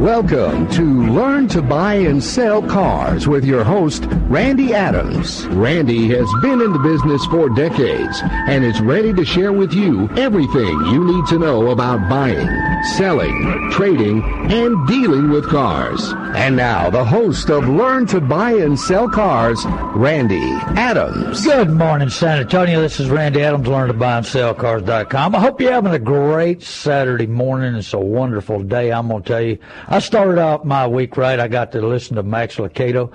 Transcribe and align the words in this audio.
Welcome 0.00 0.66
to 0.70 1.12
Learn 1.12 1.46
to 1.48 1.60
Buy 1.60 1.96
and 1.96 2.24
Sell 2.24 2.62
Cars 2.62 3.28
with 3.28 3.44
your 3.44 3.62
host, 3.62 4.04
Randy 4.30 4.72
Adams. 4.72 5.46
Randy 5.48 6.08
has 6.08 6.26
been 6.40 6.62
in 6.62 6.72
the 6.72 6.78
business 6.78 7.22
for 7.26 7.50
decades 7.50 8.18
and 8.24 8.64
is 8.64 8.80
ready 8.80 9.12
to 9.12 9.26
share 9.26 9.52
with 9.52 9.74
you 9.74 10.08
everything 10.16 10.86
you 10.86 11.04
need 11.04 11.26
to 11.26 11.38
know 11.38 11.68
about 11.68 12.08
buying, 12.08 12.48
selling, 12.96 13.70
trading, 13.72 14.22
and 14.50 14.88
dealing 14.88 15.28
with 15.28 15.46
cars. 15.50 16.14
And 16.34 16.56
now, 16.56 16.88
the 16.88 17.04
host 17.04 17.50
of 17.50 17.68
Learn 17.68 18.06
to 18.06 18.22
Buy 18.22 18.52
and 18.52 18.80
Sell 18.80 19.06
Cars, 19.06 19.66
Randy 19.66 20.52
Adams. 20.78 21.44
Good 21.44 21.68
morning, 21.68 22.08
San 22.08 22.38
Antonio. 22.38 22.80
This 22.80 23.00
is 23.00 23.10
Randy 23.10 23.42
Adams, 23.42 23.68
Learn 23.68 23.88
to 23.88 23.94
Buy 23.94 24.16
and 24.16 24.26
Sell 24.26 24.54
Cars.com. 24.54 25.34
I 25.34 25.40
hope 25.40 25.60
you're 25.60 25.72
having 25.72 25.92
a 25.92 25.98
great 25.98 26.62
Saturday 26.62 27.26
morning. 27.26 27.74
It's 27.74 27.92
a 27.92 27.98
wonderful 27.98 28.62
day, 28.62 28.92
I'm 28.92 29.08
going 29.08 29.24
to 29.24 29.28
tell 29.28 29.42
you. 29.42 29.58
I 29.92 29.98
started 29.98 30.38
out 30.38 30.64
my 30.64 30.86
week 30.86 31.16
right. 31.16 31.40
I 31.40 31.48
got 31.48 31.72
to 31.72 31.84
listen 31.84 32.14
to 32.14 32.22
Max 32.22 32.56
Lucado. 32.56 33.12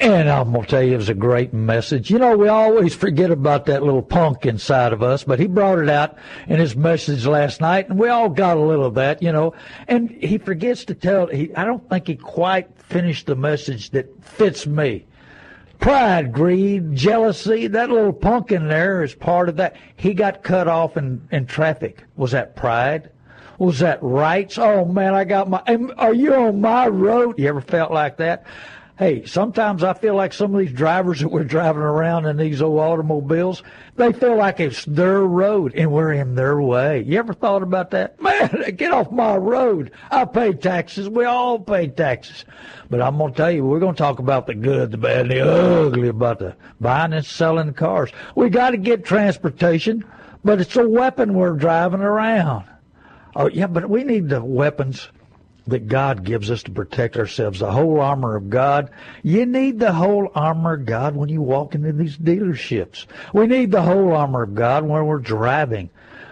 And 0.00 0.30
I'm 0.30 0.52
going 0.52 0.64
to 0.64 0.70
tell 0.70 0.82
you, 0.82 0.94
it 0.94 0.96
was 0.96 1.10
a 1.10 1.14
great 1.14 1.52
message. 1.52 2.10
You 2.10 2.18
know, 2.18 2.34
we 2.34 2.48
always 2.48 2.94
forget 2.94 3.30
about 3.30 3.66
that 3.66 3.82
little 3.82 4.00
punk 4.00 4.46
inside 4.46 4.94
of 4.94 5.02
us, 5.02 5.24
but 5.24 5.38
he 5.38 5.46
brought 5.46 5.80
it 5.80 5.90
out 5.90 6.16
in 6.46 6.58
his 6.58 6.74
message 6.74 7.26
last 7.26 7.60
night, 7.60 7.90
and 7.90 7.98
we 7.98 8.08
all 8.08 8.30
got 8.30 8.56
a 8.56 8.60
little 8.60 8.86
of 8.86 8.94
that, 8.94 9.22
you 9.22 9.32
know. 9.32 9.52
And 9.86 10.08
he 10.10 10.38
forgets 10.38 10.86
to 10.86 10.94
tell, 10.94 11.26
he, 11.26 11.54
I 11.54 11.66
don't 11.66 11.86
think 11.90 12.06
he 12.06 12.16
quite 12.16 12.70
finished 12.80 13.26
the 13.26 13.36
message 13.36 13.90
that 13.90 14.24
fits 14.24 14.66
me. 14.66 15.04
Pride, 15.78 16.32
greed, 16.32 16.94
jealousy, 16.94 17.66
that 17.66 17.90
little 17.90 18.14
punk 18.14 18.50
in 18.50 18.68
there 18.68 19.02
is 19.02 19.14
part 19.14 19.50
of 19.50 19.56
that. 19.56 19.76
He 19.96 20.14
got 20.14 20.42
cut 20.42 20.68
off 20.68 20.96
in, 20.96 21.28
in 21.30 21.44
traffic. 21.44 22.04
Was 22.16 22.30
that 22.30 22.56
pride? 22.56 23.10
Was 23.58 23.80
that 23.80 24.02
rights? 24.02 24.56
Oh 24.56 24.84
man, 24.84 25.14
I 25.14 25.24
got 25.24 25.50
my. 25.50 25.62
Are 25.96 26.14
you 26.14 26.34
on 26.34 26.60
my 26.60 26.86
road? 26.86 27.38
You 27.38 27.48
ever 27.48 27.60
felt 27.60 27.90
like 27.90 28.18
that? 28.18 28.44
Hey, 28.98 29.26
sometimes 29.26 29.84
I 29.84 29.92
feel 29.92 30.16
like 30.16 30.32
some 30.32 30.52
of 30.52 30.60
these 30.60 30.72
drivers 30.72 31.20
that 31.20 31.28
we're 31.28 31.44
driving 31.44 31.82
around 31.82 32.26
in 32.26 32.36
these 32.36 32.60
old 32.60 32.80
automobiles, 32.80 33.62
they 33.94 34.12
feel 34.12 34.36
like 34.36 34.58
it's 34.58 34.84
their 34.86 35.20
road 35.20 35.72
and 35.76 35.92
we're 35.92 36.12
in 36.14 36.34
their 36.34 36.60
way. 36.60 37.02
You 37.02 37.16
ever 37.20 37.32
thought 37.32 37.62
about 37.62 37.92
that? 37.92 38.20
Man, 38.22 38.74
get 38.76 38.90
off 38.90 39.12
my 39.12 39.36
road. 39.36 39.92
I 40.10 40.24
pay 40.24 40.52
taxes. 40.52 41.08
We 41.08 41.24
all 41.26 41.60
pay 41.60 41.86
taxes. 41.86 42.44
But 42.90 43.00
I'm 43.00 43.18
going 43.18 43.32
to 43.32 43.36
tell 43.36 43.52
you, 43.52 43.64
we're 43.64 43.78
going 43.78 43.94
to 43.94 43.98
talk 43.98 44.18
about 44.18 44.48
the 44.48 44.54
good, 44.54 44.90
the 44.90 44.98
bad, 44.98 45.20
and 45.20 45.30
the 45.30 45.48
ugly 45.48 46.08
about 46.08 46.40
the 46.40 46.56
buying 46.80 47.12
and 47.12 47.24
selling 47.24 47.74
cars. 47.74 48.10
We 48.34 48.50
got 48.50 48.70
to 48.70 48.78
get 48.78 49.04
transportation, 49.04 50.04
but 50.44 50.60
it's 50.60 50.74
a 50.74 50.88
weapon 50.88 51.34
we're 51.34 51.52
driving 51.52 52.00
around. 52.00 52.64
Oh, 53.36 53.48
yeah, 53.48 53.66
but 53.66 53.88
we 53.88 54.04
need 54.04 54.28
the 54.28 54.42
weapons 54.42 55.08
that 55.68 55.86
God 55.86 56.24
gives 56.24 56.50
us 56.50 56.62
to 56.64 56.70
protect 56.70 57.16
ourselves, 57.16 57.60
the 57.60 57.70
whole 57.70 58.00
armor 58.00 58.36
of 58.36 58.48
God. 58.48 58.90
You 59.22 59.44
need 59.44 59.78
the 59.78 59.92
whole 59.92 60.32
armor 60.34 60.74
of 60.74 60.86
God 60.86 61.14
when 61.14 61.28
you 61.28 61.42
walk 61.42 61.74
into 61.74 61.92
these 61.92 62.16
dealerships. 62.16 63.06
We 63.34 63.46
need 63.46 63.70
the 63.70 63.82
whole 63.82 64.14
armor 64.14 64.42
of 64.42 64.54
God 64.54 64.84
when 64.84 65.04
we're 65.06 65.18
driving. 65.18 65.90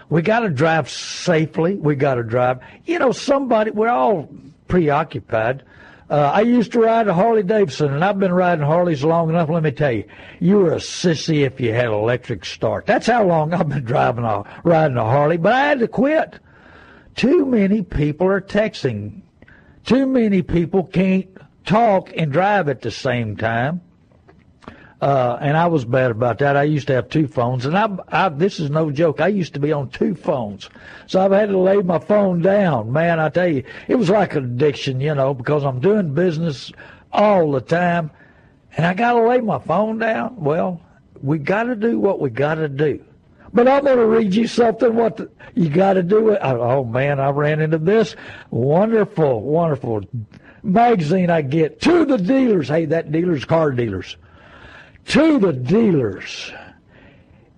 We 0.09 0.21
got 0.21 0.39
to 0.39 0.49
drive 0.49 0.89
safely. 0.89 1.75
We 1.75 1.95
got 1.95 2.15
to 2.15 2.23
drive. 2.23 2.59
You 2.85 2.97
know, 2.97 3.11
somebody, 3.11 3.71
we're 3.71 3.89
all 3.89 4.29
preoccupied. 4.67 5.63
Uh, 6.09 6.31
I 6.33 6.41
used 6.41 6.71
to 6.71 6.79
ride 6.79 7.07
a 7.09 7.13
Harley 7.13 7.43
Davidson, 7.43 7.93
and 7.93 8.03
I've 8.03 8.17
been 8.17 8.31
riding 8.31 8.65
Harleys 8.65 9.03
long 9.03 9.29
enough. 9.29 9.49
Let 9.49 9.61
me 9.61 9.71
tell 9.71 9.91
you, 9.91 10.05
you 10.39 10.57
were 10.57 10.73
a 10.73 10.77
sissy 10.77 11.45
if 11.45 11.59
you 11.59 11.73
had 11.73 11.87
electric 11.87 12.45
start. 12.45 12.85
That's 12.85 13.07
how 13.07 13.25
long 13.25 13.53
I've 13.53 13.67
been 13.67 13.83
driving 13.83 14.23
a 14.23 14.43
riding 14.63 14.95
a 14.95 15.03
Harley, 15.03 15.35
but 15.35 15.51
I 15.51 15.67
had 15.67 15.79
to 15.79 15.87
quit. 15.87 16.39
Too 17.17 17.47
many 17.47 17.81
people 17.81 18.27
are 18.27 18.39
texting. 18.39 19.21
Too 19.85 20.05
many 20.05 20.43
people 20.43 20.83
can't 20.83 21.27
talk 21.65 22.11
and 22.15 22.31
drive 22.31 22.69
at 22.69 22.81
the 22.81 22.91
same 22.91 23.35
time. 23.35 23.81
Uh, 25.01 25.37
and 25.41 25.57
I 25.57 25.65
was 25.67 25.83
bad 25.83 26.11
about 26.11 26.37
that. 26.39 26.55
I 26.55 26.63
used 26.63 26.87
to 26.87 26.93
have 26.93 27.09
two 27.09 27.27
phones, 27.27 27.65
and 27.65 27.77
I, 27.77 27.89
I, 28.07 28.29
this 28.29 28.59
is 28.59 28.69
no 28.69 28.91
joke. 28.91 29.19
I 29.19 29.27
used 29.27 29.53
to 29.55 29.59
be 29.59 29.71
on 29.71 29.89
two 29.89 30.15
phones, 30.15 30.69
so 31.05 31.23
I've 31.23 31.31
had 31.31 31.49
to 31.49 31.57
lay 31.57 31.77
my 31.77 31.99
phone 31.99 32.41
down. 32.41 32.91
Man, 32.91 33.19
I 33.19 33.29
tell 33.29 33.47
you, 33.47 33.63
it 33.87 33.95
was 33.95 34.09
like 34.09 34.35
an 34.35 34.45
addiction, 34.45 34.99
you 34.99 35.13
know, 35.13 35.35
because 35.35 35.63
I'm 35.63 35.79
doing 35.79 36.15
business 36.15 36.71
all 37.11 37.51
the 37.51 37.61
time, 37.61 38.09
and 38.75 38.87
I 38.87 38.95
got 38.95 39.13
to 39.13 39.27
lay 39.27 39.39
my 39.39 39.59
phone 39.59 39.99
down. 39.99 40.35
Well, 40.35 40.81
we 41.21 41.37
got 41.37 41.63
to 41.63 41.75
do 41.75 41.99
what 41.99 42.19
we 42.19 42.31
got 42.31 42.55
to 42.55 42.67
do. 42.67 43.03
But 43.57 43.67
I'm 43.67 43.85
going 43.85 43.97
to 43.97 44.05
read 44.05 44.35
you 44.35 44.45
something. 44.45 44.93
What 44.93 45.17
the, 45.17 45.31
you 45.55 45.67
got 45.69 45.93
to 45.93 46.03
do 46.03 46.29
it. 46.29 46.39
Oh 46.43 46.85
man, 46.85 47.19
I 47.19 47.31
ran 47.31 47.59
into 47.59 47.79
this 47.79 48.15
wonderful, 48.51 49.41
wonderful 49.41 50.03
magazine 50.61 51.31
I 51.31 51.41
get 51.41 51.81
to 51.81 52.05
the 52.05 52.19
dealers. 52.19 52.67
Hey, 52.67 52.85
that 52.85 53.11
dealers, 53.11 53.45
car 53.45 53.71
dealers, 53.71 54.15
to 55.07 55.39
the 55.39 55.53
dealers. 55.53 56.51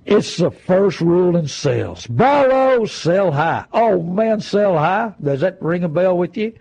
It's 0.05 0.37
the 0.37 0.51
first 0.51 1.01
rule 1.01 1.35
in 1.35 1.49
sales: 1.49 2.07
buy 2.07 2.45
low, 2.45 2.85
sell 2.85 3.33
high. 3.33 3.65
Oh 3.73 4.01
man, 4.01 4.39
sell 4.39 4.77
high. 4.77 5.13
Does 5.21 5.41
that 5.41 5.61
ring 5.61 5.83
a 5.83 5.89
bell 5.89 6.17
with 6.17 6.37
you? 6.37 6.53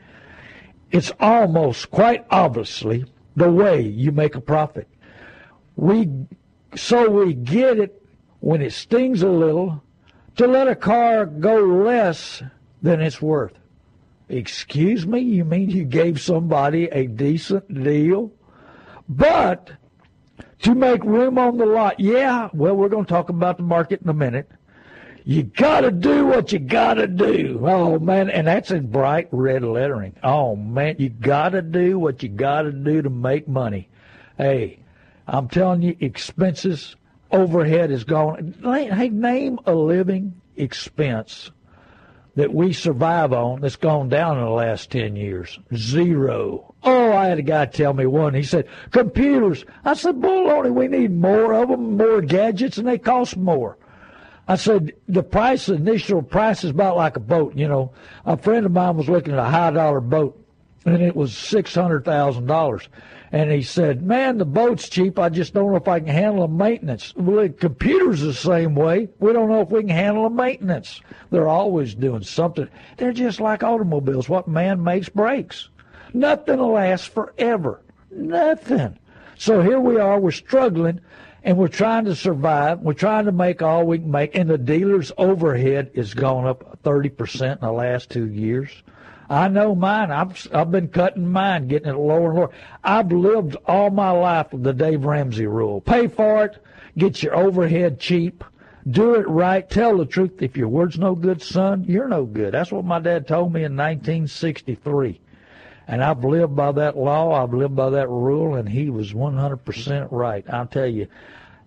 It's 0.91 1.13
almost 1.21 1.93
quite 1.93 2.27
obviously 2.29 3.05
the 3.37 3.53
way 3.53 3.83
you 3.83 4.11
make 4.11 4.35
a 4.35 4.41
profit. 4.41 4.89
We 5.77 6.11
so 6.75 7.09
we 7.09 7.35
get 7.35 7.79
it 7.79 8.03
when 8.41 8.63
it 8.63 8.73
stings 8.73 9.23
a 9.23 9.29
little 9.29 9.83
to 10.37 10.47
let 10.47 10.69
a 10.69 10.77
car 10.77 11.27
go 11.27 11.57
less 11.57 12.43
than 12.83 13.01
it's 13.01 13.21
worth. 13.21 13.53
Excuse 14.29 15.07
me, 15.07 15.21
you 15.21 15.45
mean 15.45 15.71
you 15.71 15.85
gave 15.85 16.21
somebody 16.21 16.85
a 16.85 17.07
decent 17.07 17.83
deal? 17.83 18.31
But 19.09 19.73
to 20.63 20.75
make 20.75 21.03
room 21.03 21.39
on 21.39 21.57
the 21.57 21.67
lot, 21.67 21.99
yeah, 21.99 22.51
well, 22.53 22.77
we're 22.77 22.91
going 22.91 23.07
to 23.07 23.09
talk 23.09 23.31
about 23.31 23.57
the 23.57 23.63
market 23.63 24.03
in 24.03 24.09
a 24.09 24.15
minute. 24.15 24.51
You 25.25 25.43
got 25.43 25.83
to 25.83 25.91
do 25.91 26.27
what 26.27 26.53
you 26.53 26.59
got 26.59 26.95
to 26.95 27.07
do. 27.07 27.61
Oh, 27.63 27.99
man. 27.99 28.31
And 28.31 28.47
that's 28.47 28.71
in 28.71 28.91
bright 28.91 29.29
red 29.31 29.63
lettering. 29.63 30.17
Oh, 30.23 30.57
man. 30.57 30.97
You 30.99 31.11
got 31.11 31.51
to 31.51 31.63
do 31.63 31.99
what 31.99 32.23
you 32.23 32.29
got 32.29 32.63
to 32.63 32.73
do 32.73 33.03
to 33.03 33.11
make 33.11 33.47
money. 33.47 33.89
Hey, 34.37 34.81
I'm 35.27 35.49
telling 35.49 35.83
you, 35.83 35.97
expenses 36.01 36.97
overhead 37.31 37.91
is 37.91 38.05
gone. 38.05 38.55
Hey, 38.63 39.09
name 39.09 39.59
a 39.67 39.75
living 39.75 40.41
expense 40.57 41.51
that 42.39 42.55
we 42.55 42.73
survive 42.73 43.33
on 43.33 43.61
that's 43.61 43.77
gone 43.77 44.09
down 44.09 44.39
in 44.39 44.45
the 44.45 44.51
last 44.51 44.91
10 44.91 45.17
years. 45.17 45.59
Zero. 45.75 46.73
Oh, 46.85 47.13
I 47.13 47.27
had 47.27 47.39
a 47.39 47.43
guy 47.43 47.67
tell 47.67 47.93
me 47.93 48.07
one. 48.07 48.33
He 48.33 48.45
said, 48.45 48.69
computers. 48.93 49.65
I 49.85 49.95
said, 49.95 50.21
baloney, 50.21 50.73
we 50.73 50.87
need 50.87 51.11
more 51.11 51.53
of 51.53 51.69
them, 51.69 51.97
more 51.97 52.21
gadgets, 52.21 52.79
and 52.79 52.87
they 52.87 52.99
cost 52.99 53.37
more. 53.37 53.77
I 54.47 54.55
said, 54.55 54.93
the 55.09 55.25
price, 55.25 55.69
initial 55.69 56.23
price 56.23 56.63
is 56.63 56.71
about 56.71 56.97
like 56.97 57.17
a 57.17 57.21
boat. 57.21 57.57
You 57.57 57.67
know, 57.67 57.93
a 58.25 58.37
friend 58.37 58.65
of 58.65 58.73
mine 58.73 58.97
was 58.97 59.09
looking 59.09 59.33
at 59.33 59.41
a 59.41 59.45
high 59.45 59.73
dollar 59.73 60.01
boat, 60.01 60.41
and 60.95 61.03
it 61.03 61.17
was 61.17 61.33
$600,000. 61.33 62.89
And 63.31 63.51
he 63.51 63.63
said, 63.63 64.03
Man, 64.03 64.39
the 64.39 64.45
boat's 64.45 64.89
cheap. 64.89 65.19
I 65.19 65.29
just 65.29 65.53
don't 65.53 65.71
know 65.71 65.77
if 65.77 65.89
I 65.89 66.01
can 66.01 66.09
handle 66.09 66.47
the 66.47 66.55
maintenance. 66.55 67.15
Well, 67.15 67.43
the 67.43 67.51
computer's 67.51 68.23
the 68.23 68.33
same 68.33 68.75
way. 68.75 69.09
We 69.19 69.33
don't 69.33 69.51
know 69.51 69.61
if 69.61 69.71
we 69.71 69.81
can 69.81 69.91
handle 69.91 70.25
the 70.25 70.35
maintenance. 70.35 71.01
They're 71.31 71.49
always 71.49 71.95
doing 71.95 72.23
something. 72.23 72.69
They're 72.97 73.13
just 73.13 73.41
like 73.41 73.63
automobiles. 73.63 74.29
What 74.29 74.49
man 74.49 74.83
makes 74.83 75.09
breaks. 75.09 75.69
Nothing 76.15 76.61
lasts 76.61 77.07
forever. 77.07 77.83
Nothing. 78.11 78.99
So 79.37 79.61
here 79.61 79.79
we 79.79 79.99
are, 79.99 80.19
we're 80.19 80.31
struggling 80.31 81.01
and 81.45 81.57
we're 81.57 81.69
trying 81.69 82.05
to 82.07 82.15
survive. 82.15 82.81
We're 82.81 82.95
trying 82.95 83.27
to 83.27 83.33
make 83.33 83.63
all 83.63 83.85
we 83.85 83.99
can 83.99 84.11
make, 84.11 84.35
and 84.35 84.51
the 84.51 84.59
dealer's 84.59 85.13
overhead 85.17 85.91
has 85.95 86.13
gone 86.15 86.47
up 86.47 86.83
30% 86.83 87.53
in 87.53 87.59
the 87.61 87.73
last 87.73 88.11
two 88.11 88.27
years. 88.29 88.71
I 89.31 89.49
know 89.49 89.75
mine. 89.75 90.11
I've 90.11 90.47
I've 90.55 90.71
been 90.71 90.89
cutting 90.89 91.31
mine, 91.31 91.69
getting 91.69 91.91
it 91.91 91.97
lower 91.97 92.31
and 92.31 92.39
lower. 92.39 92.51
I've 92.83 93.13
lived 93.13 93.57
all 93.67 93.91
my 93.91 94.11
life 94.11 94.53
with 94.53 94.63
the 94.63 94.73
Dave 94.73 95.05
Ramsey 95.05 95.47
rule: 95.47 95.81
pay 95.81 96.07
for 96.07 96.45
it, 96.45 96.63
get 96.97 97.23
your 97.23 97.37
overhead 97.37 98.01
cheap, 98.01 98.43
Do 98.91 99.17
it 99.17 99.29
right. 99.29 99.69
Tell 99.69 99.99
the 99.99 100.07
truth. 100.07 100.41
If 100.41 100.57
your 100.57 100.69
word's 100.69 100.99
no 100.99 101.15
good, 101.15 101.43
son, 101.43 101.85
you're 101.87 102.09
no 102.09 102.25
good. 102.25 102.55
That's 102.55 102.73
what 102.73 102.85
my 102.85 103.01
dad 103.01 103.29
told 103.29 103.53
me 103.53 103.61
in 103.65 103.77
1963. 103.77 105.21
And 105.87 106.03
I've 106.03 106.25
lived 106.25 106.57
by 106.57 106.73
that 106.73 106.97
law. 106.97 107.43
I've 107.43 107.53
lived 107.53 107.77
by 107.77 107.91
that 107.91 108.09
rule, 108.09 108.55
and 108.55 108.69
he 108.69 108.89
was 108.89 109.13
100% 109.13 110.09
right. 110.11 110.45
I'll 110.49 110.67
tell 110.67 110.87
you, 110.87 111.07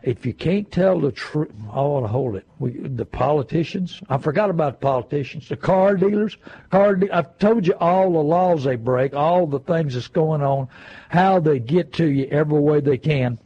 if 0.03 0.25
you 0.25 0.33
can't 0.33 0.71
tell 0.71 0.99
the 0.99 1.11
truth, 1.11 1.51
I 1.71 1.81
want 1.81 2.05
to 2.05 2.07
hold 2.09 2.35
it. 2.35 2.45
We, 2.59 2.71
the 2.71 3.05
politicians, 3.05 4.01
I 4.09 4.17
forgot 4.17 4.49
about 4.49 4.79
the 4.79 4.85
politicians, 4.85 5.49
the 5.49 5.57
car 5.57 5.95
dealers, 5.95 6.37
car. 6.71 6.95
De- 6.95 7.11
I've 7.15 7.37
told 7.37 7.67
you 7.67 7.73
all 7.79 8.11
the 8.11 8.19
laws 8.19 8.63
they 8.63 8.75
break, 8.75 9.13
all 9.13 9.45
the 9.45 9.59
things 9.59 9.93
that's 9.93 10.07
going 10.07 10.41
on, 10.41 10.67
how 11.09 11.39
they 11.39 11.59
get 11.59 11.93
to 11.93 12.07
you 12.07 12.25
every 12.31 12.59
way 12.59 12.79
they 12.79 12.97
can. 12.97 13.37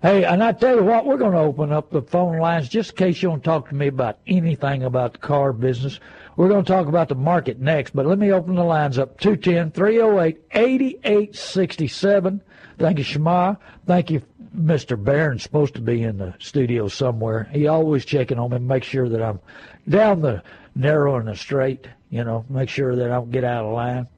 Hey, 0.00 0.24
and 0.24 0.44
I 0.44 0.52
tell 0.52 0.76
you 0.76 0.84
what, 0.84 1.06
we're 1.06 1.16
going 1.16 1.32
to 1.32 1.38
open 1.38 1.72
up 1.72 1.90
the 1.90 2.02
phone 2.02 2.38
lines 2.38 2.68
just 2.68 2.90
in 2.90 2.96
case 2.96 3.20
you 3.20 3.30
want 3.30 3.42
to 3.42 3.48
talk 3.48 3.68
to 3.68 3.74
me 3.74 3.88
about 3.88 4.18
anything 4.28 4.84
about 4.84 5.14
the 5.14 5.18
car 5.18 5.52
business. 5.52 5.98
We're 6.36 6.48
going 6.48 6.64
to 6.64 6.72
talk 6.72 6.86
about 6.86 7.08
the 7.08 7.16
market 7.16 7.58
next, 7.58 7.96
but 7.96 8.06
let 8.06 8.16
me 8.16 8.30
open 8.30 8.54
the 8.54 8.62
lines 8.62 8.96
up. 8.96 9.18
210 9.18 9.72
308 9.72 10.40
8867. 10.52 12.40
Thank 12.78 12.98
you, 12.98 13.04
Shema. 13.04 13.56
Thank 13.86 14.12
you, 14.12 14.22
Mr. 14.56 15.02
Barron's 15.02 15.42
supposed 15.42 15.74
to 15.74 15.80
be 15.80 16.02
in 16.02 16.18
the 16.18 16.34
studio 16.38 16.88
somewhere. 16.88 17.48
He 17.52 17.66
always 17.66 18.04
checking 18.04 18.38
on 18.38 18.50
me, 18.50 18.58
make 18.58 18.84
sure 18.84 19.08
that 19.08 19.22
I'm 19.22 19.40
down 19.88 20.22
the 20.22 20.42
narrow 20.74 21.16
and 21.16 21.28
the 21.28 21.36
straight, 21.36 21.88
you 22.10 22.24
know, 22.24 22.44
make 22.48 22.68
sure 22.68 22.96
that 22.96 23.06
I 23.06 23.14
don't 23.14 23.30
get 23.30 23.44
out 23.44 23.64
of 23.64 23.72
line. 23.72 24.08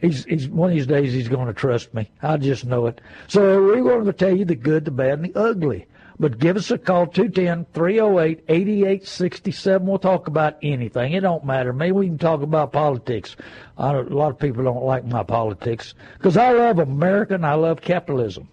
He's, 0.00 0.24
he's 0.24 0.48
one 0.48 0.70
of 0.70 0.76
these 0.76 0.86
days 0.86 1.12
he's 1.12 1.28
going 1.28 1.48
to 1.48 1.52
trust 1.52 1.92
me. 1.92 2.10
I 2.22 2.38
just 2.38 2.64
know 2.64 2.86
it. 2.86 3.00
So 3.28 3.62
we're 3.62 3.82
going 3.82 4.06
to 4.06 4.12
tell 4.12 4.34
you 4.34 4.44
the 4.44 4.54
good, 4.54 4.86
the 4.86 4.90
bad, 4.90 5.18
and 5.18 5.26
the 5.26 5.38
ugly. 5.38 5.86
But 6.18 6.38
give 6.38 6.56
us 6.56 6.70
a 6.70 6.78
call, 6.78 7.06
210-308-8867. 7.06 9.80
We'll 9.80 9.98
talk 9.98 10.26
about 10.26 10.58
anything. 10.62 11.14
It 11.14 11.20
don't 11.20 11.46
matter. 11.46 11.72
Maybe 11.72 11.92
we 11.92 12.08
can 12.08 12.18
talk 12.18 12.42
about 12.42 12.72
politics. 12.72 13.36
a 13.78 14.02
lot 14.02 14.30
of 14.30 14.38
people 14.38 14.64
don't 14.64 14.84
like 14.84 15.06
my 15.06 15.22
politics 15.22 15.94
because 16.18 16.36
I 16.36 16.52
love 16.52 16.78
America 16.78 17.34
and 17.34 17.46
I 17.46 17.54
love 17.54 17.80
capitalism. 17.80 18.50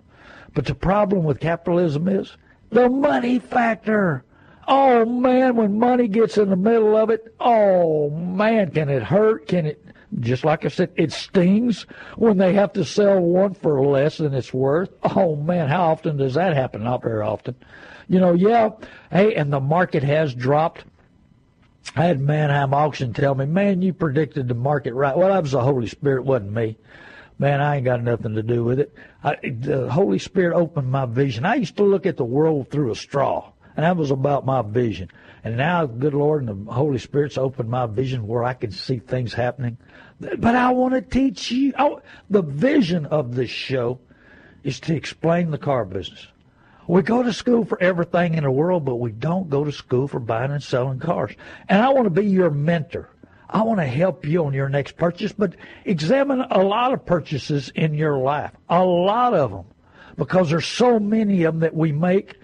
But 0.58 0.66
the 0.66 0.74
problem 0.74 1.24
with 1.24 1.40
capitalism 1.40 2.08
is 2.08 2.36
the 2.72 2.90
money 2.90 3.38
factor. 3.38 4.24
Oh 4.68 5.06
man, 5.06 5.56
when 5.56 5.78
money 5.78 6.08
gets 6.08 6.36
in 6.36 6.50
the 6.50 6.56
middle 6.56 6.96
of 6.98 7.12
it, 7.12 7.32
oh 7.40 8.10
man, 8.10 8.72
can 8.72 8.90
it 8.90 9.04
hurt? 9.04 9.48
Can 9.48 9.68
it 9.68 9.86
just 10.20 10.44
like 10.44 10.66
I 10.66 10.70
said, 10.70 10.90
it 10.96 11.12
stings 11.12 11.84
when 12.16 12.40
they 12.40 12.54
have 12.54 12.74
to 12.74 12.84
sell 12.84 13.20
one 13.20 13.54
for 13.54 13.86
less 13.86 14.18
than 14.18 14.34
it's 14.34 14.52
worth. 14.52 14.90
Oh 15.04 15.36
man, 15.36 15.68
how 15.68 15.92
often 15.92 16.18
does 16.18 16.34
that 16.34 16.56
happen? 16.56 16.84
Not 16.84 17.04
very 17.04 17.22
often. 17.22 17.54
You 18.08 18.20
know, 18.20 18.34
yeah. 18.34 18.72
Hey, 19.12 19.36
and 19.36 19.54
the 19.54 19.60
market 19.60 20.02
has 20.02 20.34
dropped. 20.34 20.86
I 21.96 22.06
had 22.06 22.20
Manheim 22.20 22.74
Auction 22.74 23.14
tell 23.14 23.36
me, 23.36 23.46
man, 23.46 23.84
you 23.84 23.94
predicted 23.94 24.48
the 24.48 24.56
market 24.56 24.96
right. 24.96 25.16
Well, 25.16 25.30
that 25.30 25.44
was 25.44 25.52
the 25.52 25.62
Holy 25.62 25.86
Spirit, 25.86 26.26
wasn't 26.26 26.54
me. 26.54 26.80
Man, 27.40 27.62
I 27.62 27.78
ain't 27.78 27.86
got 27.86 28.04
nothing 28.04 28.36
to 28.36 28.44
do 28.44 28.64
with 28.64 28.80
it. 28.80 28.94
I, 29.24 29.36
the 29.44 29.90
Holy 29.92 30.20
Spirit 30.20 30.56
opened 30.56 30.92
my 30.92 31.06
vision. 31.06 31.46
I 31.46 31.56
used 31.56 31.78
to 31.78 31.84
look 31.84 32.06
at 32.06 32.18
the 32.18 32.26
world 32.26 32.72
through 32.72 32.92
a 32.92 32.96
straw, 32.96 33.52
and 33.76 33.86
that 33.86 33.96
was 33.96 34.10
about 34.10 34.46
my 34.46 34.64
vision. 34.64 35.10
And 35.44 35.56
now, 35.56 35.86
good 35.86 36.16
Lord, 36.16 36.44
and 36.44 36.68
the 36.68 36.72
Holy 36.72 36.98
Spirit's 36.98 37.38
opened 37.38 37.70
my 37.70 37.86
vision 37.86 38.28
where 38.28 38.44
I 38.44 38.54
can 38.54 38.72
see 38.72 38.98
things 39.00 39.34
happening 39.34 39.78
but 40.20 40.56
I 40.56 40.72
want 40.72 40.94
to 40.94 41.02
teach 41.02 41.52
you. 41.52 41.74
I, 41.78 41.96
the 42.30 42.42
vision 42.42 43.06
of 43.08 43.36
this 43.36 43.50
show 43.50 44.00
is 44.64 44.80
to 44.82 44.96
explain 44.96 45.52
the 45.52 45.58
car 45.58 45.86
business. 45.86 46.28
We 46.88 47.02
go 47.02 47.22
to 47.22 47.34
school 47.34 47.66
for 47.66 47.82
everything 47.82 48.36
in 48.36 48.44
the 48.44 48.52
world, 48.52 48.86
but 48.86 48.96
we 48.96 49.12
don't 49.12 49.50
go 49.50 49.66
to 49.66 49.72
school 49.72 50.08
for 50.08 50.20
buying 50.20 50.52
and 50.52 50.64
selling 50.64 51.00
cars. 51.00 51.36
And 51.68 51.82
I 51.82 51.90
want 51.90 52.06
to 52.06 52.10
be 52.10 52.26
your 52.26 52.50
mentor. 52.50 53.10
I 53.50 53.62
want 53.62 53.80
to 53.80 53.86
help 53.86 54.26
you 54.26 54.46
on 54.46 54.54
your 54.54 54.70
next 54.70 54.98
purchase, 54.98 55.32
but 55.32 55.56
examine 55.86 56.42
a 56.52 56.62
lot 56.62 56.94
of 56.94 57.06
purchases 57.06 57.72
in 57.76 57.94
your 57.94 58.18
life. 58.18 58.52
A 58.70 58.84
lot 58.84 59.34
of 59.34 59.52
them. 59.52 59.66
Because 60.18 60.50
there's 60.50 60.66
so 60.66 61.00
many 61.00 61.44
of 61.44 61.54
them 61.54 61.62
that 61.62 61.76
we 61.76 61.92
make. 61.92 62.36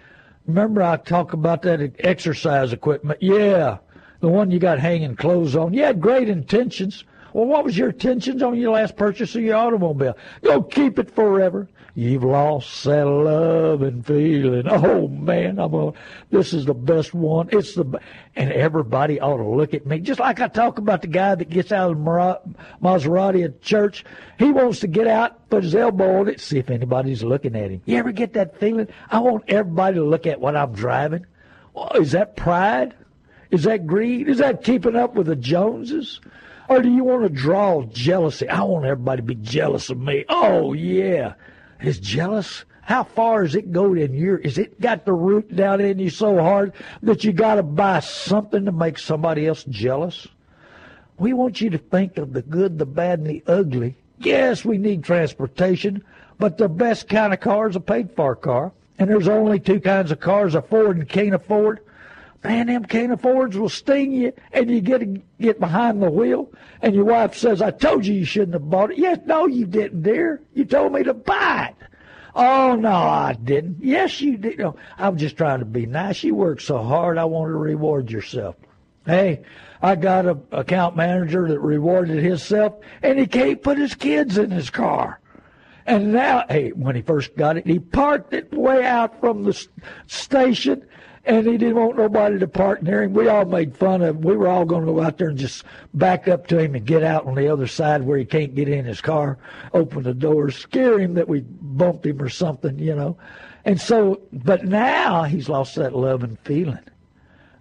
Remember 0.46 0.82
I 0.84 0.98
talk 0.98 1.34
about 1.34 1.62
that 1.64 1.96
exercise 2.00 2.72
equipment? 2.72 3.22
Yeah. 3.22 3.80
The 4.20 4.30
one 4.30 4.52
you 4.52 4.60
got 4.60 4.80
hanging 4.80 5.16
clothes 5.16 5.56
on. 5.56 5.74
You 5.74 5.84
had 5.84 6.00
great 6.00 6.30
intentions. 6.30 7.04
Well, 7.34 7.46
what 7.46 7.66
was 7.66 7.78
your 7.78 7.90
intentions 7.90 8.44
on 8.44 8.56
your 8.56 8.72
last 8.72 8.96
purchase 8.96 9.36
of 9.36 9.42
your 9.42 9.56
automobile? 9.56 10.16
Go 10.44 10.62
keep 10.62 11.00
it 11.00 11.10
forever. 11.10 11.68
You've 11.96 12.24
lost 12.24 12.86
that 12.86 13.06
love 13.06 13.84
and 13.84 14.04
feeling. 14.04 14.68
Oh 14.68 15.08
man, 15.08 15.60
I'm 15.60 15.76
a, 15.76 15.94
this 16.32 16.52
is 16.52 16.66
the 16.66 16.74
best 16.74 17.14
one. 17.14 17.50
It's 17.52 17.76
the, 17.76 18.00
and 18.36 18.52
everybody 18.52 19.20
ought 19.20 19.38
to 19.38 19.48
look 19.48 19.76
at 19.76 19.86
me. 19.86 20.00
Just 20.00 20.20
like 20.20 20.40
I 20.40 20.48
talk 20.48 20.80
about 20.80 21.02
the 21.04 21.08
guy 21.08 21.36
that 21.36 21.52
gets 21.52 21.72
out 21.72 21.92
of 21.92 21.98
the 21.98 22.56
Maserati 22.82 23.46
at 23.46 23.62
church. 23.62 24.06
He 24.40 24.52
wants 24.52 24.80
to 24.80 24.88
get 24.88 25.06
out, 25.06 25.48
put 25.52 25.64
his 25.64 25.76
elbow 25.76 26.22
on 26.22 26.30
it, 26.30 26.40
see 26.40 26.58
if 26.58 26.72
anybody's 26.72 27.24
looking 27.24 27.56
at 27.56 27.70
him. 27.70 27.84
You 27.86 27.98
ever 27.98 28.12
get 28.12 28.34
that 28.34 28.60
feeling? 28.60 28.88
I 29.12 29.20
want 29.20 29.44
everybody 29.48 29.98
to 29.98 30.04
look 30.04 30.26
at 30.26 30.42
what 30.42 30.56
I'm 30.56 30.74
driving. 30.74 31.28
Is 31.94 32.14
that 32.14 32.36
pride? 32.36 32.96
Is 33.52 33.66
that 33.66 33.86
greed? 33.86 34.30
Is 34.30 34.40
that 34.40 34.64
keeping 34.64 34.96
up 34.96 35.14
with 35.14 35.28
the 35.28 35.36
Joneses? 35.36 36.22
Or 36.70 36.82
do 36.82 36.90
you 36.90 37.04
want 37.04 37.22
to 37.22 37.30
draw 37.30 37.84
jealousy? 37.84 38.50
I 38.50 38.64
want 38.64 38.86
everybody 38.86 39.22
to 39.22 39.26
be 39.28 39.36
jealous 39.36 39.92
of 39.92 40.00
me. 40.00 40.26
Oh, 40.28 40.74
yeah. 40.74 41.34
Is 41.84 42.00
jealous? 42.00 42.64
How 42.82 43.04
far 43.04 43.44
does 43.44 43.56
it 43.56 43.72
go 43.72 43.94
in 43.94 44.14
your? 44.14 44.38
Is 44.38 44.58
it 44.58 44.80
got 44.80 45.06
the 45.06 45.14
root 45.14 45.56
down 45.56 45.82
in 45.82 46.00
you 46.00 46.10
so 46.10 46.40
hard 46.40 46.74
that 47.02 47.24
you 47.24 47.32
got 47.32 47.56
to 47.56 47.64
buy 47.64 48.00
something 48.00 48.66
to 48.66 48.72
make 48.72 48.98
somebody 48.98 49.48
else 49.48 49.64
jealous? 49.66 50.28
We 51.18 51.34
want 51.34 51.62
you 51.62 51.70
to 51.70 51.78
think 51.78 52.18
of 52.18 52.34
the 52.34 52.42
good, 52.42 52.80
the 52.80 52.86
bad, 52.86 53.20
and 53.20 53.28
the 53.28 53.44
ugly. 53.48 53.96
Yes, 54.18 54.66
we 54.66 54.78
need 54.78 55.04
transportation, 55.04 56.04
but 56.40 56.58
the 56.58 56.70
best 56.70 57.08
kind 57.08 57.34
of 57.34 57.40
car 57.40 57.70
is 57.70 57.76
a 57.76 57.80
paid 57.80 58.12
for 58.16 58.36
car. 58.36 58.72
And 58.98 59.10
there's 59.10 59.28
only 59.28 59.60
two 59.60 59.80
kinds 59.80 60.12
of 60.12 60.20
cars 60.20 60.56
afford 60.56 60.98
and 60.98 61.08
can't 61.10 61.36
afford 61.36 61.80
man, 62.44 62.68
them 62.68 62.86
can't 62.86 63.12
affords 63.12 63.58
will 63.58 63.70
sting 63.70 64.12
you, 64.12 64.34
and 64.52 64.70
you 64.70 64.82
get 64.82 65.02
get 65.40 65.60
behind 65.60 66.02
the 66.02 66.10
wheel, 66.10 66.52
and 66.82 66.94
your 66.94 67.06
wife 67.06 67.36
says, 67.36 67.62
I 67.62 67.72
told 67.72 68.06
you 68.06 68.14
you 68.14 68.26
shouldn't 68.26 68.54
have 68.54 68.70
bought 68.70 68.92
it. 68.92 68.98
Yes, 68.98 69.20
no, 69.26 69.48
you 69.48 69.66
didn't, 69.66 70.04
dear. 70.04 70.42
You 70.54 70.66
told 70.66 70.94
me 70.94 71.04
to 71.04 71.14
buy 71.14 71.74
it. 71.78 71.88
Oh, 72.36 72.76
no, 72.76 72.92
I 72.92 73.34
didn't. 73.34 73.78
Yes, 73.80 74.20
you 74.20 74.38
did. 74.38 74.58
No, 74.58 74.76
I'm 74.98 75.18
just 75.18 75.38
trying 75.38 75.60
to 75.60 75.66
be 75.66 75.86
nice. 75.86 76.24
You 76.24 76.36
work 76.36 76.62
so 76.62 76.82
hard, 76.82 77.18
I 77.18 77.26
want 77.26 77.50
to 77.50 77.56
reward 77.56 78.10
yourself. 78.10 78.56
Hey, 79.06 79.44
I 79.82 79.96
got 79.96 80.26
a 80.26 80.38
account 80.52 80.96
manager 80.96 81.48
that 81.48 81.60
rewarded 81.60 82.24
himself, 82.24 82.76
and 83.02 83.20
he 83.20 83.28
can't 83.28 83.62
put 83.62 83.78
his 83.78 83.96
kids 83.96 84.38
in 84.38 84.50
his 84.50 84.70
car. 84.70 85.20
And 85.86 86.14
now, 86.14 86.46
hey, 86.50 86.70
when 86.70 86.96
he 86.96 87.02
first 87.02 87.36
got 87.36 87.58
it, 87.58 87.68
he 87.68 87.80
parked 87.80 88.34
it 88.34 88.54
way 88.54 88.86
out 88.86 89.20
from 89.20 89.44
the 89.44 89.68
station 90.08 90.86
and 91.26 91.48
he 91.48 91.58
didn't 91.58 91.76
want 91.76 91.98
nobody 91.98 92.38
to 92.38 92.48
park 92.48 92.84
near 92.84 93.04
him. 93.04 93.14
We 93.14 93.30
all 93.30 93.46
made 93.46 93.78
fun 93.78 94.02
of 94.02 94.18
him. 94.18 94.22
We 94.22 94.36
were 94.36 94.48
all 94.48 94.66
going 94.66 94.86
to 94.86 94.92
go 94.92 95.02
out 95.02 95.18
there 95.18 95.30
and 95.30 95.38
just 95.38 95.64
back 95.94 96.28
up 96.28 96.48
to 96.48 96.60
him 96.60 96.76
and 96.76 96.86
get 96.86 97.02
out 97.02 97.26
on 97.26 97.36
the 97.36 97.48
other 97.48 97.68
side 97.68 98.04
where 98.04 98.18
he 98.18 98.26
can't 98.26 98.56
get 98.56 98.68
in 98.68 98.84
his 98.86 99.00
car, 99.00 99.38
open 99.74 100.04
the 100.04 100.14
doors, 100.14 100.58
scare 100.58 101.00
him 101.00 101.14
that 101.14 101.30
we 101.30 101.42
bumped 101.42 102.06
him 102.06 102.22
or 102.22 102.30
something, 102.30 102.78
you 102.78 102.96
know. 102.96 103.18
And 103.64 103.80
so, 103.80 104.22
but 104.34 104.66
now 104.66 105.24
he's 105.24 105.48
lost 105.48 105.76
that 105.76 105.96
love 105.96 106.24
and 106.24 106.38
feeling. 106.40 106.80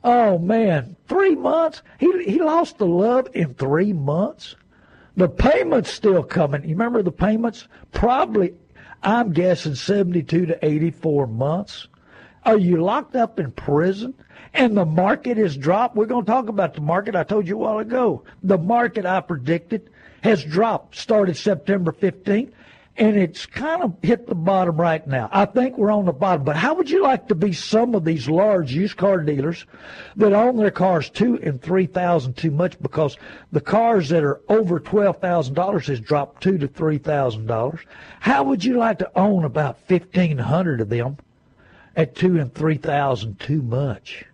Oh 0.05 0.39
man, 0.39 0.97
three 1.07 1.37
months? 1.37 1.83
He 1.99 2.25
he 2.25 2.41
lost 2.41 2.79
the 2.79 2.87
love 2.87 3.29
in 3.35 3.55
three 3.55 3.93
months. 3.93 4.57
The 5.17 5.29
payments 5.29 5.91
still 5.93 6.25
coming. 6.25 6.63
You 6.63 6.71
remember 6.71 7.03
the 7.03 7.13
payments? 7.13 7.69
Probably, 7.93 8.55
I'm 9.03 9.33
guessing 9.33 9.75
72 9.77 10.47
to 10.47 10.65
84 10.65 11.27
months. 11.29 11.87
Are 12.45 12.59
you 12.59 12.83
locked 12.83 13.15
up 13.15 13.39
in 13.39 13.53
prison 13.53 14.15
and 14.53 14.77
the 14.77 14.85
market 14.85 15.37
has 15.37 15.57
dropped? 15.57 15.95
We're 15.95 16.07
going 16.07 16.25
to 16.25 16.31
talk 16.31 16.49
about 16.49 16.75
the 16.75 16.81
market. 16.81 17.15
I 17.15 17.23
told 17.23 17.47
you 17.47 17.55
a 17.55 17.59
while 17.59 17.79
ago. 17.79 18.25
The 18.43 18.59
market 18.59 19.07
I 19.07 19.21
predicted 19.21 19.91
has 20.23 20.45
dropped, 20.45 20.97
started 20.97 21.37
September 21.37 21.93
15th, 21.93 22.53
and 22.97 23.17
it's 23.17 23.47
kind 23.47 23.83
of 23.83 23.95
hit 24.03 24.27
the 24.27 24.35
bottom 24.35 24.77
right 24.77 25.07
now. 25.07 25.29
I 25.33 25.45
think 25.45 25.79
we're 25.79 25.93
on 25.93 26.05
the 26.05 26.13
bottom. 26.13 26.45
But 26.45 26.57
how 26.57 26.75
would 26.75 26.91
you 26.91 27.03
like 27.03 27.29
to 27.29 27.35
be 27.35 27.53
some 27.53 27.95
of 27.95 28.05
these 28.05 28.29
large 28.29 28.73
used 28.73 28.97
car 28.97 29.19
dealers 29.19 29.65
that 30.17 30.33
own 30.33 30.57
their 30.57 30.71
cars 30.73 31.09
two 31.11 31.39
and 31.43 31.63
three 31.63 31.87
thousand 31.87 32.37
too 32.37 32.51
much 32.51 32.79
because 32.83 33.17
the 33.53 33.61
cars 33.61 34.09
that 34.11 34.25
are 34.25 34.41
over 34.49 34.79
twelve 34.79 35.21
thousand 35.21 35.55
dollars 35.55 35.87
has 35.87 36.01
dropped 36.01 36.43
two 36.43 36.59
to 36.59 36.69
three 36.69 36.99
thousand 36.99 37.47
dollars? 37.47 37.81
How 38.21 38.43
would 38.43 38.65
you 38.65 38.77
like 38.77 38.99
to 38.99 39.11
own 39.17 39.45
about 39.45 39.79
fifteen 39.87 40.37
hundred 40.37 40.81
of 40.81 40.89
them? 40.89 41.17
At 41.97 42.15
two 42.15 42.39
and 42.39 42.55
three 42.55 42.77
thousand 42.77 43.39
too 43.41 43.63
much. 43.63 44.25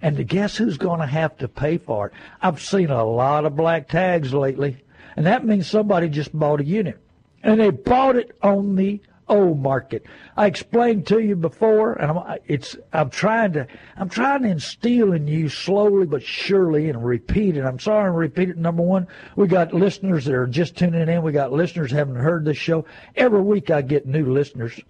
And 0.00 0.16
to 0.16 0.24
guess 0.24 0.56
who's 0.56 0.78
going 0.78 1.00
to 1.00 1.06
have 1.06 1.36
to 1.38 1.48
pay 1.48 1.78
for 1.78 2.06
it? 2.06 2.12
I've 2.40 2.62
seen 2.62 2.90
a 2.90 3.04
lot 3.04 3.44
of 3.44 3.56
black 3.56 3.88
tags 3.88 4.32
lately, 4.32 4.84
and 5.16 5.26
that 5.26 5.44
means 5.44 5.66
somebody 5.66 6.08
just 6.08 6.36
bought 6.36 6.60
a 6.60 6.64
unit, 6.64 6.98
and 7.42 7.60
they 7.60 7.70
bought 7.70 8.16
it 8.16 8.36
on 8.42 8.76
the 8.76 9.00
old 9.28 9.60
market. 9.60 10.04
I 10.36 10.46
explained 10.46 11.06
to 11.08 11.18
you 11.18 11.36
before, 11.36 11.94
and 11.94 12.10
I'm, 12.10 12.38
it's 12.46 12.76
I'm 12.92 13.10
trying 13.10 13.52
to 13.54 13.66
I'm 13.96 14.08
trying 14.08 14.42
to 14.42 14.48
instill 14.48 15.12
in 15.12 15.26
you 15.26 15.48
slowly 15.48 16.06
but 16.06 16.22
surely 16.22 16.88
and 16.88 17.04
repeat 17.04 17.56
it. 17.56 17.64
I'm 17.64 17.78
sorry, 17.78 18.08
I'm 18.08 18.14
repeat 18.14 18.50
it. 18.50 18.56
Number 18.56 18.82
one, 18.82 19.06
we 19.36 19.46
got 19.46 19.74
listeners 19.74 20.24
that 20.24 20.34
are 20.34 20.46
just 20.46 20.76
tuning 20.76 21.08
in. 21.08 21.22
We 21.22 21.32
got 21.32 21.52
listeners 21.52 21.90
haven't 21.90 22.16
heard 22.16 22.44
this 22.44 22.56
show. 22.56 22.84
Every 23.16 23.42
week 23.42 23.70
I 23.70 23.82
get 23.82 24.06
new 24.06 24.32
listeners, 24.32 24.80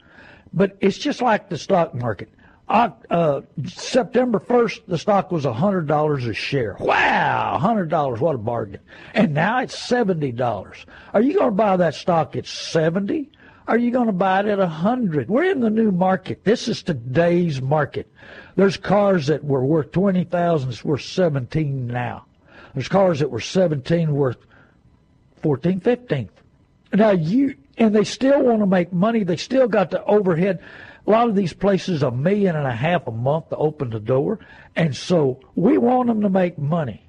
but 0.52 0.76
it's 0.80 0.98
just 0.98 1.22
like 1.22 1.48
the 1.48 1.58
stock 1.58 1.94
market. 1.94 2.30
Uh, 2.68 3.40
September 3.64 4.38
1st, 4.38 4.80
the 4.86 4.98
stock 4.98 5.32
was 5.32 5.44
$100 5.44 6.28
a 6.28 6.34
share. 6.34 6.76
Wow, 6.78 7.58
$100, 7.62 8.20
what 8.20 8.34
a 8.34 8.38
bargain. 8.38 8.80
And 9.14 9.32
now 9.32 9.60
it's 9.60 9.74
$70. 9.74 10.84
Are 11.14 11.22
you 11.22 11.34
going 11.34 11.46
to 11.46 11.52
buy 11.52 11.78
that 11.78 11.94
stock 11.94 12.36
at 12.36 12.46
70? 12.46 13.30
Are 13.68 13.78
you 13.78 13.90
going 13.90 14.06
to 14.06 14.12
buy 14.12 14.40
it 14.40 14.46
at 14.46 14.58
100? 14.58 15.28
We're 15.28 15.44
in 15.44 15.60
the 15.60 15.70
new 15.70 15.90
market. 15.90 16.44
This 16.44 16.68
is 16.68 16.82
today's 16.82 17.62
market. 17.62 18.10
There's 18.56 18.76
cars 18.76 19.26
that 19.28 19.44
were 19.44 19.64
worth 19.64 19.92
20,000 19.92 20.84
worth 20.84 21.02
17 21.02 21.86
now. 21.86 22.26
There's 22.74 22.88
cars 22.88 23.20
that 23.20 23.30
were 23.30 23.40
17 23.40 24.14
worth 24.14 24.38
14, 25.42 25.80
15. 25.80 26.28
Now 26.94 27.10
you, 27.10 27.54
and 27.78 27.94
they 27.94 28.04
still 28.04 28.42
want 28.42 28.60
to 28.60 28.66
make 28.66 28.92
money. 28.92 29.24
They 29.24 29.36
still 29.36 29.68
got 29.68 29.90
the 29.90 30.04
overhead 30.04 30.60
a 31.08 31.10
lot 31.10 31.30
of 31.30 31.34
these 31.34 31.54
places 31.54 32.02
a 32.02 32.10
million 32.10 32.54
and 32.54 32.66
a 32.66 32.74
half 32.74 33.06
a 33.06 33.10
month 33.10 33.48
to 33.48 33.56
open 33.56 33.88
the 33.88 33.98
door, 33.98 34.40
and 34.76 34.94
so 34.94 35.40
we 35.54 35.78
want 35.78 36.08
them 36.08 36.20
to 36.20 36.28
make 36.28 36.58
money. 36.58 37.02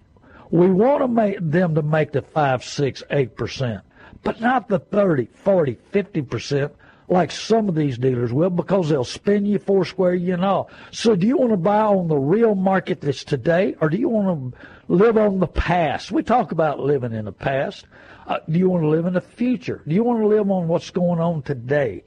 We 0.52 0.72
want 0.72 1.02
to 1.04 1.08
make 1.10 1.38
them 1.42 1.76
to 1.76 1.82
make 1.82 2.14
the 2.14 2.22
five, 2.22 2.64
six, 2.64 3.04
eight 3.12 3.36
percent, 3.36 3.82
but 4.24 4.40
not 4.40 4.70
the 4.70 4.80
30, 4.80 5.28
40, 5.44 5.78
50 5.92 6.22
percent 6.22 6.72
like 7.10 7.32
some 7.32 7.68
of 7.68 7.76
these 7.76 7.98
dealers 7.98 8.32
will 8.32 8.52
because 8.52 8.88
they'll 8.88 9.04
spin 9.04 9.46
you 9.46 9.60
four 9.60 9.84
square 9.84 10.14
you 10.14 10.34
and 10.34 10.46
all. 10.46 10.70
So 10.92 11.16
do 11.16 11.28
you 11.28 11.38
want 11.38 11.52
to 11.52 11.58
buy 11.58 11.82
on 11.82 12.08
the 12.08 12.16
real 12.16 12.56
market 12.56 13.02
that's 13.02 13.24
today 13.24 13.76
or 13.82 13.90
do 13.90 13.98
you 13.98 14.08
want 14.08 14.54
to 14.54 14.60
live 14.88 15.18
on 15.18 15.40
the 15.40 15.48
past? 15.48 16.12
We 16.12 16.24
talk 16.24 16.52
about 16.52 16.80
living 16.80 17.14
in 17.14 17.26
the 17.26 17.32
past. 17.32 17.86
Uh, 18.30 18.38
do 18.48 18.60
you 18.60 18.70
want 18.70 18.84
to 18.84 18.88
live 18.88 19.08
in 19.08 19.14
the 19.14 19.22
future? 19.22 19.82
Do 19.88 19.96
you 19.96 20.04
want 20.04 20.22
to 20.22 20.28
live 20.28 20.52
on 20.52 20.68
what's 20.68 20.92
going 20.92 21.20
on 21.20 21.42
today? 21.42 22.04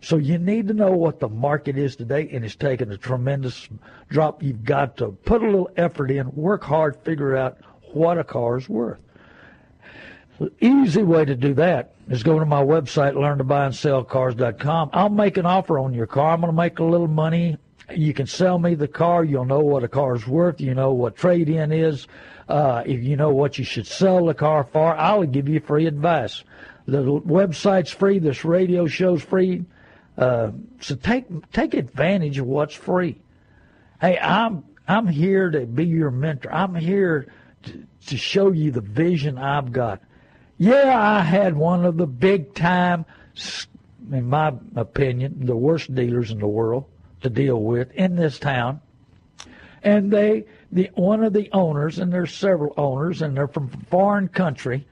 So 0.00 0.16
you 0.16 0.38
need 0.38 0.68
to 0.68 0.74
know 0.74 0.92
what 0.92 1.20
the 1.20 1.28
market 1.28 1.76
is 1.76 1.94
today, 1.94 2.30
and 2.32 2.42
it's 2.42 2.56
taken 2.56 2.90
a 2.90 2.96
tremendous 2.96 3.68
drop. 4.08 4.42
You've 4.42 4.64
got 4.64 4.96
to 4.96 5.08
put 5.08 5.42
a 5.42 5.44
little 5.44 5.70
effort 5.76 6.10
in, 6.10 6.34
work 6.34 6.64
hard, 6.64 6.96
figure 7.04 7.36
out 7.36 7.58
what 7.92 8.16
a 8.16 8.24
car 8.24 8.56
is 8.56 8.68
worth. 8.68 8.98
The 10.38 10.50
easy 10.60 11.02
way 11.02 11.26
to 11.26 11.34
do 11.34 11.52
that 11.54 11.94
is 12.08 12.22
go 12.22 12.38
to 12.38 12.46
my 12.46 12.62
website, 12.62 13.14
learntobuyandsellcars.com. 13.14 14.90
I'll 14.94 15.08
make 15.10 15.36
an 15.36 15.46
offer 15.46 15.78
on 15.78 15.92
your 15.92 16.06
car. 16.06 16.32
I'm 16.32 16.40
going 16.40 16.52
to 16.52 16.56
make 16.56 16.78
a 16.78 16.84
little 16.84 17.08
money. 17.08 17.58
You 17.94 18.14
can 18.14 18.26
sell 18.26 18.58
me 18.58 18.74
the 18.74 18.88
car. 18.88 19.24
You'll 19.24 19.44
know 19.44 19.60
what 19.60 19.82
a 19.82 19.88
car's 19.88 20.26
worth. 20.26 20.60
You 20.60 20.74
know 20.74 20.92
what 20.92 21.16
trade 21.16 21.48
in 21.48 21.72
is. 21.72 22.06
Uh, 22.48 22.82
if 22.86 23.02
you 23.02 23.16
know 23.16 23.30
what 23.30 23.58
you 23.58 23.64
should 23.64 23.86
sell 23.86 24.24
the 24.24 24.34
car 24.34 24.64
for, 24.64 24.96
I'll 24.96 25.24
give 25.24 25.48
you 25.48 25.60
free 25.60 25.86
advice. 25.86 26.42
The 26.86 27.02
website's 27.02 27.90
free. 27.90 28.18
This 28.18 28.44
radio 28.44 28.86
show's 28.86 29.22
free. 29.22 29.66
Uh, 30.16 30.52
so 30.80 30.94
take 30.96 31.26
take 31.52 31.74
advantage 31.74 32.38
of 32.38 32.46
what's 32.46 32.74
free. 32.74 33.20
Hey, 34.00 34.18
I'm 34.18 34.64
I'm 34.88 35.06
here 35.06 35.50
to 35.50 35.66
be 35.66 35.84
your 35.84 36.10
mentor. 36.10 36.52
I'm 36.52 36.74
here 36.74 37.30
to, 37.64 37.86
to 38.06 38.16
show 38.16 38.52
you 38.52 38.70
the 38.70 38.80
vision 38.80 39.36
I've 39.36 39.70
got. 39.70 40.00
Yeah, 40.56 40.98
I 40.98 41.20
had 41.20 41.56
one 41.56 41.84
of 41.84 41.98
the 41.98 42.06
big 42.06 42.54
time, 42.54 43.04
in 44.10 44.28
my 44.28 44.54
opinion, 44.74 45.46
the 45.46 45.56
worst 45.56 45.94
dealers 45.94 46.30
in 46.30 46.38
the 46.38 46.48
world 46.48 46.86
to 47.20 47.30
deal 47.30 47.62
with 47.62 47.92
in 47.92 48.16
this 48.16 48.38
town. 48.38 48.80
And 49.82 50.10
they, 50.10 50.46
the 50.70 50.90
one 50.94 51.24
of 51.24 51.32
the 51.32 51.48
owners, 51.52 51.98
and 51.98 52.12
there's 52.12 52.34
several 52.34 52.74
owners, 52.76 53.22
and 53.22 53.36
they're 53.36 53.48
from 53.48 53.68
foreign 53.90 54.28
country, 54.28 54.86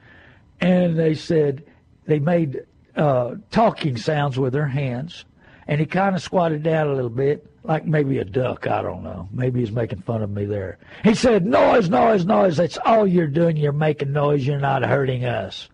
and 0.60 0.98
they 0.98 1.14
said 1.14 1.64
they 2.06 2.18
made 2.18 2.64
uh, 2.96 3.34
talking 3.50 3.96
sounds 3.96 4.38
with 4.38 4.52
their 4.52 4.66
hands, 4.66 5.24
and 5.66 5.80
he 5.80 5.86
kind 5.86 6.16
of 6.16 6.22
squatted 6.22 6.62
down 6.62 6.88
a 6.88 6.94
little 6.94 7.10
bit, 7.10 7.46
like 7.62 7.84
maybe 7.84 8.18
a 8.18 8.24
duck. 8.24 8.66
I 8.66 8.80
don't 8.80 9.02
know. 9.02 9.28
Maybe 9.32 9.60
he's 9.60 9.72
making 9.72 10.00
fun 10.02 10.22
of 10.22 10.30
me 10.30 10.46
there. 10.46 10.78
He 11.04 11.14
said, 11.14 11.44
"Noise, 11.44 11.90
noise, 11.90 12.24
noise. 12.24 12.56
That's 12.56 12.78
all 12.84 13.06
you're 13.06 13.26
doing. 13.26 13.56
You're 13.56 13.72
making 13.72 14.12
noise. 14.12 14.46
You're 14.46 14.58
not 14.58 14.82
hurting 14.82 15.24
us." 15.24 15.68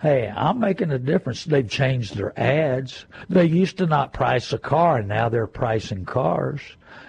Hey, 0.00 0.30
I'm 0.34 0.60
making 0.60 0.90
a 0.90 0.98
difference. 0.98 1.44
They've 1.44 1.68
changed 1.68 2.16
their 2.16 2.38
ads. 2.38 3.06
They 3.30 3.46
used 3.46 3.78
to 3.78 3.86
not 3.86 4.12
price 4.12 4.52
a 4.52 4.58
car, 4.58 4.98
and 4.98 5.08
now 5.08 5.28
they're 5.30 5.46
pricing 5.46 6.04
cars. 6.04 6.60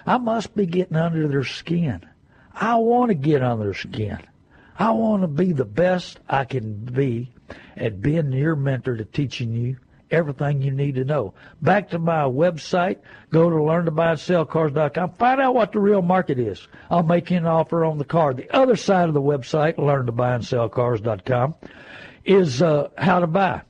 I 0.06 0.16
must 0.16 0.56
be 0.56 0.64
getting 0.64 0.96
under 0.96 1.28
their 1.28 1.44
skin. 1.44 2.00
I 2.54 2.76
want 2.76 3.10
to 3.10 3.14
get 3.14 3.42
under 3.42 3.64
their 3.64 3.74
skin. 3.74 4.18
I 4.78 4.92
want 4.92 5.22
to 5.22 5.28
be 5.28 5.52
the 5.52 5.64
best 5.64 6.18
I 6.28 6.44
can 6.44 6.76
be 6.84 7.30
at 7.76 8.00
being 8.00 8.32
your 8.32 8.56
mentor 8.56 8.96
to 8.96 9.04
teaching 9.04 9.52
you 9.52 9.76
everything 10.10 10.62
you 10.62 10.70
need 10.70 10.94
to 10.94 11.04
know. 11.04 11.34
Back 11.60 11.90
to 11.90 11.98
my 11.98 12.22
website, 12.22 12.98
go 13.30 13.50
to 13.50 13.56
learntobuyandsellcars.com. 13.56 15.12
Find 15.12 15.40
out 15.40 15.54
what 15.54 15.72
the 15.72 15.80
real 15.80 16.02
market 16.02 16.38
is. 16.38 16.66
I'll 16.90 17.02
make 17.02 17.30
you 17.30 17.36
an 17.36 17.46
offer 17.46 17.84
on 17.84 17.98
the 17.98 18.04
car. 18.04 18.34
The 18.34 18.50
other 18.56 18.76
side 18.76 19.08
of 19.08 19.14
the 19.14 19.20
website, 19.20 19.76
learntobuyandsellcars.com, 19.76 21.54
is 22.28 22.60
uh, 22.60 22.88
how 22.98 23.20
to 23.20 23.26
buy. 23.26 23.62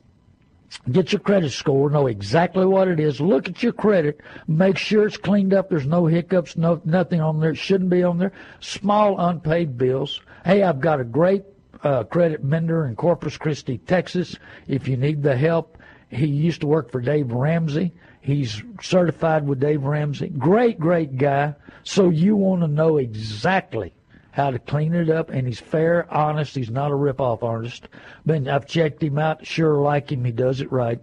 Get 0.91 1.13
your 1.13 1.21
credit 1.21 1.51
score, 1.51 1.89
know 1.89 2.09
exactly 2.09 2.67
what 2.67 2.89
it 2.89 3.01
is. 3.01 3.21
Look 3.21 3.49
at 3.49 3.63
your 3.63 3.73
credit, 3.73 4.21
make 4.47 4.77
sure 4.77 5.07
it's 5.07 5.17
cleaned 5.17 5.55
up. 5.55 5.71
There's 5.71 5.87
no 5.87 6.07
hiccups, 6.07 6.57
no 6.57 6.81
nothing 6.85 7.23
on 7.23 7.41
there. 7.41 7.53
It 7.53 7.57
shouldn't 7.57 7.89
be 7.89 8.03
on 8.03 8.19
there. 8.19 8.33
Small 8.61 9.19
unpaid 9.19 9.79
bills. 9.79 10.21
Hey, 10.45 10.63
I've 10.63 10.81
got 10.81 11.01
a 11.01 11.05
great 11.05 11.45
uh, 11.83 12.05
credit 12.05 12.45
mender 12.45 12.87
in 12.87 12.97
Corpus 12.97 13.39
Christi, 13.39 13.79
Texas. 13.79 14.37
If 14.67 14.89
you 14.89 14.97
need 14.97 15.23
the 15.23 15.37
help, 15.37 15.79
he 16.11 16.27
used 16.27 16.61
to 16.63 16.67
work 16.67 16.91
for 16.91 17.01
Dave 17.01 17.33
Ramsey. 17.33 17.95
He's 18.21 18.63
certified 18.83 19.47
with 19.47 19.61
Dave 19.61 19.85
Ramsey. 19.85 20.29
Great, 20.29 20.79
great 20.79 21.17
guy. 21.17 21.55
So 21.85 22.11
you 22.11 22.37
want 22.37 22.61
to 22.63 22.69
know 22.69 22.99
exactly 22.99 23.95
how 24.39 24.53
to 24.53 24.59
clean 24.61 24.95
it 24.95 25.11
up, 25.11 25.31
and 25.31 25.49
he's 25.49 25.59
fair, 25.59 26.07
honest. 26.15 26.55
He's 26.55 26.71
not 26.71 26.93
a 26.93 26.95
rip-off 26.95 27.43
artist. 27.43 27.89
But 28.25 28.47
I've 28.47 28.69
checked 28.69 29.03
him 29.03 29.19
out. 29.19 29.45
Sure 29.45 29.79
like 29.79 30.13
him. 30.13 30.25
He 30.25 30.31
does 30.31 30.61
it 30.61 30.71
right. 30.71 31.01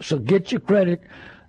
So 0.00 0.16
get 0.16 0.52
your 0.52 0.60
credit 0.60 1.02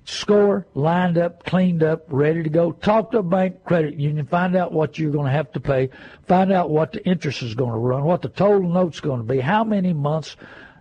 score 0.05 0.65
lined 0.73 1.19
up, 1.19 1.45
cleaned 1.45 1.83
up, 1.83 2.05
ready 2.07 2.41
to 2.41 2.49
go. 2.49 2.71
Talk 2.71 3.11
to 3.11 3.19
a 3.19 3.23
bank 3.23 3.63
credit 3.63 3.93
union, 3.93 4.25
find 4.25 4.55
out 4.55 4.71
what 4.71 4.97
you're 4.97 5.11
going 5.11 5.27
to 5.27 5.31
have 5.31 5.51
to 5.51 5.59
pay, 5.59 5.91
find 6.27 6.51
out 6.51 6.71
what 6.71 6.93
the 6.93 7.05
interest 7.05 7.43
is 7.43 7.53
going 7.53 7.73
to 7.73 7.77
run, 7.77 8.03
what 8.05 8.23
the 8.23 8.29
total 8.29 8.67
note's 8.67 8.99
going 8.99 9.19
to 9.19 9.33
be, 9.33 9.39
how 9.39 9.63
many 9.63 9.93
months. 9.93 10.35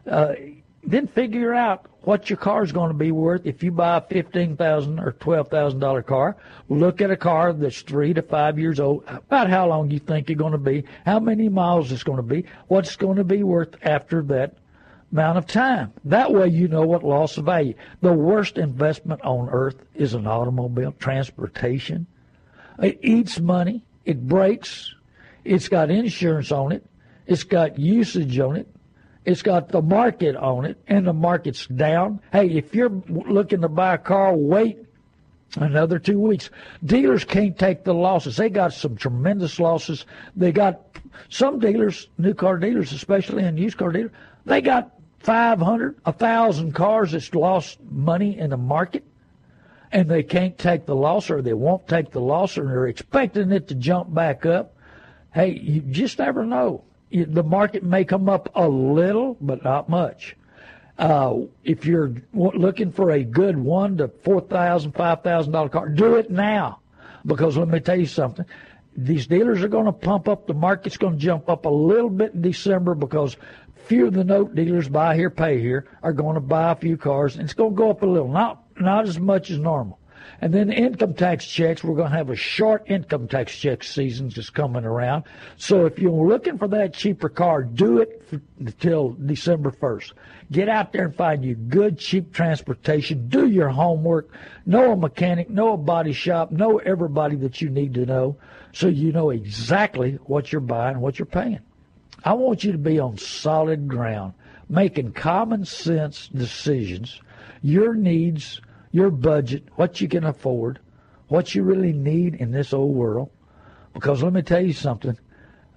Uh, 0.07 0.33
then 0.91 1.07
figure 1.07 1.55
out 1.55 1.87
what 2.03 2.31
your 2.31 2.39
car 2.39 2.63
is 2.63 2.73
going 2.73 2.89
to 2.89 2.97
be 2.97 3.13
worth 3.13 3.45
if 3.45 3.63
you 3.63 3.71
buy 3.71 3.99
a 3.99 4.01
fifteen 4.01 4.57
thousand 4.57 4.99
or 4.99 5.13
twelve 5.13 5.49
thousand 5.49 5.81
dollar 5.81 6.03
car. 6.03 6.37
Look 6.69 7.01
at 7.03 7.11
a 7.11 7.17
car 7.17 7.53
that's 7.53 7.83
three 7.83 8.15
to 8.15 8.23
five 8.23 8.59
years 8.59 8.81
old. 8.81 9.05
About 9.07 9.51
how 9.51 9.69
long 9.69 9.91
you 9.91 9.99
think 9.99 10.29
you're 10.29 10.37
going 10.37 10.53
to 10.53 10.59
be, 10.59 10.85
how 11.05 11.21
many 11.21 11.49
miles 11.49 11.93
it's 11.93 12.03
going 12.03 12.17
to 12.17 12.23
be, 12.23 12.47
what's 12.69 12.97
going 12.97 13.17
to 13.17 13.25
be 13.25 13.43
worth 13.43 13.75
after 13.83 14.23
that 14.23 14.57
amount 15.13 15.39
of 15.39 15.47
time. 15.47 15.93
That 16.05 16.33
way 16.33 16.49
you 16.49 16.69
know 16.69 16.87
what 16.87 17.05
loss 17.05 17.37
of 17.37 17.45
value. 17.45 17.75
The 18.01 18.13
worst 18.13 18.57
investment 18.59 19.21
on 19.23 19.49
earth 19.51 19.77
is 19.95 20.15
an 20.15 20.27
automobile, 20.27 20.93
transportation. 20.93 22.07
It 22.83 23.01
eats 23.03 23.41
money, 23.41 23.85
it 24.05 24.27
breaks, 24.27 24.95
it's 25.45 25.69
got 25.69 25.91
insurance 25.91 26.53
on 26.53 26.73
it, 26.73 26.87
it's 27.27 27.43
got 27.43 27.79
usage 27.79 28.39
on 28.39 28.57
it, 28.57 28.69
it's 29.25 29.43
got 29.43 29.69
the 29.69 29.83
market 29.83 30.37
on 30.37 30.65
it, 30.65 30.79
and 30.87 31.07
the 31.07 31.13
market's 31.13 31.67
down. 31.67 32.21
Hey, 32.33 32.49
if 32.51 32.75
you're 32.75 32.91
looking 33.09 33.61
to 33.61 33.69
buy 33.69 33.95
a 33.95 33.99
car, 33.99 34.35
wait 34.35 34.79
another 35.57 35.99
two 35.99 36.19
weeks. 36.19 36.51
Dealers 36.85 37.25
can't 37.25 37.59
take 37.59 37.85
the 37.85 37.95
losses. 37.95 38.37
They 38.37 38.51
got 38.51 38.73
some 38.73 38.97
tremendous 38.97 39.59
losses. 39.59 40.05
They 40.37 40.53
got 40.53 40.89
some 41.29 41.59
dealers, 41.59 42.09
new 42.19 42.35
car 42.35 42.59
dealers, 42.59 42.93
especially 42.93 43.43
and 43.43 43.59
used 43.59 43.79
car 43.79 43.93
dealers, 43.93 44.13
they 44.45 44.61
got 44.61 44.93
500, 45.21 45.99
1,000 46.05 46.73
cars 46.73 47.13
that's 47.13 47.35
lost 47.35 47.79
money 47.91 48.39
in 48.39 48.51
the 48.51 48.57
market, 48.57 49.05
and 49.93 50.09
they 50.09 50.23
can't 50.23 50.57
take 50.57 50.87
the 50.87 50.95
loss 50.95 51.31
or 51.31 51.43
they 51.43 51.53
won't 51.53 51.89
take 51.89 52.13
the 52.13 52.21
loss 52.21 52.57
or 52.57 52.67
they're 52.67 52.87
expecting 52.87 53.51
it 53.51 53.69
to 53.69 53.75
jump 53.75 54.13
back 54.13 54.47
up. 54.47 54.75
Hey, 55.35 55.53
you 55.53 55.81
just 55.81 56.19
never 56.19 56.45
know. 56.45 56.85
The 57.11 57.43
market 57.43 57.83
may 57.83 58.05
come 58.05 58.29
up 58.29 58.51
a 58.55 58.69
little, 58.69 59.37
but 59.41 59.65
not 59.65 59.89
much. 59.89 60.37
Uh, 60.99 61.43
if 61.65 61.87
you're 61.87 62.13
looking 62.35 62.91
for 62.93 63.13
a 63.13 63.23
good 63.23 63.57
one 63.57 63.97
to 63.99 64.09
four 64.25 64.41
thousand, 64.41 64.93
five 64.93 65.23
thousand 65.23 65.53
dollar 65.53 65.69
car, 65.69 65.89
do 65.89 66.17
it 66.17 66.31
now, 66.31 66.81
because 67.25 67.57
let 67.57 67.69
me 67.69 67.81
tell 67.81 67.99
you 67.99 68.07
something. 68.07 68.45
these 68.99 69.29
dealers 69.29 69.63
are 69.63 69.69
going 69.69 69.87
to 69.87 69.93
pump 69.93 70.29
up. 70.29 70.47
The 70.49 70.55
market's 70.55 70.97
going 70.97 71.15
to 71.15 71.25
jump 71.25 71.49
up 71.49 71.67
a 71.67 71.71
little 71.71 72.11
bit 72.11 72.35
in 72.35 72.43
December 72.43 72.97
because 72.97 73.37
few 73.87 74.09
of 74.09 74.13
the 74.13 74.25
note 74.25 74.55
dealers 74.57 74.89
buy 74.89 75.15
here, 75.15 75.31
pay 75.31 75.61
here 75.61 75.87
are 76.03 76.13
going 76.13 76.35
to 76.35 76.41
buy 76.41 76.73
a 76.73 76.77
few 76.77 76.97
cars, 76.97 77.37
and 77.37 77.45
it's 77.45 77.55
going 77.55 77.71
to 77.71 77.77
go 77.77 77.91
up 77.91 78.03
a 78.03 78.07
little, 78.07 78.29
not 78.29 78.65
not 78.81 79.07
as 79.07 79.19
much 79.19 79.51
as 79.51 79.59
normal. 79.59 79.99
And 80.41 80.55
then 80.55 80.71
income 80.71 81.15
tax 81.15 81.47
checks, 81.47 81.83
we're 81.83 81.97
going 81.97 82.13
to 82.13 82.17
have 82.17 82.31
a 82.31 82.37
short 82.37 82.85
income 82.89 83.27
tax 83.27 83.57
check 83.57 83.83
season 83.83 84.31
just 84.31 84.55
coming 84.55 84.85
around. 84.85 85.25
So 85.57 85.85
if 85.87 85.99
you're 85.99 86.13
looking 86.13 86.59
for 86.59 86.69
that 86.69 86.95
cheaper 86.95 87.29
car, 87.29 87.65
do 87.65 87.99
it 87.99 88.23
until 88.61 89.17
December 89.25 89.73
1st. 89.73 90.13
Get 90.53 90.69
out 90.69 90.93
there 90.93 91.07
and 91.07 91.15
find 91.15 91.45
you 91.45 91.57
good, 91.57 91.99
cheap 91.99 92.33
transportation. 92.33 93.29
Do 93.29 93.49
your 93.49 93.69
homework. 93.69 94.31
Know 94.65 94.93
a 94.93 94.97
mechanic, 94.97 95.51
know 95.51 95.73
a 95.73 95.77
body 95.77 96.13
shop, 96.13 96.53
know 96.53 96.79
everybody 96.79 97.35
that 97.37 97.61
you 97.61 97.69
need 97.69 97.95
to 97.95 98.07
know 98.07 98.37
so 98.73 98.87
you 98.87 99.11
know 99.11 99.31
exactly 99.31 100.19
what 100.27 100.53
you're 100.53 100.61
buying, 100.61 101.01
what 101.01 101.19
you're 101.19 101.27
paying. 101.27 101.61
I 102.25 102.35
want 102.35 102.63
you 102.63 102.73
to 102.73 102.79
be 102.79 103.01
on 103.01 103.19
solid 103.19 103.89
ground, 103.89 104.35
making 104.69 105.13
common 105.13 105.65
sense 105.65 106.29
decisions. 106.29 107.21
Your 107.63 107.95
needs 107.95 108.61
your 108.91 109.11
budget, 109.11 109.65
what 109.77 110.01
you 110.01 110.09
can 110.09 110.25
afford, 110.25 110.79
what 111.29 111.55
you 111.55 111.63
really 111.63 111.93
need 111.93 112.35
in 112.37 112.51
this 112.51 112.73
old 112.73 112.95
world. 112.95 113.31
Because 113.93 114.23
let 114.23 114.33
me 114.33 114.43
tell 114.43 114.61
you 114.61 114.73
something. 114.73 115.19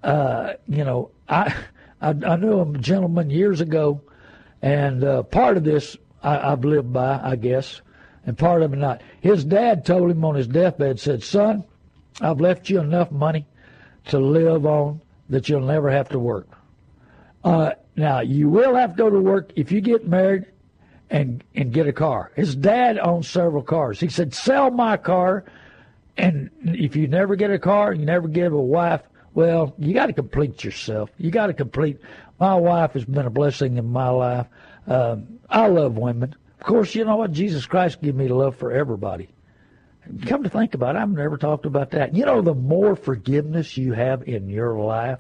Uh, 0.03 0.53
you 0.68 0.84
know, 0.84 1.12
I, 1.27 1.53
I 2.01 2.10
I 2.10 2.36
knew 2.36 2.62
a 2.62 2.77
gentleman 2.77 3.30
years 3.30 3.62
ago, 3.62 4.01
and 4.62 5.03
uh, 5.03 5.24
part 5.24 5.58
of 5.58 5.63
this 5.63 5.98
I, 6.24 6.51
I've 6.51 6.65
lived 6.65 6.94
by, 6.94 7.20
I 7.22 7.36
guess, 7.36 7.82
and 8.25 8.38
part 8.38 8.62
of 8.62 8.74
it 8.74 8.77
not. 8.77 9.01
His 9.22 9.44
dad 9.44 9.86
told 9.86 10.12
him 10.12 10.24
on 10.25 10.36
his 10.36 10.48
deathbed, 10.48 11.00
said, 11.00 11.24
"Son, 11.24 11.63
I've 12.20 12.41
left 12.41 12.70
you 12.70 12.80
enough 12.80 13.12
money 13.12 13.46
to 14.06 14.20
live 14.20 14.65
on 14.65 15.01
that 15.30 15.48
you'll 15.48 15.62
never 15.62 15.89
have 15.89 16.10
to 16.10 16.20
work. 16.20 16.48
Uh, 17.44 17.72
now 17.96 18.20
you 18.20 18.50
will 18.50 18.75
have 18.75 18.91
to 18.91 18.98
go 18.98 19.10
to 19.10 19.20
work 19.20 19.51
if 19.56 19.72
you 19.72 19.82
get 19.82 20.08
married 20.08 20.46
and 21.12 21.44
and 21.53 21.74
get 21.74 21.86
a 21.86 21.94
car. 21.94 22.32
His 22.36 22.56
dad 22.56 22.98
owned 22.98 23.25
several 23.25 23.62
cars. 23.62 24.00
He 24.00 24.08
said, 24.08 24.34
"Sell 24.34 24.72
my 24.72 24.98
car, 24.98 25.44
and 26.18 26.50
if 26.63 26.96
you 26.96 27.08
never 27.08 27.36
get 27.36 27.51
a 27.51 27.60
car, 27.60 27.94
you 27.94 28.06
never 28.06 28.27
get 28.27 28.51
a 28.51 28.56
wife. 28.56 29.01
Well, 29.34 29.75
you 29.77 29.94
got 29.94 30.08
to 30.08 30.13
complete 30.13 30.63
yourself. 30.63 31.10
You 31.18 31.30
got 31.30 31.48
to 31.48 31.53
complete. 31.53 32.00
My 32.39 32.56
wife 32.56 32.94
has 32.94 33.06
been 33.06 33.25
a 33.25 33.30
blessing 33.30 33.77
in 33.77 33.91
my 33.91 34.10
life. 34.10 34.48
Um, 34.88 35.39
I 35.50 35.68
love 35.68 35.98
women. 35.98 36.36
Of 36.60 36.65
course, 36.65 36.96
you 36.96 37.06
know 37.06 37.18
what? 37.18 37.32
Jesus 37.32 37.65
Christ 37.65 38.01
gave 38.01 38.15
me 38.15 38.27
love 38.27 38.56
for 38.56 38.72
everybody. 38.72 39.30
Come 40.25 40.44
to 40.44 40.50
think 40.50 40.74
about 40.74 40.96
it, 40.96 41.00
I've 41.00 41.10
never 41.10 41.38
talked 41.38 41.65
about 41.65 41.91
that. 41.91 42.15
You 42.15 42.25
know, 42.25 42.41
the 42.41 42.56
more 42.56 42.96
forgiveness 42.96 43.77
you 43.77 43.94
have 43.94 44.27
in 44.27 44.50
your 44.50 44.80
life, 44.80 45.20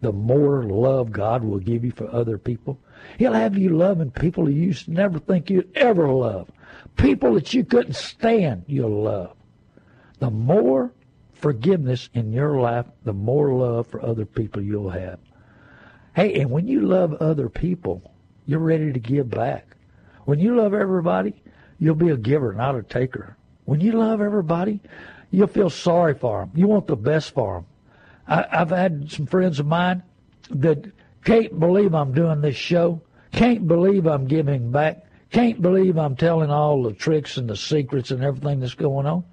the 0.00 0.12
more 0.12 0.62
love 0.64 1.10
God 1.10 1.42
will 1.42 1.58
give 1.58 1.84
you 1.84 1.90
for 1.90 2.08
other 2.14 2.38
people. 2.38 2.78
He'll 3.18 3.32
have 3.32 3.56
you 3.56 3.70
loving 3.70 4.10
people 4.10 4.48
you 4.48 4.62
used 4.66 4.86
to 4.86 4.92
never 4.92 5.18
think 5.18 5.50
you'd 5.50 5.76
ever 5.76 6.08
love. 6.08 6.50
People 6.96 7.34
that 7.34 7.54
you 7.54 7.64
couldn't 7.64 7.96
stand, 7.96 8.64
you'll 8.66 9.02
love. 9.02 9.36
The 10.18 10.30
more 10.30 10.92
forgiveness 11.32 12.08
in 12.14 12.32
your 12.32 12.60
life, 12.60 12.86
the 13.04 13.12
more 13.12 13.52
love 13.52 13.86
for 13.86 14.04
other 14.04 14.24
people 14.24 14.62
you'll 14.62 14.90
have. 14.90 15.18
Hey, 16.14 16.40
and 16.40 16.50
when 16.50 16.68
you 16.68 16.80
love 16.80 17.14
other 17.14 17.48
people, 17.48 18.12
you're 18.46 18.60
ready 18.60 18.92
to 18.92 19.00
give 19.00 19.30
back. 19.30 19.76
When 20.24 20.38
you 20.38 20.56
love 20.56 20.74
everybody, 20.74 21.42
you'll 21.78 21.96
be 21.96 22.10
a 22.10 22.16
giver, 22.16 22.52
not 22.52 22.76
a 22.76 22.82
taker. 22.82 23.36
When 23.64 23.80
you 23.80 23.92
love 23.92 24.20
everybody, 24.20 24.80
you'll 25.30 25.48
feel 25.48 25.70
sorry 25.70 26.14
for 26.14 26.40
them. 26.40 26.52
You 26.54 26.68
want 26.68 26.86
the 26.86 26.96
best 26.96 27.34
for 27.34 27.54
them. 27.54 27.66
I, 28.26 28.60
I've 28.60 28.70
had 28.70 29.10
some 29.10 29.26
friends 29.26 29.58
of 29.58 29.66
mine 29.66 30.02
that 30.50 30.86
can't 31.24 31.58
believe 31.58 31.94
I'm 31.94 32.12
doing 32.12 32.40
this 32.40 32.56
show. 32.56 33.00
Can't 33.32 33.66
believe 33.66 34.06
I'm 34.06 34.26
giving 34.26 34.70
back. 34.70 35.06
Can't 35.30 35.60
believe 35.60 35.96
I'm 35.98 36.16
telling 36.16 36.50
all 36.50 36.82
the 36.82 36.92
tricks 36.92 37.38
and 37.38 37.48
the 37.48 37.56
secrets 37.56 38.10
and 38.10 38.22
everything 38.22 38.60
that's 38.60 38.74
going 38.74 39.06
on. 39.06 39.24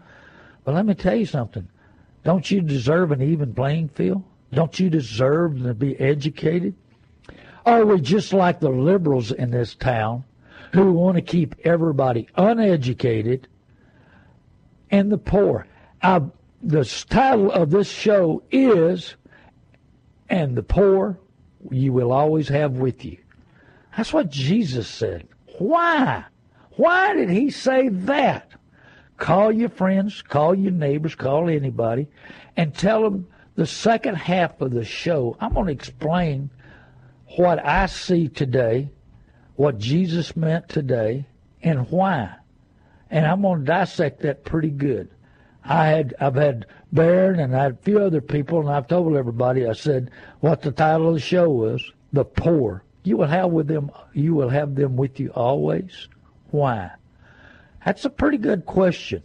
But 0.64 0.76
let 0.76 0.86
me 0.86 0.96
tell 0.96 1.16
you 1.16 1.26
something. 1.26 1.68
Don't 2.24 2.50
you 2.50 2.62
deserve 2.62 3.12
an 3.12 3.22
even 3.22 3.54
playing 3.54 3.90
field? 3.90 4.24
Don't 4.54 4.80
you 4.80 4.90
deserve 4.90 5.62
to 5.64 5.74
be 5.74 6.00
educated? 6.00 6.76
Are 7.66 7.86
we 7.86 8.02
just 8.02 8.34
like 8.34 8.60
the 8.60 8.70
liberals 8.70 9.32
in 9.32 9.52
this 9.52 9.76
town 9.76 10.24
who 10.74 10.94
want 10.94 11.16
to 11.16 11.22
keep 11.22 11.56
everybody 11.64 12.28
uneducated 12.36 13.48
and 14.90 15.12
the 15.12 15.18
poor? 15.18 15.68
I, 16.02 16.22
the 16.64 16.86
title 17.10 17.52
of 17.52 17.70
this 17.70 17.90
show 17.90 18.44
is 18.52 19.16
And 20.30 20.56
the 20.56 20.64
Poor 20.64 21.20
you 21.70 21.94
will 21.94 22.12
always 22.12 22.48
have 22.50 22.74
with 22.74 23.06
you. 23.06 23.18
That's 23.96 24.14
what 24.14 24.30
Jesus 24.30 24.88
said. 24.88 25.28
Why? 25.58 26.26
Why 26.72 27.14
did 27.14 27.30
he 27.30 27.50
say 27.50 27.90
that? 27.90 28.52
Call 29.18 29.52
your 29.52 29.70
friends, 29.70 30.22
call 30.22 30.56
your 30.56 30.72
neighbors, 30.72 31.14
call 31.14 31.50
anybody, 31.50 32.08
and 32.58 32.74
tell 32.74 33.04
them 33.04 33.28
the 33.56 33.68
second 33.68 34.16
half 34.16 34.60
of 34.62 34.72
the 34.72 34.86
show. 34.86 35.38
I'm 35.40 35.54
going 35.54 35.68
to 35.68 35.74
explain 35.74 36.50
what 37.38 37.64
I 37.64 37.86
see 37.86 38.28
today, 38.30 38.90
what 39.56 39.78
Jesus 39.78 40.36
meant 40.36 40.70
today, 40.70 41.28
and 41.62 41.90
why. 41.92 42.36
And 43.10 43.26
I'm 43.26 43.42
going 43.42 43.60
to 43.60 43.66
dissect 43.66 44.22
that 44.22 44.44
pretty 44.44 44.72
good. 44.72 45.10
I 45.64 45.88
had 45.88 46.16
I've 46.20 46.36
had 46.36 46.66
Barron 46.94 47.40
and 47.40 47.56
I 47.56 47.64
had 47.64 47.72
a 47.74 47.84
few 47.84 48.00
other 48.00 48.22
people, 48.22 48.60
and 48.60 48.70
I've 48.70 48.88
told 48.88 49.16
everybody. 49.16 49.68
I 49.68 49.74
said 49.74 50.12
what 50.42 50.62
the 50.62 50.72
title 50.72 51.10
of 51.10 51.14
the 51.16 51.20
show 51.20 51.50
was: 51.50 51.92
"The 52.12 52.26
Poor." 52.26 52.84
You 53.04 53.18
will 53.18 53.28
have 53.28 53.50
with 53.50 53.68
them. 53.68 53.92
You 54.14 54.36
will 54.36 54.50
have 54.50 54.76
them 54.76 54.96
with 54.96 55.20
you 55.20 55.30
always. 55.30 56.08
Why? 56.52 56.92
That's 57.84 58.06
a 58.06 58.10
pretty 58.10 58.38
good 58.38 58.66
question. 58.66 59.24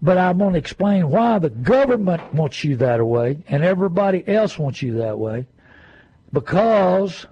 But 0.00 0.18
I'm 0.18 0.38
going 0.38 0.52
to 0.52 0.58
explain 0.58 1.10
why 1.10 1.38
the 1.38 1.50
government 1.50 2.34
wants 2.34 2.64
you 2.64 2.76
that 2.76 3.04
way 3.04 3.42
and 3.48 3.62
everybody 3.62 4.26
else 4.26 4.58
wants 4.58 4.82
you 4.82 4.94
that 4.98 5.18
way. 5.18 5.46
Because 6.32 7.26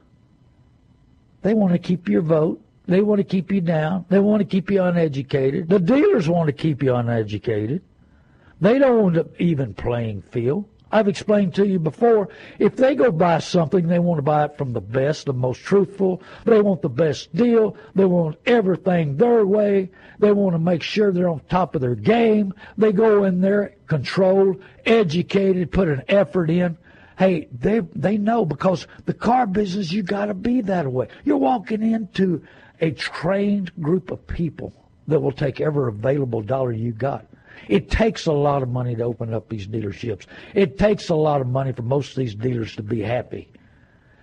they 1.43 1.55
want 1.55 1.73
to 1.73 1.79
keep 1.79 2.09
your 2.09 2.23
vote. 2.23 2.63
They 2.87 3.01
want 3.01 3.19
to 3.19 3.25
keep 3.25 3.53
you 3.53 3.61
down. 3.61 4.05
They 4.09 4.19
want 4.19 4.41
to 4.41 4.45
keep 4.45 4.71
you 4.71 4.83
uneducated. 4.83 5.69
The 5.69 5.79
dealers 5.79 6.29
want 6.29 6.49
to 6.49 6.53
keep 6.53 6.83
you 6.83 6.95
uneducated. 6.95 7.83
They 8.63 8.79
don't 8.79 9.03
want 9.03 9.17
an 9.17 9.29
even 9.41 9.75
playing 9.75 10.23
field. 10.23 10.69
I've 10.93 11.09
explained 11.09 11.53
to 11.57 11.67
you 11.67 11.81
before, 11.81 12.29
if 12.61 12.77
they 12.77 12.95
go 12.95 13.11
buy 13.11 13.41
something, 13.41 13.89
they 13.89 13.99
want 13.99 14.19
to 14.19 14.23
buy 14.23 14.45
it 14.45 14.57
from 14.57 14.73
the 14.73 14.81
best, 14.81 15.27
the 15.27 15.33
most 15.33 15.63
truthful. 15.63 16.23
They 16.45 16.61
want 16.61 16.81
the 16.81 16.89
best 16.89 17.35
deal. 17.35 17.77
They 17.97 18.05
want 18.05 18.39
everything 18.47 19.17
their 19.17 19.45
way. 19.45 19.91
They 20.21 20.31
want 20.31 20.55
to 20.55 20.61
make 20.61 20.85
sure 20.85 21.11
they're 21.11 21.29
on 21.29 21.41
top 21.49 21.75
of 21.75 21.81
their 21.81 21.97
game. 21.97 22.55
They 22.79 22.93
go 22.93 23.25
in 23.25 23.41
there 23.41 23.75
controlled, 23.89 24.63
educated, 24.87 25.73
put 25.73 25.89
an 25.89 26.05
effort 26.07 26.49
in. 26.49 26.79
Hey, 27.19 27.49
they 27.51 27.81
they 27.81 28.17
know 28.17 28.45
because 28.45 28.87
the 29.07 29.15
car 29.15 29.49
business 29.49 29.91
you 29.91 30.05
got 30.05 30.27
to 30.27 30.35
be 30.35 30.61
that 30.61 30.87
way. 30.87 31.09
You're 31.25 31.37
walking 31.37 31.83
into 31.83 32.45
a 32.81 32.93
trained 32.93 33.73
group 33.83 34.13
of 34.13 34.25
people 34.29 34.73
that 35.09 35.19
will 35.19 35.33
take 35.33 35.61
every 35.61 35.89
available 35.89 36.43
dollar 36.43 36.71
you 36.71 36.93
got. 36.93 37.27
It 37.69 37.91
takes 37.91 38.27
a 38.27 38.33
lot 38.33 38.63
of 38.63 38.69
money 38.69 38.95
to 38.97 39.03
open 39.03 39.33
up 39.33 39.49
these 39.49 39.67
dealerships. 39.67 40.27
It 40.55 40.79
takes 40.79 41.09
a 41.09 41.15
lot 41.15 41.41
of 41.41 41.47
money 41.47 41.73
for 41.73 41.83
most 41.83 42.11
of 42.11 42.17
these 42.17 42.35
dealers 42.35 42.77
to 42.77 42.83
be 42.83 43.01
happy. 43.01 43.49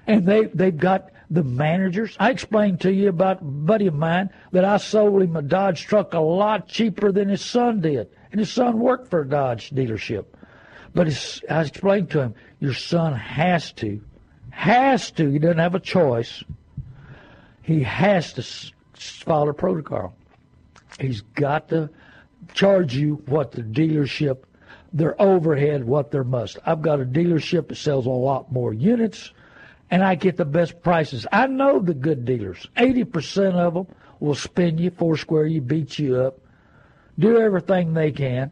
And 0.07 0.25
they, 0.25 0.45
they've 0.45 0.75
got 0.75 1.11
the 1.29 1.43
managers. 1.43 2.15
I 2.19 2.31
explained 2.31 2.81
to 2.81 2.91
you 2.91 3.09
about 3.09 3.41
a 3.41 3.45
buddy 3.45 3.87
of 3.87 3.93
mine 3.93 4.31
that 4.51 4.65
I 4.65 4.77
sold 4.77 5.21
him 5.21 5.35
a 5.35 5.41
Dodge 5.41 5.85
truck 5.85 6.13
a 6.13 6.19
lot 6.19 6.67
cheaper 6.67 7.11
than 7.11 7.29
his 7.29 7.41
son 7.41 7.81
did. 7.81 8.09
And 8.31 8.39
his 8.39 8.51
son 8.51 8.79
worked 8.79 9.09
for 9.09 9.21
a 9.21 9.27
Dodge 9.27 9.69
dealership. 9.69 10.25
But 10.93 11.07
I 11.49 11.61
explained 11.61 12.09
to 12.11 12.21
him, 12.21 12.35
your 12.59 12.73
son 12.73 13.13
has 13.13 13.71
to, 13.73 14.01
has 14.49 15.11
to, 15.11 15.29
he 15.29 15.39
doesn't 15.39 15.59
have 15.59 15.75
a 15.75 15.79
choice. 15.79 16.43
He 17.61 17.83
has 17.83 18.33
to 18.33 18.73
follow 18.93 19.53
protocol. 19.53 20.15
He's 20.99 21.21
got 21.21 21.69
to 21.69 21.89
charge 22.53 22.95
you 22.95 23.15
what 23.25 23.51
the 23.51 23.61
dealership, 23.61 24.43
their 24.93 25.19
overhead, 25.21 25.83
what 25.83 26.11
their 26.11 26.23
must. 26.23 26.57
I've 26.65 26.81
got 26.81 27.01
a 27.01 27.05
dealership 27.05 27.67
that 27.67 27.75
sells 27.75 28.05
a 28.05 28.09
lot 28.09 28.51
more 28.51 28.73
units, 28.73 29.31
and 29.91 30.03
I 30.03 30.15
get 30.15 30.37
the 30.37 30.45
best 30.45 30.81
prices. 30.81 31.25
I 31.31 31.47
know 31.47 31.79
the 31.79 31.93
good 31.93 32.25
dealers. 32.25 32.67
80% 32.77 33.55
of 33.55 33.73
them 33.73 33.87
will 34.19 34.35
spin 34.35 34.77
you, 34.77 34.91
foursquare 34.91 35.45
you, 35.45 35.61
beat 35.61 35.99
you 35.99 36.17
up, 36.17 36.39
do 37.17 37.39
everything 37.39 37.93
they 37.93 38.11
can, 38.11 38.51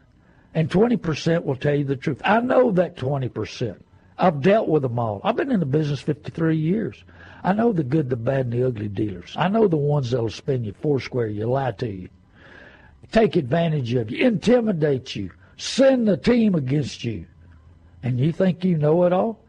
and 0.54 0.70
20% 0.70 1.44
will 1.44 1.56
tell 1.56 1.74
you 1.74 1.84
the 1.84 1.96
truth. 1.96 2.20
I 2.24 2.40
know 2.40 2.70
that 2.72 2.96
20%. 2.96 3.80
I've 4.20 4.40
dealt 4.40 4.68
with 4.68 4.82
them 4.82 4.98
all. 4.98 5.20
I've 5.22 5.36
been 5.36 5.52
in 5.52 5.60
the 5.60 5.66
business 5.66 6.00
53 6.00 6.56
years. 6.56 7.04
I 7.44 7.52
know 7.52 7.72
the 7.72 7.84
good, 7.84 8.10
the 8.10 8.16
bad, 8.16 8.46
and 8.46 8.52
the 8.52 8.66
ugly 8.66 8.88
dealers. 8.88 9.32
I 9.36 9.48
know 9.48 9.68
the 9.68 9.76
ones 9.76 10.10
that'll 10.10 10.30
spin 10.30 10.64
you, 10.64 10.72
foursquare 10.72 11.28
you, 11.28 11.46
lie 11.46 11.70
to 11.72 11.88
you 11.88 12.08
take 13.12 13.36
advantage 13.36 13.94
of 13.94 14.10
you, 14.10 14.26
intimidate 14.26 15.16
you, 15.16 15.30
send 15.56 16.06
the 16.06 16.16
team 16.16 16.54
against 16.54 17.04
you. 17.04 17.26
And 18.02 18.18
you 18.18 18.32
think 18.32 18.64
you 18.64 18.76
know 18.76 19.04
it 19.04 19.12
all? 19.12 19.40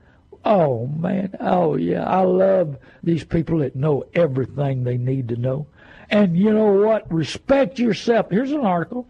Oh 0.46 0.88
man, 0.88 1.36
oh 1.40 1.76
yeah, 1.76 2.04
I 2.04 2.22
love 2.22 2.78
these 3.04 3.24
people 3.24 3.60
that 3.60 3.76
know 3.76 4.06
everything 4.14 4.84
they 4.84 4.98
need 4.98 5.28
to 5.30 5.36
know. 5.36 5.68
And 6.10 6.38
you 6.38 6.52
know 6.52 6.72
what? 6.72 7.12
Respect 7.12 7.78
yourself. 7.78 8.32
Here's 8.32 8.52
an 8.52 8.66
article. 8.66 9.08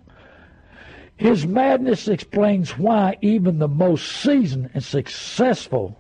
His 1.16 1.46
madness 1.46 2.08
explains 2.08 2.78
why 2.78 3.18
even 3.22 3.60
the 3.60 3.68
most 3.68 4.22
seasoned 4.22 4.72
and 4.74 4.84
successful 4.84 5.98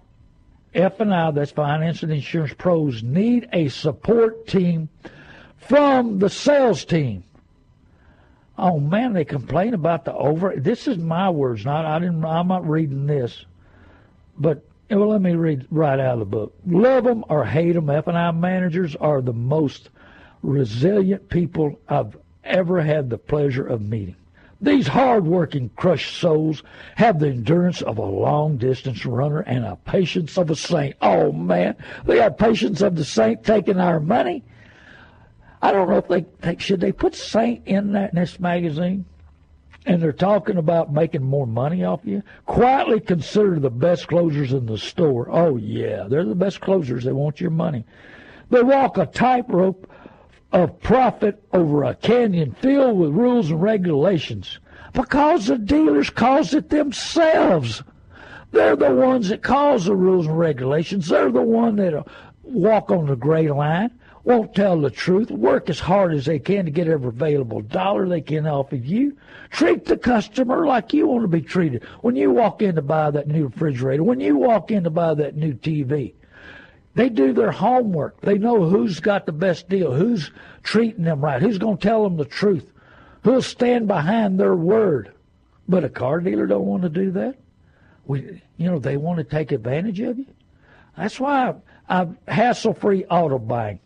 F&I, 0.73 1.31
that's 1.31 1.51
finance 1.51 2.03
and 2.03 2.11
insurance 2.11 2.53
pros, 2.53 3.01
need 3.01 3.49
a 3.51 3.69
support 3.69 4.47
team 4.47 4.89
from 5.57 6.19
the 6.19 6.29
sales 6.29 6.85
team. 6.85 7.23
Oh 8.61 8.77
man, 8.77 9.13
they 9.13 9.23
complain 9.23 9.73
about 9.73 10.03
the 10.03 10.13
over. 10.13 10.53
This 10.57 10.85
is 10.85 10.97
my 10.97 11.29
words, 11.29 11.63
not 11.63 11.85
I 11.85 11.97
didn't. 11.99 12.25
I'm 12.25 12.49
not 12.49 12.67
reading 12.67 13.07
this, 13.07 13.45
but 14.37 14.65
well, 14.89 15.07
let 15.07 15.21
me 15.21 15.33
read 15.33 15.65
right 15.71 15.99
out 15.99 16.13
of 16.13 16.19
the 16.19 16.25
book. 16.25 16.53
Love 16.67 17.05
them 17.05 17.23
or 17.29 17.45
hate 17.45 17.73
them, 17.73 17.89
F&I 17.89 18.31
managers 18.31 18.97
are 18.97 19.21
the 19.21 19.31
most 19.31 19.89
resilient 20.41 21.29
people 21.29 21.79
I've 21.87 22.17
ever 22.43 22.81
had 22.81 23.09
the 23.09 23.17
pleasure 23.17 23.65
of 23.65 23.81
meeting. 23.81 24.15
These 24.59 24.87
hard-working, 24.87 25.71
crushed 25.77 26.17
souls 26.17 26.63
have 26.95 27.19
the 27.19 27.29
endurance 27.29 27.81
of 27.81 27.97
a 27.97 28.05
long-distance 28.05 29.05
runner 29.05 29.39
and 29.39 29.63
a 29.63 29.77
patience 29.77 30.37
of 30.37 30.49
a 30.49 30.55
saint. 30.55 30.97
Oh 31.01 31.31
man, 31.31 31.77
they 32.03 32.17
have 32.17 32.37
patience 32.37 32.81
of 32.81 32.97
the 32.97 33.05
saint 33.05 33.45
taking 33.45 33.79
our 33.79 34.01
money. 34.01 34.43
I 35.61 35.71
don't 35.71 35.89
know 35.89 35.97
if 35.97 36.07
they, 36.07 36.25
they 36.39 36.57
should 36.57 36.79
they 36.79 36.91
put 36.91 37.15
saint 37.15 37.67
in 37.67 37.91
that 37.93 38.13
in 38.13 38.19
this 38.19 38.39
magazine 38.39 39.05
and 39.85 40.01
they're 40.01 40.11
talking 40.11 40.57
about 40.57 40.93
making 40.93 41.23
more 41.23 41.47
money 41.47 41.83
off 41.83 42.01
you, 42.03 42.21
quietly 42.45 42.99
consider 42.99 43.59
the 43.59 43.69
best 43.69 44.07
closers 44.07 44.53
in 44.53 44.65
the 44.65 44.77
store. 44.77 45.27
Oh, 45.31 45.57
yeah, 45.57 46.03
they're 46.07 46.25
the 46.25 46.35
best 46.35 46.61
closers. 46.61 47.03
They 47.03 47.11
want 47.11 47.41
your 47.41 47.49
money. 47.49 47.85
They 48.49 48.61
walk 48.61 48.97
a 48.97 49.05
tightrope 49.05 49.89
of 50.51 50.79
profit 50.81 51.43
over 51.53 51.83
a 51.83 51.95
canyon 51.95 52.55
filled 52.61 52.97
with 52.97 53.11
rules 53.11 53.51
and 53.51 53.61
regulations 53.61 54.59
because 54.93 55.47
the 55.47 55.57
dealers 55.57 56.09
cause 56.09 56.53
it 56.53 56.69
themselves. 56.69 57.83
They're 58.51 58.75
the 58.75 58.91
ones 58.93 59.29
that 59.29 59.43
cause 59.43 59.85
the 59.85 59.95
rules 59.95 60.25
and 60.25 60.37
regulations. 60.37 61.07
They're 61.07 61.31
the 61.31 61.41
one 61.41 61.75
that 61.77 62.05
walk 62.43 62.89
on 62.91 63.05
the 63.05 63.15
gray 63.15 63.47
line 63.49 63.91
won't 64.29 64.53
tell 64.53 64.79
the 64.79 64.91
truth, 64.91 65.31
work 65.31 65.71
as 65.71 65.79
hard 65.79 66.13
as 66.13 66.25
they 66.25 66.37
can 66.37 66.65
to 66.65 66.69
get 66.71 66.87
every 66.87 67.07
available 67.07 67.61
dollar 67.61 68.07
they 68.07 68.21
can 68.21 68.45
off 68.45 68.71
of 68.71 68.85
you. 68.85 69.17
Treat 69.49 69.85
the 69.85 69.97
customer 69.97 70.67
like 70.67 70.93
you 70.93 71.07
want 71.07 71.23
to 71.23 71.27
be 71.27 71.41
treated. 71.41 71.83
When 72.01 72.15
you 72.15 72.29
walk 72.29 72.61
in 72.61 72.75
to 72.75 72.83
buy 72.83 73.09
that 73.09 73.27
new 73.27 73.47
refrigerator, 73.47 74.03
when 74.03 74.19
you 74.19 74.37
walk 74.37 74.69
in 74.69 74.83
to 74.83 74.91
buy 74.91 75.15
that 75.15 75.35
new 75.35 75.53
TV, 75.53 76.13
they 76.93 77.09
do 77.09 77.33
their 77.33 77.51
homework. 77.51 78.21
They 78.21 78.37
know 78.37 78.69
who's 78.69 78.99
got 78.99 79.25
the 79.25 79.31
best 79.31 79.67
deal, 79.67 79.91
who's 79.93 80.29
treating 80.61 81.05
them 81.05 81.25
right, 81.25 81.41
who's 81.41 81.57
going 81.57 81.77
to 81.77 81.87
tell 81.87 82.03
them 82.03 82.17
the 82.17 82.25
truth, 82.25 82.71
who'll 83.23 83.41
stand 83.41 83.87
behind 83.87 84.39
their 84.39 84.55
word. 84.55 85.11
But 85.67 85.83
a 85.83 85.89
car 85.89 86.19
dealer 86.19 86.45
don't 86.45 86.67
want 86.67 86.83
to 86.83 86.89
do 86.89 87.09
that. 87.11 87.35
We, 88.05 88.43
you 88.57 88.69
know, 88.69 88.77
they 88.77 88.97
want 88.97 89.17
to 89.17 89.23
take 89.23 89.51
advantage 89.51 89.99
of 90.01 90.19
you. 90.19 90.27
That's 90.95 91.19
why 91.19 91.55
I, 91.89 92.01
I 92.01 92.31
hassle-free 92.31 93.05
auto 93.05 93.39
buying. 93.39 93.79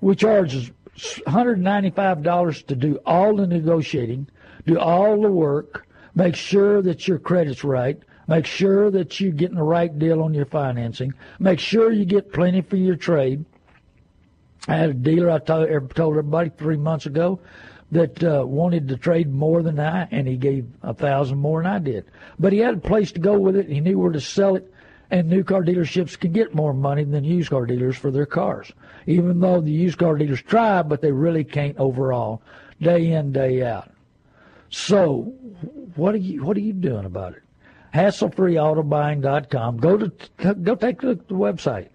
We 0.00 0.16
charge 0.16 0.72
$195 0.96 2.66
to 2.66 2.74
do 2.74 2.98
all 3.04 3.36
the 3.36 3.46
negotiating, 3.46 4.28
do 4.66 4.78
all 4.78 5.20
the 5.20 5.30
work, 5.30 5.86
make 6.14 6.34
sure 6.34 6.82
that 6.82 7.06
your 7.06 7.18
credit's 7.18 7.64
right, 7.64 7.98
make 8.26 8.46
sure 8.46 8.90
that 8.90 9.20
you're 9.20 9.32
getting 9.32 9.56
the 9.56 9.62
right 9.62 9.96
deal 9.98 10.22
on 10.22 10.34
your 10.34 10.46
financing, 10.46 11.14
make 11.38 11.58
sure 11.58 11.92
you 11.92 12.04
get 12.04 12.32
plenty 12.32 12.60
for 12.62 12.76
your 12.76 12.96
trade. 12.96 13.44
I 14.68 14.76
had 14.76 14.90
a 14.90 14.94
dealer 14.94 15.30
I 15.30 15.38
told, 15.38 15.94
told 15.94 16.18
everybody 16.18 16.50
three 16.50 16.76
months 16.76 17.06
ago 17.06 17.40
that 17.92 18.22
uh, 18.22 18.44
wanted 18.46 18.88
to 18.88 18.96
trade 18.96 19.32
more 19.32 19.62
than 19.62 19.80
I, 19.80 20.06
and 20.10 20.28
he 20.28 20.36
gave 20.36 20.66
a 20.82 20.94
thousand 20.94 21.38
more 21.38 21.62
than 21.62 21.72
I 21.72 21.78
did. 21.78 22.04
But 22.38 22.52
he 22.52 22.60
had 22.60 22.74
a 22.74 22.80
place 22.80 23.12
to 23.12 23.20
go 23.20 23.38
with 23.38 23.56
it. 23.56 23.68
He 23.68 23.80
knew 23.80 23.98
where 23.98 24.12
to 24.12 24.20
sell 24.20 24.54
it, 24.54 24.72
and 25.10 25.28
new 25.28 25.42
car 25.42 25.62
dealerships 25.62 26.18
can 26.18 26.32
get 26.32 26.54
more 26.54 26.72
money 26.72 27.04
than 27.04 27.24
used 27.24 27.50
car 27.50 27.66
dealers 27.66 27.96
for 27.96 28.10
their 28.10 28.26
cars 28.26 28.72
even 29.06 29.40
though 29.40 29.60
the 29.60 29.70
used 29.70 29.98
car 29.98 30.16
dealers 30.16 30.42
try, 30.42 30.82
but 30.82 31.00
they 31.00 31.12
really 31.12 31.44
can't 31.44 31.76
overall, 31.78 32.42
day 32.80 33.12
in, 33.12 33.32
day 33.32 33.64
out. 33.64 33.90
So, 34.70 35.32
what 35.96 36.14
are 36.14 36.18
you 36.18 36.44
what 36.44 36.56
are 36.56 36.60
you 36.60 36.72
doing 36.72 37.04
about 37.04 37.34
it? 37.34 37.42
HassleFreeAutoBuying.com. 37.94 39.78
Go 39.78 39.96
to 39.96 40.54
go 40.54 40.74
take 40.76 41.02
a 41.02 41.06
look 41.06 41.20
at 41.20 41.28
the 41.28 41.34
website. 41.34 41.88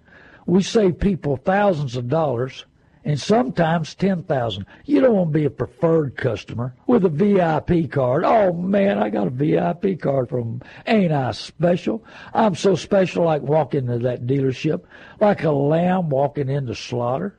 We 0.45 0.61
save 0.61 0.99
people 0.99 1.37
thousands 1.37 1.95
of 1.95 2.09
dollars 2.09 2.65
and 3.05 3.21
sometimes 3.21 3.93
10,000. 3.93 4.65
You 4.85 4.99
don't 4.99 5.15
want 5.15 5.31
to 5.31 5.39
be 5.39 5.45
a 5.45 5.49
preferred 5.51 6.17
customer 6.17 6.75
with 6.87 7.05
a 7.05 7.09
VIP 7.09 7.91
card. 7.91 8.23
Oh 8.25 8.51
man, 8.51 8.97
I 8.97 9.09
got 9.09 9.27
a 9.27 9.29
VIP 9.29 10.01
card 10.01 10.27
from 10.27 10.61
Ain't 10.87 11.11
I 11.11 11.31
special? 11.31 12.03
I'm 12.33 12.55
so 12.55 12.75
special 12.75 13.23
like 13.23 13.43
walking 13.43 13.85
into 13.85 13.99
that 13.99 14.25
dealership 14.25 14.83
like 15.21 15.43
a 15.43 15.51
lamb 15.51 16.09
walking 16.09 16.49
into 16.49 16.73
slaughter. 16.73 17.37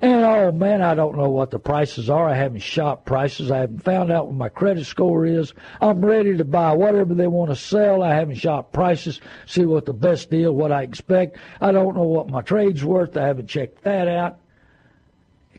And 0.00 0.24
oh 0.24 0.52
man, 0.52 0.80
I 0.80 0.94
don't 0.94 1.16
know 1.16 1.28
what 1.28 1.50
the 1.50 1.58
prices 1.58 2.08
are. 2.08 2.28
I 2.28 2.34
haven't 2.34 2.60
shopped 2.60 3.04
prices. 3.04 3.50
I 3.50 3.58
haven't 3.58 3.82
found 3.82 4.12
out 4.12 4.26
what 4.26 4.36
my 4.36 4.48
credit 4.48 4.86
score 4.86 5.26
is. 5.26 5.52
I'm 5.80 6.04
ready 6.04 6.36
to 6.36 6.44
buy 6.44 6.72
whatever 6.74 7.14
they 7.14 7.26
want 7.26 7.50
to 7.50 7.56
sell. 7.56 8.04
I 8.04 8.14
haven't 8.14 8.36
shopped 8.36 8.72
prices, 8.72 9.20
see 9.46 9.64
what 9.64 9.86
the 9.86 9.92
best 9.92 10.30
deal, 10.30 10.52
what 10.52 10.70
I 10.70 10.82
expect. 10.82 11.38
I 11.60 11.72
don't 11.72 11.96
know 11.96 12.04
what 12.04 12.30
my 12.30 12.42
trade's 12.42 12.84
worth. 12.84 13.16
I 13.16 13.26
haven't 13.26 13.48
checked 13.48 13.82
that 13.82 14.06
out. 14.06 14.38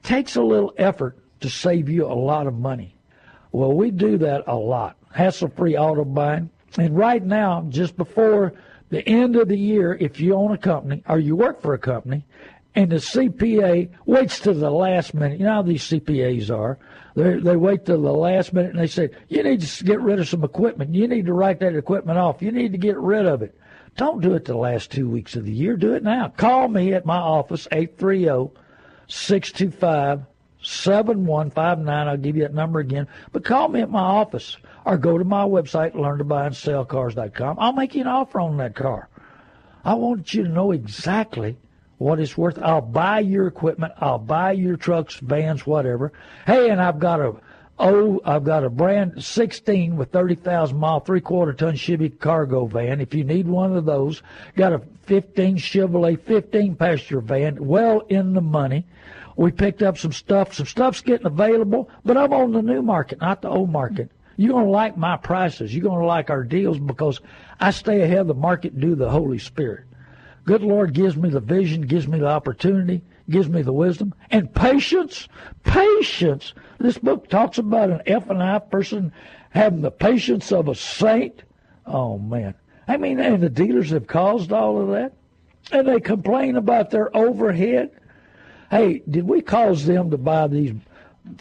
Takes 0.03 0.35
a 0.35 0.41
little 0.41 0.73
effort 0.77 1.17
to 1.41 1.49
save 1.49 1.89
you 1.89 2.05
a 2.05 2.13
lot 2.13 2.47
of 2.47 2.53
money. 2.53 2.95
Well, 3.51 3.73
we 3.73 3.91
do 3.91 4.17
that 4.19 4.43
a 4.47 4.55
lot. 4.55 4.97
Hassle 5.13 5.49
free 5.49 5.77
auto 5.77 6.05
buying. 6.05 6.49
And 6.77 6.95
right 6.95 7.23
now, 7.23 7.65
just 7.69 7.97
before 7.97 8.53
the 8.89 9.07
end 9.07 9.35
of 9.35 9.47
the 9.47 9.57
year, 9.57 9.97
if 9.99 10.19
you 10.19 10.35
own 10.35 10.51
a 10.51 10.57
company 10.57 11.03
or 11.07 11.19
you 11.19 11.35
work 11.35 11.61
for 11.61 11.73
a 11.73 11.79
company, 11.79 12.25
and 12.75 12.91
the 12.91 12.97
CPA 12.97 13.89
waits 14.05 14.39
to 14.41 14.53
the 14.53 14.69
last 14.69 15.13
minute. 15.13 15.39
You 15.39 15.45
know 15.45 15.55
how 15.55 15.61
these 15.63 15.83
CPAs 15.83 16.55
are. 16.55 16.77
They 17.15 17.35
they 17.37 17.55
wait 17.55 17.85
till 17.85 18.01
the 18.01 18.13
last 18.13 18.53
minute 18.53 18.71
and 18.71 18.79
they 18.79 18.87
say, 18.87 19.09
"You 19.27 19.43
need 19.43 19.61
to 19.61 19.83
get 19.83 19.99
rid 19.99 20.19
of 20.19 20.27
some 20.27 20.43
equipment. 20.43 20.93
You 20.93 21.07
need 21.07 21.25
to 21.25 21.33
write 21.33 21.59
that 21.59 21.75
equipment 21.75 22.19
off. 22.19 22.41
You 22.41 22.51
need 22.51 22.71
to 22.71 22.77
get 22.77 22.97
rid 22.97 23.25
of 23.25 23.41
it." 23.41 23.57
Don't 23.97 24.21
do 24.21 24.33
it 24.33 24.45
the 24.45 24.55
last 24.55 24.91
two 24.91 25.09
weeks 25.09 25.35
of 25.35 25.45
the 25.45 25.51
year. 25.51 25.75
Do 25.75 25.93
it 25.93 26.03
now. 26.03 26.29
Call 26.37 26.67
me 26.69 26.93
at 26.93 27.05
my 27.05 27.17
office 27.17 27.67
eight 27.71 27.97
three 27.97 28.23
zero 28.23 28.53
625 29.09 30.21
7159. 30.61 32.07
I'll 32.07 32.17
give 32.17 32.35
you 32.35 32.43
that 32.43 32.53
number 32.53 32.79
again. 32.79 33.07
But 33.31 33.45
call 33.45 33.67
me 33.69 33.81
at 33.81 33.89
my 33.89 34.01
office 34.01 34.57
or 34.85 34.97
go 34.97 35.17
to 35.17 35.23
my 35.23 35.43
website, 35.43 35.93
learntobuyandsellcars.com. 35.93 37.57
I'll 37.59 37.73
make 37.73 37.95
you 37.95 38.01
an 38.01 38.07
offer 38.07 38.39
on 38.39 38.57
that 38.57 38.75
car. 38.75 39.09
I 39.83 39.93
want 39.93 40.33
you 40.33 40.43
to 40.43 40.49
know 40.49 40.71
exactly 40.71 41.57
what 41.97 42.19
it's 42.19 42.37
worth. 42.37 42.59
I'll 42.61 42.81
buy 42.81 43.19
your 43.19 43.47
equipment. 43.47 43.93
I'll 43.97 44.19
buy 44.19 44.53
your 44.53 44.75
trucks, 44.75 45.15
vans, 45.15 45.65
whatever. 45.65 46.11
Hey, 46.45 46.69
and 46.69 46.81
I've 46.81 46.99
got 46.99 47.21
a 47.21 47.35
oh, 47.79 48.19
I've 48.25 48.43
got 48.43 48.63
a 48.63 48.69
brand 48.69 49.23
16 49.23 49.95
with 49.95 50.11
30,000 50.11 50.77
mile, 50.77 50.99
three 50.99 51.21
quarter 51.21 51.53
ton 51.53 51.75
Chevy 51.75 52.09
cargo 52.09 52.65
van. 52.65 52.99
If 52.99 53.13
you 53.13 53.23
need 53.23 53.47
one 53.47 53.75
of 53.75 53.85
those, 53.85 54.21
got 54.55 54.73
a 54.73 54.81
15 55.03 55.57
Chevrolet 55.57 56.19
15 56.19 56.75
passenger 56.75 57.21
van, 57.21 57.65
well 57.65 58.01
in 58.09 58.33
the 58.33 58.41
money. 58.41 58.85
We 59.39 59.53
picked 59.53 59.81
up 59.81 59.97
some 59.97 60.11
stuff. 60.11 60.53
Some 60.53 60.65
stuff's 60.65 60.99
getting 60.99 61.25
available, 61.25 61.89
but 62.03 62.17
I'm 62.17 62.33
on 62.33 62.51
the 62.51 62.61
new 62.61 62.81
market, 62.81 63.21
not 63.21 63.41
the 63.41 63.47
old 63.47 63.69
market. 63.69 64.11
You're 64.35 64.51
going 64.51 64.65
to 64.65 64.69
like 64.69 64.97
my 64.97 65.15
prices. 65.15 65.73
You're 65.73 65.85
going 65.85 66.01
to 66.01 66.05
like 66.05 66.29
our 66.29 66.43
deals 66.43 66.77
because 66.77 67.21
I 67.57 67.71
stay 67.71 68.01
ahead 68.01 68.19
of 68.19 68.27
the 68.27 68.33
market 68.33 68.77
due 68.77 68.95
the 68.95 69.09
Holy 69.09 69.39
Spirit. 69.39 69.85
Good 70.43 70.61
Lord 70.61 70.93
gives 70.93 71.15
me 71.15 71.29
the 71.29 71.39
vision, 71.39 71.83
gives 71.83 72.05
me 72.05 72.19
the 72.19 72.27
opportunity, 72.27 73.01
gives 73.29 73.47
me 73.47 73.61
the 73.61 73.71
wisdom 73.71 74.13
and 74.29 74.53
patience. 74.53 75.29
Patience. 75.63 76.53
This 76.77 76.97
book 76.97 77.29
talks 77.29 77.57
about 77.57 77.91
an 77.91 78.01
F 78.07 78.29
and 78.29 78.43
I 78.43 78.59
person 78.59 79.13
having 79.51 79.79
the 79.79 79.89
patience 79.89 80.51
of 80.51 80.67
a 80.67 80.75
saint. 80.75 81.43
Oh 81.85 82.17
man. 82.17 82.55
I 82.89 82.97
mean, 82.97 83.21
and 83.21 83.41
the 83.41 83.49
dealers 83.49 83.91
have 83.91 84.05
caused 84.05 84.51
all 84.51 84.81
of 84.81 84.89
that. 84.89 85.13
And 85.71 85.87
they 85.87 86.01
complain 86.01 86.57
about 86.57 86.89
their 86.89 87.15
overhead. 87.15 87.91
Hey, 88.69 89.01
did 89.09 89.27
we 89.27 89.41
cause 89.41 89.85
them 89.85 90.11
to 90.11 90.17
buy 90.17 90.47
these 90.47 90.73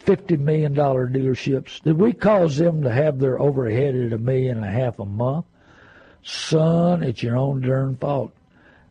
$50 0.07 0.39
million 0.39 0.75
dealerships? 0.75 1.83
Did 1.83 1.99
we 1.99 2.13
cause 2.13 2.57
them 2.57 2.83
to 2.83 2.91
have 2.91 3.19
their 3.19 3.41
overhead 3.41 3.95
at 3.95 4.13
a 4.13 4.19
million 4.19 4.57
and 4.59 4.67
a 4.67 4.71
half 4.71 4.99
a 4.99 5.05
month? 5.05 5.45
Son, 6.23 7.03
it's 7.03 7.23
your 7.23 7.37
own 7.37 7.61
darn 7.61 7.97
fault. 7.97 8.33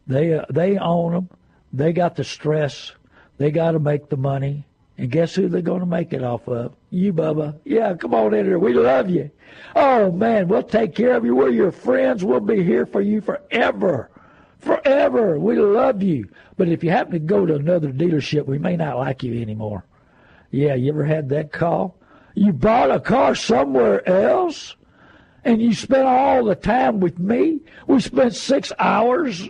They, 0.05 0.33
uh, 0.33 0.45
they 0.49 0.77
own 0.77 1.13
them. 1.13 1.29
They 1.73 1.93
got 1.93 2.15
the 2.15 2.23
stress. 2.23 2.93
They 3.37 3.51
got 3.51 3.71
to 3.71 3.79
make 3.79 4.09
the 4.09 4.17
money. 4.17 4.65
And 4.97 5.11
guess 5.11 5.35
who 5.35 5.47
they're 5.47 5.61
going 5.61 5.81
to 5.81 5.85
make 5.85 6.13
it 6.13 6.23
off 6.23 6.47
of? 6.47 6.73
You, 6.89 7.13
Bubba. 7.13 7.59
Yeah, 7.65 7.93
come 7.95 8.15
on 8.15 8.33
in 8.33 8.45
here. 8.45 8.57
We 8.57 8.73
love 8.73 9.09
you. 9.09 9.29
Oh, 9.75 10.11
man, 10.11 10.47
we'll 10.47 10.63
take 10.63 10.95
care 10.95 11.15
of 11.15 11.25
you. 11.25 11.35
We're 11.35 11.49
your 11.49 11.71
friends. 11.71 12.23
We'll 12.23 12.39
be 12.39 12.63
here 12.63 12.85
for 12.85 13.01
you 13.01 13.21
forever. 13.21 14.09
Forever. 14.67 15.39
We 15.39 15.55
love 15.55 16.03
you. 16.03 16.27
But 16.57 16.67
if 16.67 16.83
you 16.83 16.89
happen 16.89 17.13
to 17.13 17.19
go 17.19 17.45
to 17.45 17.55
another 17.55 17.87
dealership, 17.87 18.47
we 18.47 18.59
may 18.59 18.75
not 18.75 18.97
like 18.97 19.23
you 19.23 19.41
anymore. 19.41 19.85
Yeah, 20.51 20.75
you 20.75 20.89
ever 20.91 21.05
had 21.05 21.29
that 21.29 21.53
call? 21.53 21.95
You 22.35 22.51
bought 22.51 22.91
a 22.91 22.99
car 22.99 23.33
somewhere 23.33 24.07
else? 24.07 24.75
And 25.45 25.61
you 25.61 25.73
spent 25.73 26.05
all 26.05 26.43
the 26.43 26.55
time 26.55 26.99
with 26.99 27.17
me? 27.17 27.61
We 27.87 28.01
spent 28.01 28.35
six 28.35 28.73
hours. 28.77 29.47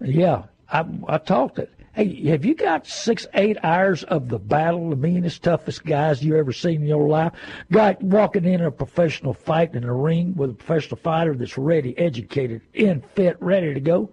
Yeah, 0.00 0.44
I, 0.70 0.86
I 1.06 1.18
talked 1.18 1.58
it. 1.58 1.70
Hey, 1.92 2.24
have 2.28 2.46
you 2.46 2.54
got 2.54 2.86
six, 2.86 3.26
eight 3.34 3.58
hours 3.62 4.04
of 4.04 4.28
the 4.30 4.38
battle, 4.38 4.88
the 4.88 4.96
meanest, 4.96 5.42
toughest 5.42 5.84
guys 5.84 6.24
you 6.24 6.36
ever 6.36 6.52
seen 6.52 6.80
in 6.82 6.86
your 6.86 7.08
life? 7.08 7.32
Guy 7.70 7.96
walking 8.00 8.46
in 8.46 8.62
a 8.62 8.70
professional 8.70 9.34
fight 9.34 9.74
in 9.74 9.84
a 9.84 9.94
ring 9.94 10.34
with 10.34 10.50
a 10.50 10.54
professional 10.54 10.96
fighter 10.96 11.34
that's 11.34 11.58
ready, 11.58 11.98
educated, 11.98 12.62
in 12.72 13.02
fit, 13.14 13.36
ready 13.40 13.74
to 13.74 13.80
go. 13.80 14.10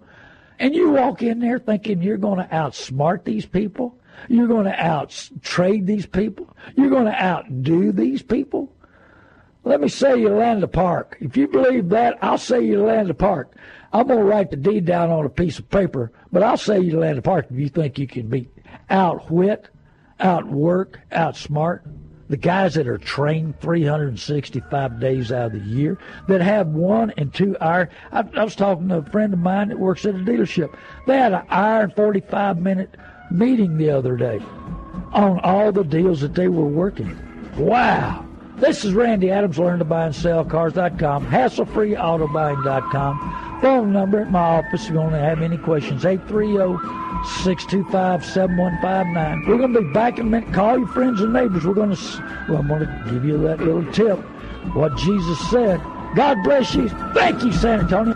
And 0.58 0.74
you 0.74 0.90
walk 0.90 1.22
in 1.22 1.40
there 1.40 1.58
thinking 1.58 2.02
you're 2.02 2.16
going 2.16 2.38
to 2.38 2.54
outsmart 2.54 3.24
these 3.24 3.46
people. 3.46 3.98
You're 4.28 4.46
going 4.46 4.66
to 4.66 4.84
out 4.84 5.30
trade 5.42 5.86
these 5.86 6.06
people. 6.06 6.56
You're 6.76 6.90
going 6.90 7.06
to 7.06 7.22
outdo 7.22 7.92
these 7.92 8.22
people. 8.22 8.72
Let 9.64 9.80
me 9.80 9.88
say 9.88 10.20
you 10.20 10.28
land 10.28 10.62
the 10.62 10.68
park. 10.68 11.16
If 11.20 11.36
you 11.36 11.48
believe 11.48 11.88
that, 11.88 12.18
I'll 12.22 12.38
say 12.38 12.62
you 12.62 12.82
land 12.82 13.08
the 13.08 13.14
park. 13.14 13.56
I'm 13.92 14.06
going 14.06 14.18
to 14.18 14.24
write 14.24 14.50
the 14.50 14.56
deed 14.56 14.84
down 14.84 15.10
on 15.10 15.24
a 15.24 15.30
piece 15.30 15.58
of 15.58 15.70
paper, 15.70 16.12
but 16.30 16.42
I'll 16.42 16.56
say 16.56 16.80
you 16.80 16.98
land 16.98 17.18
the 17.18 17.22
park 17.22 17.46
if 17.50 17.58
you 17.58 17.68
think 17.68 17.98
you 17.98 18.06
can 18.06 18.28
be 18.28 18.48
outwit, 18.90 19.68
outwork, 20.20 21.00
outsmart 21.10 21.82
the 22.28 22.36
guys 22.36 22.74
that 22.74 22.88
are 22.88 22.98
trained 22.98 23.60
365 23.60 25.00
days 25.00 25.32
out 25.32 25.46
of 25.46 25.52
the 25.52 25.60
year 25.60 25.98
that 26.28 26.40
have 26.40 26.68
one 26.68 27.12
and 27.16 27.34
two 27.34 27.56
hour. 27.60 27.90
I, 28.12 28.24
I 28.34 28.44
was 28.44 28.56
talking 28.56 28.88
to 28.88 28.98
a 28.98 29.02
friend 29.02 29.32
of 29.32 29.38
mine 29.38 29.68
that 29.68 29.78
works 29.78 30.04
at 30.06 30.14
a 30.14 30.18
dealership. 30.18 30.76
They 31.06 31.16
had 31.16 31.32
an 31.32 31.46
and 31.50 31.94
45 31.94 32.60
minute 32.60 32.96
meeting 33.30 33.76
the 33.76 33.90
other 33.90 34.16
day 34.16 34.40
on 35.12 35.38
all 35.40 35.70
the 35.72 35.84
deals 35.84 36.20
that 36.20 36.34
they 36.34 36.48
were 36.48 36.66
working. 36.66 37.16
Wow. 37.56 38.26
This 38.56 38.84
is 38.84 38.92
Randy 38.94 39.30
Adams, 39.30 39.58
learn 39.58 39.78
to 39.80 39.84
buy 39.84 40.06
and 40.06 40.14
sell 40.14 40.44
cars.com, 40.44 41.26
hassle-free-auto-buying.com. 41.26 43.58
Phone 43.60 43.92
number 43.92 44.20
at 44.20 44.30
my 44.30 44.38
office 44.38 44.84
if 44.84 44.90
you 44.90 44.96
want 44.96 45.10
to 45.12 45.18
have 45.18 45.42
any 45.42 45.58
questions, 45.58 46.06
oh 46.06 47.03
830-625-7159. 47.24 49.46
We're 49.46 49.56
going 49.56 49.72
to 49.72 49.80
be 49.80 49.92
back 49.92 50.18
in 50.18 50.26
a 50.26 50.30
minute. 50.30 50.52
Call 50.52 50.76
your 50.78 50.88
friends 50.88 51.22
and 51.22 51.32
neighbors. 51.32 51.64
We're 51.64 51.72
going 51.74 51.96
to, 51.96 52.44
well, 52.48 52.58
I'm 52.58 52.68
going 52.68 52.80
to 52.80 53.10
give 53.10 53.24
you 53.24 53.38
that 53.38 53.60
little 53.60 53.90
tip, 53.92 54.18
what 54.74 54.94
Jesus 54.96 55.38
said. 55.50 55.80
God 56.14 56.42
bless 56.44 56.74
you. 56.74 56.90
Thank 57.14 57.42
you, 57.42 57.52
San 57.52 57.80
Antonio. 57.80 58.14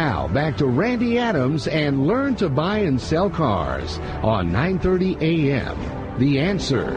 Now, 0.00 0.28
back 0.28 0.56
to 0.56 0.66
Randy 0.66 1.18
Adams 1.18 1.68
and 1.68 2.06
learn 2.06 2.34
to 2.36 2.48
buy 2.48 2.78
and 2.78 2.98
sell 2.98 3.28
cars 3.28 3.98
on 4.22 4.50
9:30 4.50 5.20
a.m. 5.20 6.18
The 6.18 6.38
Answer. 6.38 6.96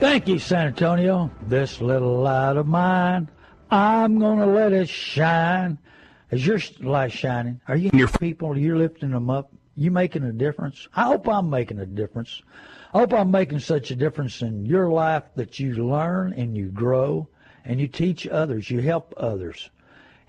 Thank 0.00 0.26
you, 0.26 0.40
San 0.40 0.66
Antonio. 0.66 1.30
This 1.46 1.80
little 1.80 2.22
light 2.22 2.56
of 2.56 2.66
mine, 2.66 3.28
I'm 3.70 4.18
going 4.18 4.40
to 4.40 4.46
let 4.46 4.72
it 4.72 4.88
shine. 4.88 5.78
Is 6.32 6.44
your 6.44 6.58
light 6.80 7.12
shining? 7.12 7.60
Are 7.68 7.76
you 7.76 7.90
your 7.94 8.08
people? 8.08 8.58
You're 8.58 8.76
lifting 8.76 9.12
them 9.12 9.30
up. 9.30 9.52
You 9.76 9.92
making 9.92 10.24
a 10.24 10.32
difference? 10.32 10.88
I 10.96 11.04
hope 11.04 11.28
I'm 11.28 11.48
making 11.48 11.78
a 11.78 11.86
difference. 11.86 12.42
I 12.92 12.98
hope 12.98 13.12
I'm 13.12 13.30
making 13.30 13.60
such 13.60 13.92
a 13.92 13.94
difference 13.94 14.42
in 14.42 14.66
your 14.66 14.90
life 14.90 15.22
that 15.36 15.60
you 15.60 15.74
learn 15.74 16.32
and 16.32 16.56
you 16.56 16.70
grow 16.70 17.28
and 17.64 17.80
you 17.80 17.86
teach 17.86 18.26
others. 18.26 18.68
You 18.68 18.80
help 18.80 19.14
others 19.16 19.70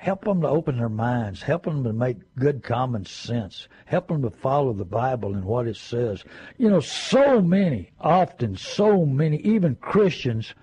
help 0.03 0.25
them 0.25 0.41
to 0.41 0.47
open 0.49 0.77
their 0.77 0.89
minds, 0.89 1.41
help 1.41 1.63
them 1.63 1.81
to 1.81 1.93
make 1.93 2.17
good 2.37 2.61
common 2.61 3.05
sense, 3.05 3.69
help 3.85 4.09
them 4.09 4.21
to 4.21 4.29
follow 4.29 4.73
the 4.73 4.83
Bible 4.83 5.33
and 5.33 5.45
what 5.45 5.65
it 5.65 5.77
says. 5.77 6.25
You 6.57 6.69
know, 6.69 6.81
so 6.81 7.41
many, 7.41 7.89
often 8.01 8.57
so 8.57 9.05
many, 9.05 9.37
even 9.37 9.75
Christians, 9.75 10.53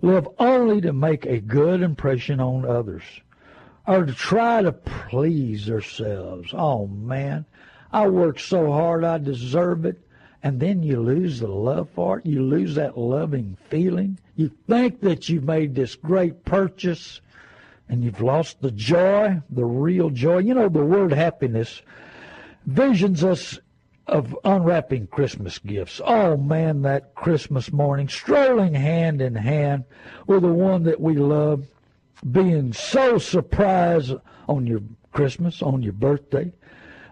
live 0.00 0.28
only 0.38 0.80
to 0.80 0.92
make 0.92 1.26
a 1.26 1.40
good 1.40 1.82
impression 1.82 2.38
on 2.38 2.64
others 2.64 3.02
or 3.84 4.06
to 4.06 4.12
try 4.12 4.62
to 4.62 4.70
please 4.70 5.66
themselves. 5.66 6.54
Oh 6.54 6.86
man, 6.86 7.46
I 7.92 8.06
worked 8.06 8.42
so 8.42 8.70
hard, 8.70 9.02
I 9.02 9.18
deserve 9.18 9.86
it. 9.86 10.00
And 10.44 10.60
then 10.60 10.84
you 10.84 11.00
lose 11.00 11.40
the 11.40 11.48
love 11.48 11.88
for 11.96 12.18
it. 12.18 12.26
You 12.26 12.42
lose 12.42 12.76
that 12.76 12.96
loving 12.96 13.56
feeling. 13.70 14.18
You 14.36 14.52
think 14.68 15.00
that 15.00 15.28
you've 15.28 15.44
made 15.44 15.74
this 15.74 15.96
great 15.96 16.44
purchase 16.44 17.22
and 17.88 18.02
you've 18.02 18.20
lost 18.20 18.60
the 18.60 18.70
joy, 18.70 19.40
the 19.50 19.64
real 19.64 20.10
joy. 20.10 20.38
You 20.38 20.54
know, 20.54 20.68
the 20.68 20.84
word 20.84 21.12
happiness 21.12 21.82
visions 22.66 23.22
us 23.22 23.58
of 24.06 24.36
unwrapping 24.44 25.06
Christmas 25.06 25.58
gifts. 25.58 26.00
Oh 26.04 26.36
man, 26.36 26.82
that 26.82 27.14
Christmas 27.14 27.72
morning, 27.72 28.08
strolling 28.08 28.74
hand 28.74 29.22
in 29.22 29.34
hand 29.34 29.84
with 30.26 30.42
the 30.42 30.52
one 30.52 30.84
that 30.84 31.00
we 31.00 31.14
love, 31.16 31.66
being 32.30 32.72
so 32.72 33.18
surprised 33.18 34.14
on 34.48 34.66
your 34.66 34.80
Christmas, 35.12 35.62
on 35.62 35.82
your 35.82 35.92
birthday. 35.92 36.52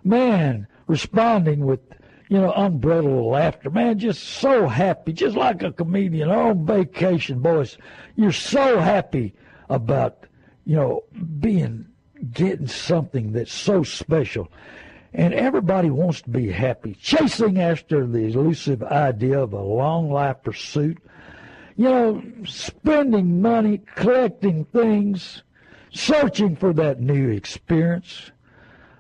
Man, 0.05 0.67
responding 0.87 1.65
with, 1.65 1.81
you 2.29 2.39
know, 2.39 2.53
unbridled 2.53 3.27
laughter. 3.27 3.71
Man, 3.71 3.99
just 3.99 4.23
so 4.23 4.69
happy, 4.69 5.13
just 5.13 5.37
like 5.37 5.63
a 5.63 5.73
comedian 5.73 6.31
on 6.31 6.67
vacation, 6.67 7.41
boys. 7.41 7.79
You're 8.17 8.33
so 8.33 8.81
happy 8.81 9.35
about 9.69 10.22
you 10.65 10.77
know, 10.77 11.05
being 11.41 11.87
getting 12.33 12.69
something 12.69 13.33
that's 13.33 13.53
so 13.53 13.83
special. 13.83 14.51
And 15.15 15.35
everybody 15.35 15.91
wants 15.91 16.23
to 16.23 16.31
be 16.31 16.51
happy, 16.51 16.95
chasing 16.95 17.61
after 17.61 18.07
the 18.07 18.27
elusive 18.27 18.83
idea 18.83 19.41
of 19.41 19.53
a 19.53 19.61
long 19.61 20.11
life 20.11 20.43
pursuit. 20.43 20.99
You 21.77 21.85
know, 21.85 22.23
spending 22.45 23.43
money, 23.43 23.83
collecting 23.95 24.65
things, 24.67 25.43
searching 25.91 26.57
for 26.57 26.73
that 26.75 27.01
new 27.01 27.29
experience. 27.31 28.31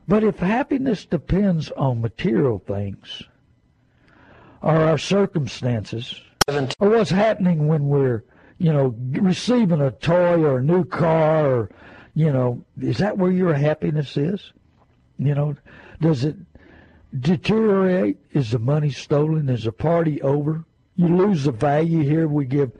But 0.09 0.25
if 0.25 0.38
happiness 0.38 1.07
depends 1.07 1.70
on 1.72 2.03
material 2.03 2.59
things, 2.59 3.22
or 4.61 4.77
our 4.77 4.98
circumstances, 4.98 6.20
or 6.48 6.90
what's 6.90 7.11
happening 7.11 7.68
when 7.68 7.88
we're 7.88 8.25
you 8.62 8.72
know, 8.72 8.94
receiving 9.20 9.81
a 9.81 9.90
toy 9.90 10.40
or 10.40 10.59
a 10.59 10.62
new 10.62 10.85
car 10.85 11.46
or, 11.53 11.70
you 12.14 12.33
know, 12.33 12.64
is 12.81 12.98
that 12.98 13.18
where 13.18 13.33
your 13.33 13.55
happiness 13.55 14.16
is? 14.16 14.53
You 15.18 15.35
know, 15.35 15.57
does 16.01 16.25
it 16.25 16.37
deteriorate? 17.18 18.18
Is 18.33 18.53
the 18.53 18.61
money 18.61 18.90
stolen? 18.90 19.48
Is 19.48 19.64
the 19.64 19.72
party 19.72 20.22
over? 20.22 20.64
You 20.94 21.09
lose 21.09 21.42
the 21.42 21.51
value 21.51 22.03
here. 22.03 22.29
We 22.29 22.44
give 22.44 22.70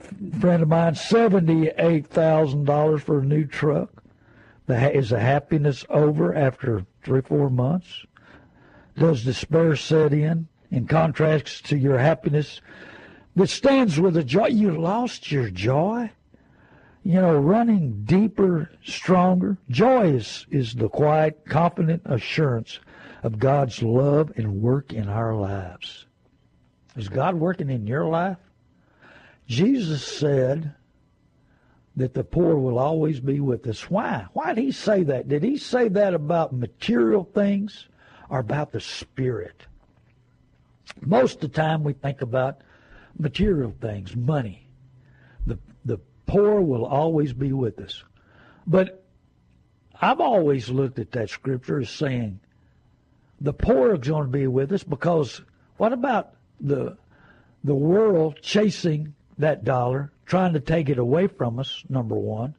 a 0.00 0.40
friend 0.40 0.62
of 0.62 0.68
mine 0.68 0.96
seventy-eight 0.96 2.08
thousand 2.08 2.64
dollars 2.64 3.02
for 3.02 3.20
a 3.20 3.24
new 3.24 3.44
truck. 3.44 3.90
The, 4.66 4.92
is 4.92 5.10
the 5.10 5.20
happiness 5.20 5.84
over 5.88 6.34
after 6.34 6.84
three, 7.04 7.20
four 7.20 7.48
months? 7.48 8.04
Does 8.96 9.22
despair 9.22 9.76
set 9.76 10.12
in? 10.12 10.48
In 10.72 10.88
contrast 10.88 11.64
to 11.66 11.78
your 11.78 11.98
happiness, 11.98 12.60
that 13.38 13.48
stands 13.48 14.00
with 14.00 14.16
a 14.16 14.24
joy. 14.24 14.48
You 14.48 14.72
lost 14.72 15.30
your 15.30 15.48
joy. 15.48 16.10
You 17.04 17.20
know, 17.20 17.38
running 17.38 18.02
deeper, 18.04 18.68
stronger. 18.84 19.56
Joy 19.70 20.14
is, 20.14 20.44
is 20.50 20.74
the 20.74 20.88
quiet, 20.88 21.44
confident 21.48 22.02
assurance 22.04 22.80
of 23.22 23.38
God's 23.38 23.80
love 23.80 24.32
and 24.36 24.60
work 24.60 24.92
in 24.92 25.08
our 25.08 25.36
lives. 25.36 26.06
Is 26.96 27.08
God 27.08 27.36
working 27.36 27.70
in 27.70 27.86
your 27.86 28.06
life? 28.06 28.38
Jesus 29.46 30.04
said 30.04 30.74
that 31.94 32.14
the 32.14 32.24
poor 32.24 32.56
will 32.56 32.78
always 32.78 33.20
be 33.20 33.38
with 33.38 33.64
us. 33.68 33.88
Why? 33.88 34.26
Why 34.32 34.52
did 34.52 34.64
he 34.64 34.72
say 34.72 35.04
that? 35.04 35.28
Did 35.28 35.44
he 35.44 35.58
say 35.58 35.88
that 35.90 36.12
about 36.12 36.52
material 36.52 37.22
things 37.22 37.86
or 38.28 38.40
about 38.40 38.72
the 38.72 38.80
spirit? 38.80 39.62
Most 41.00 41.36
of 41.36 41.40
the 41.52 41.56
time 41.56 41.84
we 41.84 41.92
think 41.92 42.20
about 42.20 42.62
material 43.18 43.74
things, 43.80 44.14
money. 44.14 44.66
The 45.46 45.58
the 45.84 45.98
poor 46.26 46.60
will 46.60 46.84
always 46.84 47.32
be 47.32 47.52
with 47.52 47.78
us. 47.80 48.02
But 48.66 49.04
I've 50.00 50.20
always 50.20 50.68
looked 50.68 50.98
at 50.98 51.12
that 51.12 51.30
scripture 51.30 51.80
as 51.80 51.90
saying 51.90 52.40
the 53.40 53.52
poor 53.52 53.94
are 53.94 53.98
going 53.98 54.24
to 54.24 54.28
be 54.28 54.46
with 54.46 54.72
us 54.72 54.84
because 54.84 55.42
what 55.76 55.92
about 55.92 56.34
the 56.60 56.96
the 57.64 57.74
world 57.74 58.38
chasing 58.40 59.14
that 59.38 59.64
dollar, 59.64 60.12
trying 60.26 60.52
to 60.52 60.60
take 60.60 60.88
it 60.88 60.98
away 60.98 61.26
from 61.26 61.58
us, 61.58 61.84
number 61.88 62.14
one. 62.14 62.54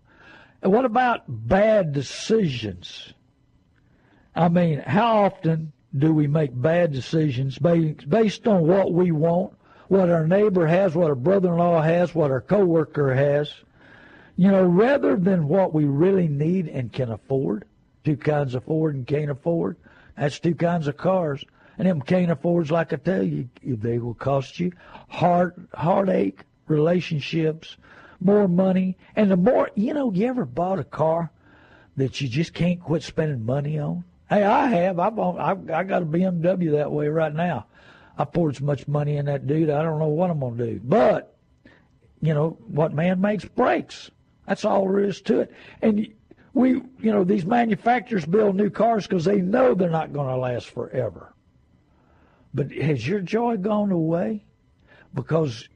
And 0.61 0.71
what 0.71 0.85
about 0.85 1.23
bad 1.27 1.93
decisions? 1.93 3.13
I 4.35 4.49
mean, 4.49 4.79
how 4.79 5.23
often 5.23 5.71
do 5.97 6.13
we 6.13 6.27
make 6.27 6.51
bad 6.53 6.91
decisions 6.91 7.57
based 7.57 8.47
on 8.47 8.67
what 8.67 8.93
we 8.93 9.11
want, 9.11 9.53
what 9.89 10.09
our 10.09 10.25
neighbor 10.25 10.65
has, 10.65 10.95
what 10.95 11.09
our 11.09 11.15
brother-in-law 11.15 11.81
has, 11.81 12.15
what 12.15 12.31
our 12.31 12.41
coworker 12.41 13.13
has, 13.13 13.51
you 14.37 14.49
know, 14.49 14.63
rather 14.63 15.17
than 15.17 15.49
what 15.49 15.73
we 15.73 15.83
really 15.83 16.27
need 16.27 16.67
and 16.69 16.93
can 16.93 17.11
afford? 17.11 17.65
Two 18.05 18.15
kinds 18.15 18.55
of 18.55 18.63
afford 18.63 18.95
and 18.95 19.05
can't 19.05 19.29
afford. 19.29 19.75
That's 20.15 20.39
two 20.39 20.55
kinds 20.55 20.87
of 20.87 20.95
cars. 20.95 21.43
And 21.77 21.87
them 21.87 22.01
can't 22.01 22.31
affords, 22.31 22.71
like 22.71 22.93
I 22.93 22.97
tell 22.97 23.23
you, 23.23 23.49
they 23.63 23.97
will 23.99 24.13
cost 24.13 24.59
you 24.59 24.71
heart, 25.07 25.55
heartache, 25.73 26.41
relationships, 26.67 27.77
more 28.19 28.47
money. 28.47 28.97
And 29.15 29.31
the 29.31 29.37
more, 29.37 29.69
you 29.75 29.93
know, 29.93 30.11
you 30.11 30.27
ever 30.27 30.45
bought 30.45 30.79
a 30.79 30.83
car 30.83 31.31
that 31.97 32.21
you 32.21 32.27
just 32.27 32.53
can't 32.53 32.81
quit 32.81 33.01
spending 33.03 33.45
money 33.45 33.79
on? 33.79 34.03
Hey, 34.29 34.43
I 34.43 34.67
have. 34.67 34.99
I've, 34.99 35.17
I've 35.17 35.69
I 35.71 35.83
got 35.83 36.03
a 36.03 36.05
BMW 36.05 36.73
that 36.73 36.91
way 36.91 37.07
right 37.07 37.33
now. 37.33 37.65
I 38.19 38.25
poured 38.25 38.57
so 38.57 38.65
much 38.65 38.87
money 38.87 39.17
in 39.17 39.25
that 39.25 39.47
dude. 39.47 39.69
I 39.69 39.81
don't 39.81 39.97
know 39.97 40.07
what 40.07 40.29
I'm 40.29 40.41
gonna 40.41 40.57
do. 40.57 40.81
But 40.83 41.35
you 42.21 42.33
know 42.33 42.57
what 42.67 42.93
man 42.93 43.19
makes 43.21 43.45
breaks. 43.45 44.11
That's 44.45 44.65
all 44.65 44.87
there 44.87 44.99
is 44.99 45.21
to 45.21 45.39
it. 45.39 45.53
And 45.81 46.13
we, 46.53 46.71
you 46.71 47.11
know, 47.11 47.23
these 47.23 47.45
manufacturers 47.45 48.25
build 48.25 48.55
new 48.55 48.69
cars 48.69 49.07
because 49.07 49.23
they 49.23 49.41
know 49.41 49.73
they're 49.73 49.89
not 49.89 50.11
going 50.11 50.27
to 50.27 50.35
last 50.35 50.67
forever. 50.71 51.33
But 52.53 52.71
has 52.71 53.07
your 53.07 53.19
joy 53.21 53.57
gone 53.57 53.91
away 53.91 54.43
because 55.13 55.69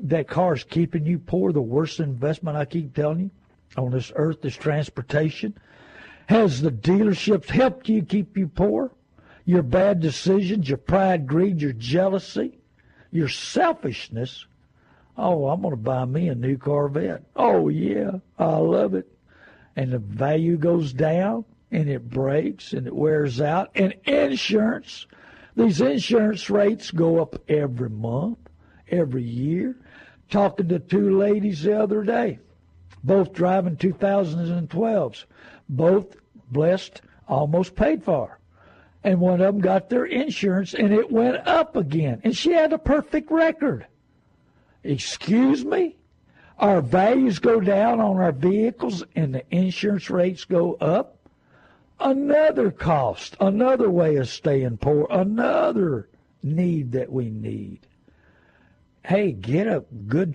that 0.00 0.26
car 0.26 0.54
is 0.54 0.64
keeping 0.64 1.04
you 1.04 1.18
poor? 1.18 1.52
The 1.52 1.60
worst 1.60 2.00
investment 2.00 2.56
I 2.56 2.64
keep 2.64 2.94
telling 2.94 3.20
you 3.20 3.30
on 3.76 3.90
this 3.90 4.10
earth 4.16 4.44
is 4.44 4.56
transportation. 4.56 5.56
Has 6.26 6.62
the 6.62 6.72
dealerships 6.72 7.50
helped 7.50 7.88
you 7.88 8.02
keep 8.02 8.36
you 8.38 8.48
poor? 8.48 8.90
Your 9.44 9.62
bad 9.62 10.00
decisions, 10.00 10.68
your 10.68 10.78
pride, 10.78 11.26
greed, 11.26 11.60
your 11.60 11.72
jealousy, 11.72 12.58
your 13.10 13.28
selfishness. 13.28 14.46
Oh, 15.16 15.48
I'm 15.48 15.62
going 15.62 15.72
to 15.72 15.76
buy 15.76 16.04
me 16.04 16.28
a 16.28 16.34
new 16.34 16.56
Corvette. 16.56 17.24
Oh, 17.36 17.68
yeah, 17.68 18.12
I 18.38 18.56
love 18.56 18.94
it. 18.94 19.06
And 19.76 19.92
the 19.92 19.98
value 19.98 20.56
goes 20.56 20.92
down 20.92 21.44
and 21.70 21.88
it 21.88 22.08
breaks 22.08 22.72
and 22.72 22.86
it 22.86 22.94
wears 22.94 23.40
out. 23.40 23.70
And 23.74 23.94
insurance, 24.04 25.06
these 25.56 25.80
insurance 25.80 26.48
rates 26.48 26.90
go 26.90 27.20
up 27.20 27.36
every 27.48 27.90
month, 27.90 28.38
every 28.88 29.24
year. 29.24 29.76
Talking 30.30 30.68
to 30.68 30.78
two 30.78 31.18
ladies 31.18 31.62
the 31.62 31.80
other 31.80 32.02
day, 32.02 32.38
both 33.02 33.32
driving 33.32 33.76
2012s 33.76 35.24
both 35.68 36.16
blessed, 36.50 37.02
almost 37.28 37.74
paid 37.74 38.02
for. 38.02 38.38
And 39.04 39.20
one 39.20 39.34
of 39.34 39.54
them 39.54 39.60
got 39.60 39.90
their 39.90 40.06
insurance 40.06 40.72
and 40.72 40.92
it 40.92 41.12
went 41.12 41.46
up 41.46 41.76
again. 41.76 42.22
And 42.24 42.34
she 42.34 42.52
had 42.52 42.72
a 42.72 42.78
perfect 42.78 43.30
record. 43.30 43.86
Excuse 44.82 45.64
me? 45.64 45.96
Our 46.58 46.80
values 46.80 47.38
go 47.38 47.60
down 47.60 48.00
on 48.00 48.16
our 48.16 48.32
vehicles 48.32 49.04
and 49.14 49.34
the 49.34 49.44
insurance 49.50 50.08
rates 50.08 50.44
go 50.44 50.74
up. 50.74 51.18
Another 52.00 52.70
cost, 52.70 53.36
another 53.40 53.90
way 53.90 54.16
of 54.16 54.28
staying 54.28 54.78
poor, 54.78 55.06
another 55.10 56.08
need 56.42 56.92
that 56.92 57.12
we 57.12 57.30
need. 57.30 57.80
Hey, 59.04 59.32
get 59.32 59.66
a 59.66 59.84
good, 60.08 60.34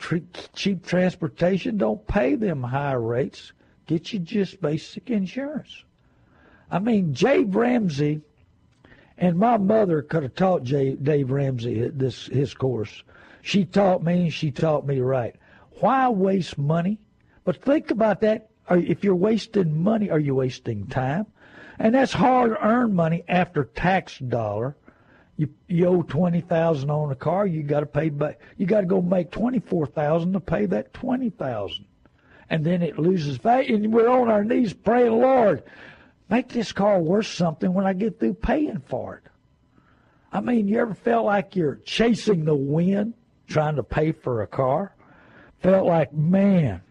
cheap 0.53 0.85
transportation. 0.85 1.77
Don't 1.77 2.05
pay 2.07 2.35
them 2.35 2.61
high 2.61 2.93
rates. 2.93 3.51
Get 3.87 4.13
you 4.13 4.19
just 4.19 4.61
basic 4.61 5.09
insurance. 5.09 5.83
I 6.69 6.77
mean, 6.77 7.13
Dave 7.13 7.55
Ramsey 7.55 8.21
and 9.19 9.37
my 9.37 9.57
mother 9.57 10.01
could 10.01 10.23
have 10.23 10.35
taught 10.35 10.63
Jay, 10.63 10.95
Dave 10.95 11.29
Ramsey 11.29 11.89
this 11.93 12.25
his 12.27 12.53
course. 12.53 13.03
She 13.41 13.65
taught 13.65 14.03
me, 14.03 14.23
and 14.23 14.33
she 14.33 14.51
taught 14.51 14.85
me 14.85 14.99
right. 14.99 15.35
Why 15.79 16.09
waste 16.09 16.57
money? 16.57 16.99
But 17.43 17.63
think 17.63 17.91
about 17.91 18.21
that. 18.21 18.49
If 18.69 19.03
you're 19.03 19.15
wasting 19.15 19.81
money, 19.81 20.09
are 20.09 20.19
you 20.19 20.35
wasting 20.35 20.87
time? 20.87 21.25
And 21.79 21.95
that's 21.95 22.13
hard-earned 22.13 22.93
money 22.93 23.23
after 23.27 23.63
tax 23.63 24.19
dollar. 24.19 24.75
You 25.37 25.49
you 25.67 25.85
owe 25.85 26.01
twenty 26.01 26.41
thousand 26.41 26.89
on 26.89 27.11
a 27.11 27.15
car. 27.15 27.47
You 27.47 27.63
got 27.63 27.79
to 27.81 27.85
pay 27.85 28.09
back. 28.09 28.39
You 28.57 28.65
got 28.65 28.81
to 28.81 28.87
go 28.87 29.01
make 29.01 29.31
twenty-four 29.31 29.87
thousand 29.87 30.33
to 30.33 30.39
pay 30.39 30.65
that 30.65 30.93
twenty 30.93 31.29
thousand 31.29 31.85
and 32.49 32.65
then 32.65 32.81
it 32.81 32.97
loses 32.97 33.37
value. 33.37 33.75
And 33.75 33.93
we're 33.93 34.09
on 34.09 34.29
our 34.29 34.43
knees 34.43 34.73
praying, 34.73 35.19
Lord, 35.19 35.63
make 36.29 36.49
this 36.49 36.71
car 36.71 36.99
worth 36.99 37.27
something 37.27 37.73
when 37.73 37.85
I 37.85 37.93
get 37.93 38.19
through 38.19 38.35
paying 38.35 38.81
for 38.87 39.15
it. 39.15 39.31
I 40.31 40.41
mean, 40.41 40.67
you 40.67 40.79
ever 40.79 40.93
felt 40.93 41.25
like 41.25 41.55
you're 41.55 41.79
chasing 41.85 42.45
the 42.45 42.55
wind 42.55 43.15
trying 43.47 43.77
to 43.77 43.83
pay 43.83 44.11
for 44.11 44.41
a 44.43 44.47
car? 44.47 44.93
Felt 45.59 45.87
like, 45.87 46.13
man, 46.13 46.81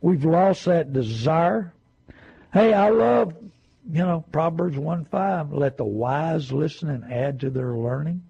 we've 0.00 0.24
lost 0.24 0.64
that 0.64 0.92
desire. 0.92 1.72
Hey, 2.52 2.72
I 2.72 2.88
love, 2.88 3.34
you 3.90 4.02
know, 4.02 4.24
Proverbs 4.32 4.78
1 4.78 5.04
5, 5.04 5.52
let 5.52 5.76
the 5.76 5.84
wise 5.84 6.50
listen 6.50 6.88
and 6.88 7.12
add 7.12 7.40
to 7.40 7.50
their 7.50 7.74
learning. 7.74 8.22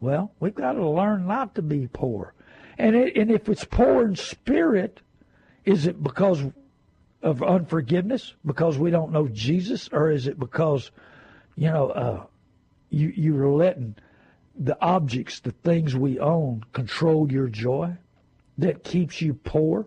Well, 0.00 0.32
we've 0.38 0.54
got 0.54 0.72
to 0.72 0.88
learn 0.88 1.26
not 1.26 1.54
to 1.56 1.62
be 1.62 1.88
poor. 1.88 2.34
And, 2.76 2.94
it, 2.94 3.16
and 3.16 3.30
if 3.30 3.48
it's 3.48 3.64
poor 3.64 4.06
in 4.06 4.14
spirit, 4.14 5.00
is 5.64 5.86
it 5.86 6.02
because 6.02 6.44
of 7.22 7.42
unforgiveness? 7.42 8.34
Because 8.44 8.78
we 8.78 8.90
don't 8.90 9.12
know 9.12 9.28
Jesus? 9.28 9.88
Or 9.92 10.10
is 10.10 10.26
it 10.26 10.38
because, 10.38 10.90
you 11.56 11.70
know, 11.70 11.90
uh, 11.90 12.24
you, 12.90 13.12
you're 13.14 13.48
letting 13.48 13.96
the 14.54 14.80
objects, 14.80 15.40
the 15.40 15.52
things 15.52 15.94
we 15.94 16.18
own, 16.18 16.64
control 16.72 17.30
your 17.30 17.48
joy 17.48 17.96
that 18.58 18.84
keeps 18.84 19.20
you 19.20 19.34
poor? 19.34 19.86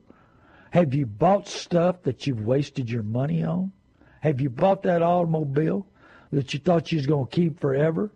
Have 0.72 0.94
you 0.94 1.06
bought 1.06 1.48
stuff 1.48 2.04
that 2.04 2.26
you've 2.28 2.46
wasted 2.46 2.90
your 2.90 3.04
money 3.04 3.44
on? 3.44 3.72
Have 4.22 4.40
you 4.40 4.50
bought 4.50 4.84
that 4.84 5.02
automobile 5.02 5.88
that 6.32 6.54
you 6.54 6.60
thought 6.60 6.92
you 6.92 6.98
was 6.98 7.08
going 7.08 7.28
to 7.28 7.36
keep 7.36 7.60
forever? 7.60 8.12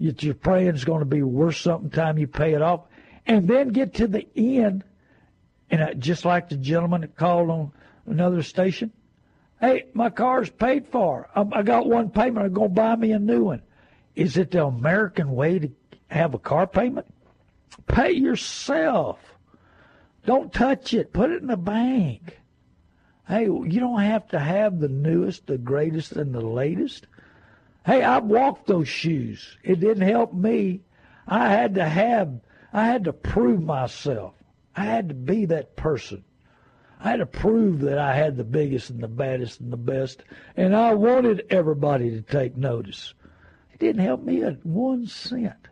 That 0.00 0.22
you're 0.22 0.34
praying 0.34 0.74
is 0.74 0.84
going 0.84 1.00
to 1.00 1.06
be 1.06 1.22
worth 1.22 1.56
something 1.56 1.90
time 1.90 2.18
you 2.18 2.28
pay 2.28 2.54
it 2.54 2.62
off? 2.62 2.82
And 3.26 3.46
then 3.48 3.68
get 3.70 3.94
to 3.94 4.06
the 4.06 4.26
end 4.36 4.84
and 5.70 5.82
I, 5.82 5.94
just 5.94 6.24
like 6.24 6.48
the 6.48 6.56
gentleman 6.56 7.02
that 7.02 7.16
called 7.16 7.50
on 7.50 7.72
another 8.10 8.42
station, 8.42 8.92
hey, 9.60 9.86
my 9.94 10.10
car's 10.10 10.50
paid 10.50 10.88
for. 10.88 11.28
I, 11.34 11.62
got 11.62 11.86
one 11.86 12.10
payment. 12.10 12.46
I'm 12.46 12.52
going 12.52 12.70
to 12.70 12.74
buy 12.74 12.96
me 12.96 13.12
a 13.12 13.18
new 13.18 13.44
one. 13.44 13.62
Is 14.14 14.36
it 14.36 14.50
the 14.50 14.64
American 14.64 15.32
way 15.32 15.58
to 15.58 15.70
have 16.08 16.34
a 16.34 16.38
car 16.38 16.66
payment? 16.66 17.06
Pay 17.86 18.12
yourself. 18.12 19.18
Don't 20.26 20.52
touch 20.52 20.92
it. 20.94 21.12
Put 21.12 21.30
it 21.30 21.40
in 21.40 21.48
the 21.48 21.56
bank. 21.56 22.38
Hey, 23.26 23.44
you 23.44 23.80
don't 23.80 24.00
have 24.00 24.28
to 24.28 24.38
have 24.38 24.80
the 24.80 24.88
newest, 24.88 25.46
the 25.46 25.58
greatest, 25.58 26.12
and 26.12 26.34
the 26.34 26.40
latest. 26.40 27.06
Hey, 27.84 28.02
I 28.02 28.18
walked 28.18 28.66
those 28.66 28.88
shoes. 28.88 29.56
It 29.62 29.80
didn't 29.80 30.08
help 30.08 30.32
me. 30.32 30.80
I 31.26 31.48
had 31.48 31.74
to 31.74 31.86
have, 31.86 32.40
I 32.72 32.86
had 32.86 33.04
to 33.04 33.12
prove 33.12 33.62
myself. 33.62 34.34
I 34.74 34.84
had 34.84 35.08
to 35.08 35.14
be 35.14 35.44
that 35.46 35.76
person. 35.76 36.24
I 37.00 37.10
had 37.10 37.18
to 37.18 37.26
prove 37.26 37.80
that 37.80 37.98
I 37.98 38.14
had 38.14 38.36
the 38.36 38.44
biggest 38.44 38.90
and 38.90 39.00
the 39.00 39.08
baddest 39.08 39.60
and 39.60 39.72
the 39.72 39.76
best, 39.76 40.24
and 40.56 40.74
I 40.74 40.94
wanted 40.94 41.46
everybody 41.50 42.10
to 42.10 42.22
take 42.22 42.56
notice. 42.56 43.14
It 43.72 43.78
didn't 43.78 44.04
help 44.04 44.22
me 44.22 44.42
at 44.42 44.64
one 44.66 45.06
cent. 45.06 45.68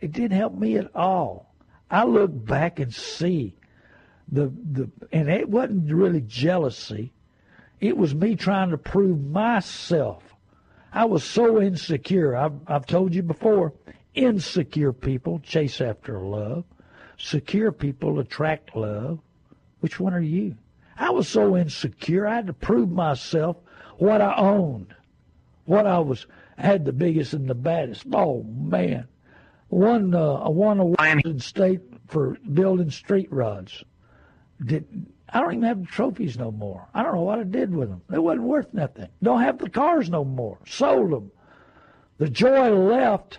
It 0.00 0.12
didn't 0.12 0.36
help 0.36 0.54
me 0.54 0.76
at 0.76 0.94
all. 0.94 1.54
I 1.90 2.04
look 2.04 2.30
back 2.32 2.80
and 2.80 2.92
see 2.92 3.56
the 4.28 4.52
the 4.72 4.90
and 5.12 5.30
it 5.30 5.48
wasn't 5.48 5.92
really 5.92 6.22
jealousy. 6.22 7.12
It 7.80 7.96
was 7.96 8.14
me 8.14 8.34
trying 8.34 8.70
to 8.70 8.78
prove 8.78 9.20
myself. 9.20 10.34
I 10.92 11.04
was 11.04 11.22
so 11.22 11.60
insecure. 11.60 12.34
I've, 12.34 12.58
I've 12.66 12.86
told 12.86 13.14
you 13.14 13.22
before, 13.22 13.74
insecure 14.14 14.92
people 14.92 15.38
chase 15.40 15.80
after 15.80 16.18
love 16.18 16.64
secure 17.16 17.72
people 17.72 18.18
attract 18.18 18.76
love. 18.76 19.18
Which 19.86 20.00
one 20.00 20.14
are 20.14 20.20
you? 20.20 20.56
I 20.96 21.10
was 21.10 21.28
so 21.28 21.56
insecure. 21.56 22.26
I 22.26 22.34
had 22.34 22.48
to 22.48 22.52
prove 22.52 22.90
myself 22.90 23.56
what 23.98 24.20
I 24.20 24.34
owned, 24.34 24.92
what 25.64 25.86
I 25.86 26.00
was 26.00 26.26
had 26.58 26.84
the 26.84 26.92
biggest 26.92 27.34
and 27.34 27.48
the 27.48 27.54
baddest. 27.54 28.04
Oh 28.12 28.42
man, 28.42 29.06
one 29.68 30.12
uh, 30.12 30.38
I 30.38 30.48
won 30.48 30.80
a 30.80 30.86
Washington 30.86 31.38
State 31.38 31.82
for 32.08 32.36
building 32.52 32.90
street 32.90 33.30
rods. 33.30 33.84
Did 34.60 35.06
I 35.28 35.38
don't 35.38 35.52
even 35.52 35.62
have 35.62 35.82
the 35.82 35.86
trophies 35.86 36.36
no 36.36 36.50
more. 36.50 36.88
I 36.92 37.04
don't 37.04 37.14
know 37.14 37.22
what 37.22 37.38
I 37.38 37.44
did 37.44 37.72
with 37.72 37.88
them. 37.88 38.02
They 38.08 38.18
wasn't 38.18 38.48
worth 38.48 38.74
nothing. 38.74 39.06
Don't 39.22 39.42
have 39.42 39.58
the 39.58 39.70
cars 39.70 40.10
no 40.10 40.24
more. 40.24 40.58
Sold 40.66 41.12
them. 41.12 41.30
The 42.18 42.28
joy 42.28 42.70
left, 42.70 43.38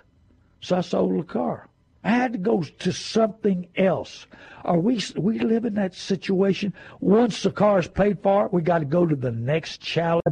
so 0.62 0.78
I 0.78 0.82
sold 0.82 1.20
the 1.20 1.24
car. 1.24 1.67
I 2.08 2.12
had 2.12 2.32
to 2.32 2.40
go 2.40 2.62
to 2.62 2.94
something 2.94 3.68
else. 3.76 4.28
Are 4.64 4.80
we 4.80 5.02
we 5.18 5.40
live 5.40 5.66
in 5.66 5.74
that 5.74 5.94
situation? 5.94 6.74
Once 7.02 7.44
the 7.44 7.52
car 7.52 7.80
is 7.80 7.90
paid 7.90 8.24
for, 8.24 8.48
we 8.48 8.62
got 8.62 8.80
to 8.80 8.86
go 8.86 9.06
to 9.06 9.16
the 9.18 9.34
next 9.34 9.82
challenge 9.82 10.24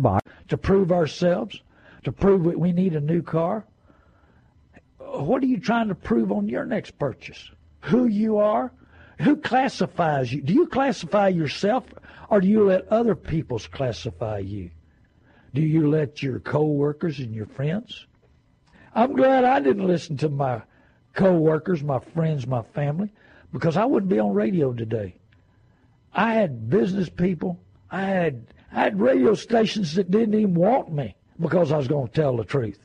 to 0.47 0.57
prove 0.57 0.93
ourselves, 0.93 1.61
to 2.05 2.13
prove 2.13 2.45
that 2.45 2.57
we 2.57 2.71
need 2.71 2.95
a 2.95 3.01
new 3.01 3.21
car. 3.21 3.65
What 4.99 5.43
are 5.43 5.47
you 5.47 5.59
trying 5.59 5.89
to 5.89 5.95
prove 5.95 6.32
on 6.32 6.47
your 6.47 6.65
next 6.65 6.97
purchase? 6.97 7.51
Who 7.82 8.07
you 8.07 8.38
are? 8.38 8.71
Who 9.19 9.36
classifies 9.36 10.32
you? 10.32 10.41
Do 10.41 10.53
you 10.53 10.67
classify 10.67 11.28
yourself, 11.28 11.84
or 12.30 12.39
do 12.39 12.47
you 12.47 12.63
let 12.63 12.88
other 12.88 13.15
people's 13.15 13.67
classify 13.67 14.38
you? 14.38 14.71
Do 15.53 15.61
you 15.61 15.89
let 15.89 16.23
your 16.23 16.39
coworkers 16.39 17.19
and 17.19 17.36
your 17.36 17.47
friends? 17.47 18.07
I'm 18.93 19.13
glad 19.13 19.43
I 19.43 19.59
didn't 19.59 19.88
listen 19.88 20.15
to 20.17 20.30
my 20.30 20.61
co-workers, 21.16 21.84
my 21.84 21.99
friends, 21.99 22.45
my 22.45 22.61
family, 22.61 23.11
because 23.51 23.78
I 23.78 23.86
wouldn't 23.86 24.09
be 24.09 24.20
on 24.20 24.34
radio 24.34 24.74
today. 24.74 25.16
I 26.13 26.34
had 26.34 26.70
business 26.70 27.09
people. 27.09 27.59
I 27.89 28.01
had 28.03 28.47
I 28.72 28.82
had 28.82 28.99
radio 28.99 29.34
stations 29.36 29.95
that 29.95 30.11
didn't 30.11 30.34
even 30.34 30.53
want 30.53 30.91
me 30.91 31.16
because 31.39 31.72
I 31.72 31.78
was 31.78 31.88
going 31.88 32.07
to 32.07 32.13
tell 32.13 32.36
the 32.36 32.43
truth. 32.43 32.80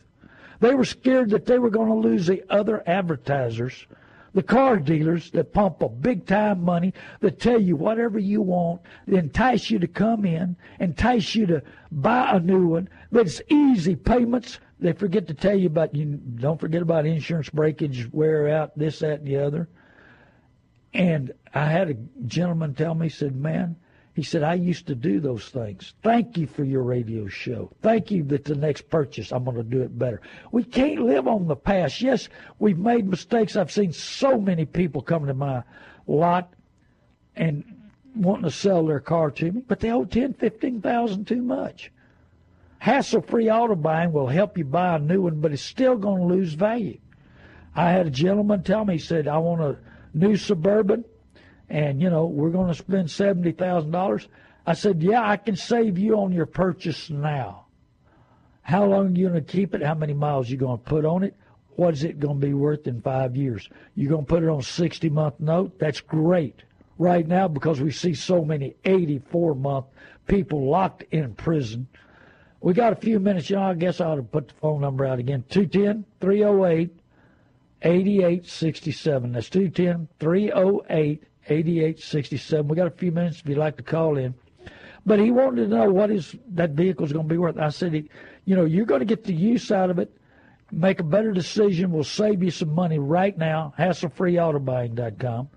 They 0.61 0.75
were 0.75 0.85
scared 0.85 1.31
that 1.31 1.47
they 1.47 1.59
were 1.59 1.71
going 1.71 1.89
to 1.89 2.09
lose 2.09 2.27
the 2.27 2.45
other 2.49 2.83
advertisers, 2.87 3.87
the 4.35 4.43
car 4.43 4.77
dealers 4.77 5.31
that 5.33 5.53
pump 5.53 5.83
a 5.83 5.89
big 5.89 6.27
time 6.27 6.63
money 6.63 6.93
that 7.21 7.41
tell 7.41 7.61
you 7.61 7.75
whatever 7.75 8.19
you 8.19 8.43
want, 8.43 8.83
that 9.09 9.17
entice 9.17 9.71
you 9.71 9.79
to 9.81 9.89
come 9.89 10.25
in, 10.25 10.55
entice 10.79 11.35
you 11.35 11.47
to 11.47 11.63
buy 11.91 12.31
a 12.33 12.41
new 12.41 12.69
one. 12.69 12.89
That's 13.11 13.43
easy 13.49 13.97
payments 13.97 14.61
they 14.81 14.93
forget 14.93 15.29
to 15.29 15.35
tell 15.35 15.55
you 15.55 15.67
about 15.67 15.95
you 15.95 16.07
don't 16.07 16.61
forget 16.61 16.83
about 16.83 17.07
insurance 17.07 17.51
breakage, 17.51 18.09
wear 18.13 18.49
out, 18.49 18.77
this, 18.79 19.01
that, 19.01 19.21
and 19.21 19.27
the 19.27 19.37
other. 19.37 19.69
And 20.93 21.33
I 21.55 21.67
had 21.67 21.91
a 21.91 21.95
gentleman 22.27 22.75
tell 22.75 22.95
me, 22.95 23.07
he 23.07 23.11
said, 23.11 23.37
Man, 23.37 23.77
he 24.15 24.23
said, 24.23 24.43
I 24.43 24.55
used 24.55 24.87
to 24.89 24.95
do 24.95 25.21
those 25.21 25.49
things. 25.49 25.95
Thank 26.03 26.37
you 26.37 26.47
for 26.47 26.65
your 26.65 26.83
radio 26.83 27.29
show. 27.29 27.71
Thank 27.81 28.11
you 28.11 28.25
that 28.25 28.45
the 28.45 28.57
next 28.57 28.89
purchase 28.91 29.33
I'm 29.33 29.45
going 29.45 29.57
to 29.57 29.63
do 29.63 29.83
it 29.83 29.97
better. 29.97 30.21
We 30.51 30.65
can't 30.65 31.03
live 31.03 31.29
on 31.29 31.47
the 31.47 31.57
past. 31.57 32.01
Yes, 32.01 32.29
we've 32.59 32.79
made 32.79 33.07
mistakes. 33.07 33.57
I've 33.57 33.71
seen 33.71 33.93
so 33.93 34.41
many 34.41 34.65
people 34.65 35.03
come 35.03 35.27
to 35.27 35.35
my 35.35 35.63
lot 36.07 36.53
and 37.37 37.65
wanting 38.17 38.45
to 38.45 38.51
sell 38.51 38.85
their 38.85 39.01
car 39.01 39.31
to 39.31 39.53
me, 39.53 39.63
but 39.67 39.81
they 39.81 39.91
owe 39.91 40.05
ten, 40.05 40.35
fifteen 40.35 40.81
thousand 40.81 41.27
too 41.27 41.43
much. 41.43 41.93
Hassle-free 42.81 43.51
auto 43.51 43.75
buying 43.75 44.11
will 44.11 44.27
help 44.27 44.57
you 44.57 44.65
buy 44.65 44.97
a 44.97 44.99
new 44.99 45.23
one, 45.23 45.39
but 45.41 45.53
it's 45.53 45.61
still 45.61 45.97
going 45.97 46.23
to 46.23 46.35
lose 46.35 46.55
value. 46.55 46.99
I 47.75 47.91
had 47.91 48.07
a 48.07 48.11
gentleman 48.11 48.63
tell 48.63 48.87
me, 48.87 48.95
he 48.95 48.99
said, 48.99 49.29
I 49.29 49.37
want 49.37 49.61
a 49.61 49.79
new 50.15 50.37
Suburban, 50.37 51.05
and, 51.69 52.01
you 52.01 52.09
know, 52.09 52.25
we're 52.25 52.49
going 52.49 52.69
to 52.69 52.75
spend 52.75 53.09
$70,000. 53.09 54.27
I 54.67 54.73
said, 54.73 55.03
yeah, 55.03 55.29
I 55.29 55.37
can 55.37 55.57
save 55.57 55.99
you 55.99 56.15
on 56.17 56.33
your 56.33 56.47
purchase 56.47 57.11
now. 57.11 57.67
How 58.63 58.87
long 58.87 59.09
are 59.09 59.19
you 59.19 59.29
going 59.29 59.45
to 59.45 59.53
keep 59.53 59.75
it? 59.75 59.83
How 59.83 59.95
many 59.95 60.15
miles 60.15 60.49
you 60.49 60.57
going 60.57 60.79
to 60.79 60.85
put 60.85 61.05
on 61.05 61.23
it? 61.23 61.37
What 61.77 61.93
is 61.93 62.03
it 62.03 62.19
going 62.19 62.41
to 62.41 62.47
be 62.47 62.55
worth 62.55 62.87
in 62.87 63.03
five 63.03 63.37
years? 63.37 63.69
You're 63.95 64.11
going 64.11 64.25
to 64.25 64.29
put 64.29 64.43
it 64.43 64.49
on 64.49 64.61
a 64.61 64.63
60 64.63 65.11
month 65.11 65.39
note? 65.39 65.79
That's 65.79 66.01
great 66.01 66.63
right 66.97 67.27
now 67.27 67.47
because 67.47 67.81
we 67.81 67.91
see 67.91 68.15
so 68.15 68.43
many 68.43 68.75
84 68.87 69.55
month 69.55 69.87
people 70.27 70.71
locked 70.71 71.03
in 71.11 71.35
prison 71.35 71.89
we 72.61 72.75
got 72.75 72.93
a 72.93 72.97
few 72.97 73.19
minutes. 73.19 73.51
You 73.51 73.57
know, 73.57 73.63
I 73.63 73.75
guess 73.75 74.01
I 74.01 74.07
ought 74.07 74.17
to 74.17 74.23
put 74.23 74.49
the 74.49 74.55
phone 74.55 74.81
number 74.81 75.05
out 75.07 75.19
again 75.19 75.45
210 75.49 76.05
308 76.21 76.91
8867. 77.83 79.33
That's 79.33 79.49
210 79.49 80.09
308 80.19 81.23
8867. 81.47 82.69
We 82.69 82.77
got 82.77 82.87
a 82.87 82.91
few 82.91 83.13
minutes 83.13 83.41
if 83.41 83.49
you'd 83.49 83.59
like 83.59 83.77
to 83.79 83.83
call 83.83 84.19
in. 84.19 84.35
But 85.07 85.19
he 85.19 85.31
wanted 85.31 85.63
to 85.63 85.77
know 85.77 85.91
what 85.91 86.11
is 86.11 86.37
that 86.49 86.71
vehicle 86.71 87.07
is 87.07 87.13
going 87.13 87.27
to 87.27 87.33
be 87.33 87.39
worth. 87.39 87.57
I 87.59 87.71
said, 87.71 87.95
you 88.45 88.57
know, 88.57 88.67
you're 88.67 88.85
going 88.85 89.01
to 89.01 89.07
get 89.07 89.25
the 89.25 89.33
use 89.33 89.73
out 89.73 89.89
of 89.89 89.99
it, 89.99 90.15
make 90.71 91.01
a 91.01 91.05
better 91.05 91.33
decision. 91.33 91.91
We'll 91.91 92.05
save 92.05 92.43
you 92.43 92.51
some 92.51 92.75
money 92.75 92.99
right 92.99 93.37
now. 93.37 93.73
HassleFreeAutoBuying.com 93.79 95.49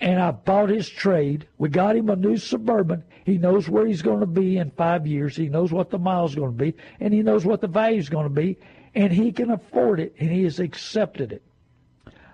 and 0.00 0.20
I 0.20 0.30
bought 0.30 0.70
his 0.70 0.88
trade. 0.88 1.46
We 1.58 1.68
got 1.68 1.96
him 1.96 2.08
a 2.08 2.16
new 2.16 2.36
Suburban. 2.38 3.04
He 3.24 3.36
knows 3.36 3.68
where 3.68 3.86
he's 3.86 4.02
going 4.02 4.20
to 4.20 4.26
be 4.26 4.56
in 4.56 4.70
five 4.70 5.06
years. 5.06 5.36
He 5.36 5.48
knows 5.48 5.72
what 5.72 5.90
the 5.90 5.98
mile's 5.98 6.34
going 6.34 6.56
to 6.56 6.64
be, 6.64 6.74
and 7.00 7.12
he 7.12 7.22
knows 7.22 7.44
what 7.44 7.60
the 7.60 7.68
value's 7.68 8.08
going 8.08 8.24
to 8.24 8.30
be, 8.34 8.56
and 8.94 9.12
he 9.12 9.30
can 9.30 9.50
afford 9.50 10.00
it, 10.00 10.14
and 10.18 10.30
he 10.30 10.44
has 10.44 10.58
accepted 10.58 11.32
it. 11.32 11.42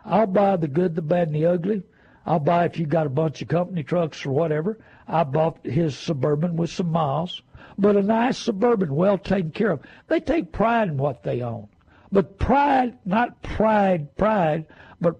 I'll 0.04 0.28
buy 0.28 0.56
the 0.56 0.68
good, 0.68 0.94
the 0.94 1.02
bad, 1.02 1.28
and 1.28 1.36
the 1.36 1.46
ugly. 1.46 1.82
I'll 2.24 2.38
buy 2.38 2.64
if 2.64 2.78
you 2.78 2.86
got 2.86 3.06
a 3.06 3.10
bunch 3.10 3.42
of 3.42 3.48
company 3.48 3.82
trucks 3.82 4.24
or 4.24 4.30
whatever. 4.30 4.78
I 5.08 5.24
bought 5.24 5.64
his 5.64 5.96
Suburban 5.96 6.56
with 6.56 6.70
some 6.70 6.90
miles, 6.90 7.42
but 7.78 7.96
a 7.96 8.02
nice 8.02 8.38
Suburban, 8.38 8.94
well 8.94 9.18
taken 9.18 9.50
care 9.50 9.72
of. 9.72 9.80
They 10.06 10.20
take 10.20 10.52
pride 10.52 10.88
in 10.88 10.96
what 10.96 11.24
they 11.24 11.42
own. 11.42 11.68
But 12.12 12.38
pride, 12.38 12.98
not 13.04 13.42
pride, 13.42 14.16
pride, 14.16 14.66
but 15.00 15.16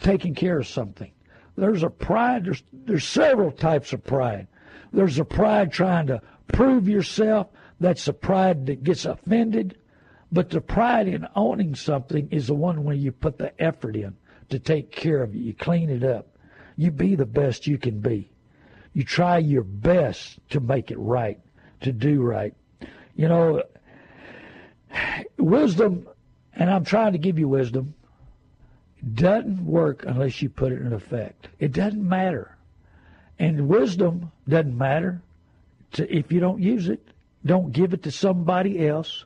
taking 0.00 0.34
care 0.34 0.58
of 0.58 0.66
something. 0.66 1.10
There's 1.58 1.82
a 1.82 1.90
pride. 1.90 2.44
There's 2.44 2.62
there's 2.72 3.04
several 3.04 3.50
types 3.50 3.92
of 3.92 4.04
pride. 4.04 4.46
There's 4.92 5.18
a 5.18 5.24
pride 5.24 5.72
trying 5.72 6.06
to 6.06 6.22
prove 6.52 6.88
yourself. 6.88 7.48
That's 7.80 8.06
a 8.06 8.12
pride 8.12 8.66
that 8.66 8.84
gets 8.84 9.04
offended. 9.04 9.76
But 10.30 10.50
the 10.50 10.60
pride 10.60 11.08
in 11.08 11.26
owning 11.34 11.74
something 11.74 12.28
is 12.30 12.46
the 12.46 12.54
one 12.54 12.84
where 12.84 12.94
you 12.94 13.10
put 13.10 13.38
the 13.38 13.60
effort 13.60 13.96
in 13.96 14.16
to 14.50 14.58
take 14.58 14.92
care 14.92 15.22
of 15.22 15.34
it. 15.34 15.38
You 15.38 15.52
clean 15.52 15.90
it 15.90 16.04
up. 16.04 16.28
You 16.76 16.92
be 16.92 17.16
the 17.16 17.26
best 17.26 17.66
you 17.66 17.76
can 17.76 18.00
be. 18.00 18.30
You 18.92 19.02
try 19.04 19.38
your 19.38 19.64
best 19.64 20.38
to 20.50 20.60
make 20.60 20.90
it 20.90 20.98
right, 20.98 21.40
to 21.80 21.92
do 21.92 22.22
right. 22.22 22.54
You 23.16 23.28
know, 23.28 23.62
wisdom, 25.38 26.06
and 26.54 26.70
I'm 26.70 26.84
trying 26.84 27.12
to 27.12 27.18
give 27.18 27.38
you 27.38 27.48
wisdom, 27.48 27.94
doesn't 29.14 29.64
work 29.64 30.04
unless 30.06 30.42
you 30.42 30.48
put 30.48 30.72
it 30.72 30.80
in 30.80 30.92
effect. 30.92 31.48
It 31.58 31.72
doesn't 31.72 32.06
matter. 32.06 32.56
And 33.38 33.68
wisdom 33.68 34.32
doesn't 34.48 34.76
matter 34.76 35.22
to, 35.92 36.12
if 36.14 36.32
you 36.32 36.40
don't 36.40 36.60
use 36.60 36.88
it. 36.88 37.06
Don't 37.46 37.72
give 37.72 37.92
it 37.92 38.02
to 38.02 38.10
somebody 38.10 38.86
else. 38.86 39.24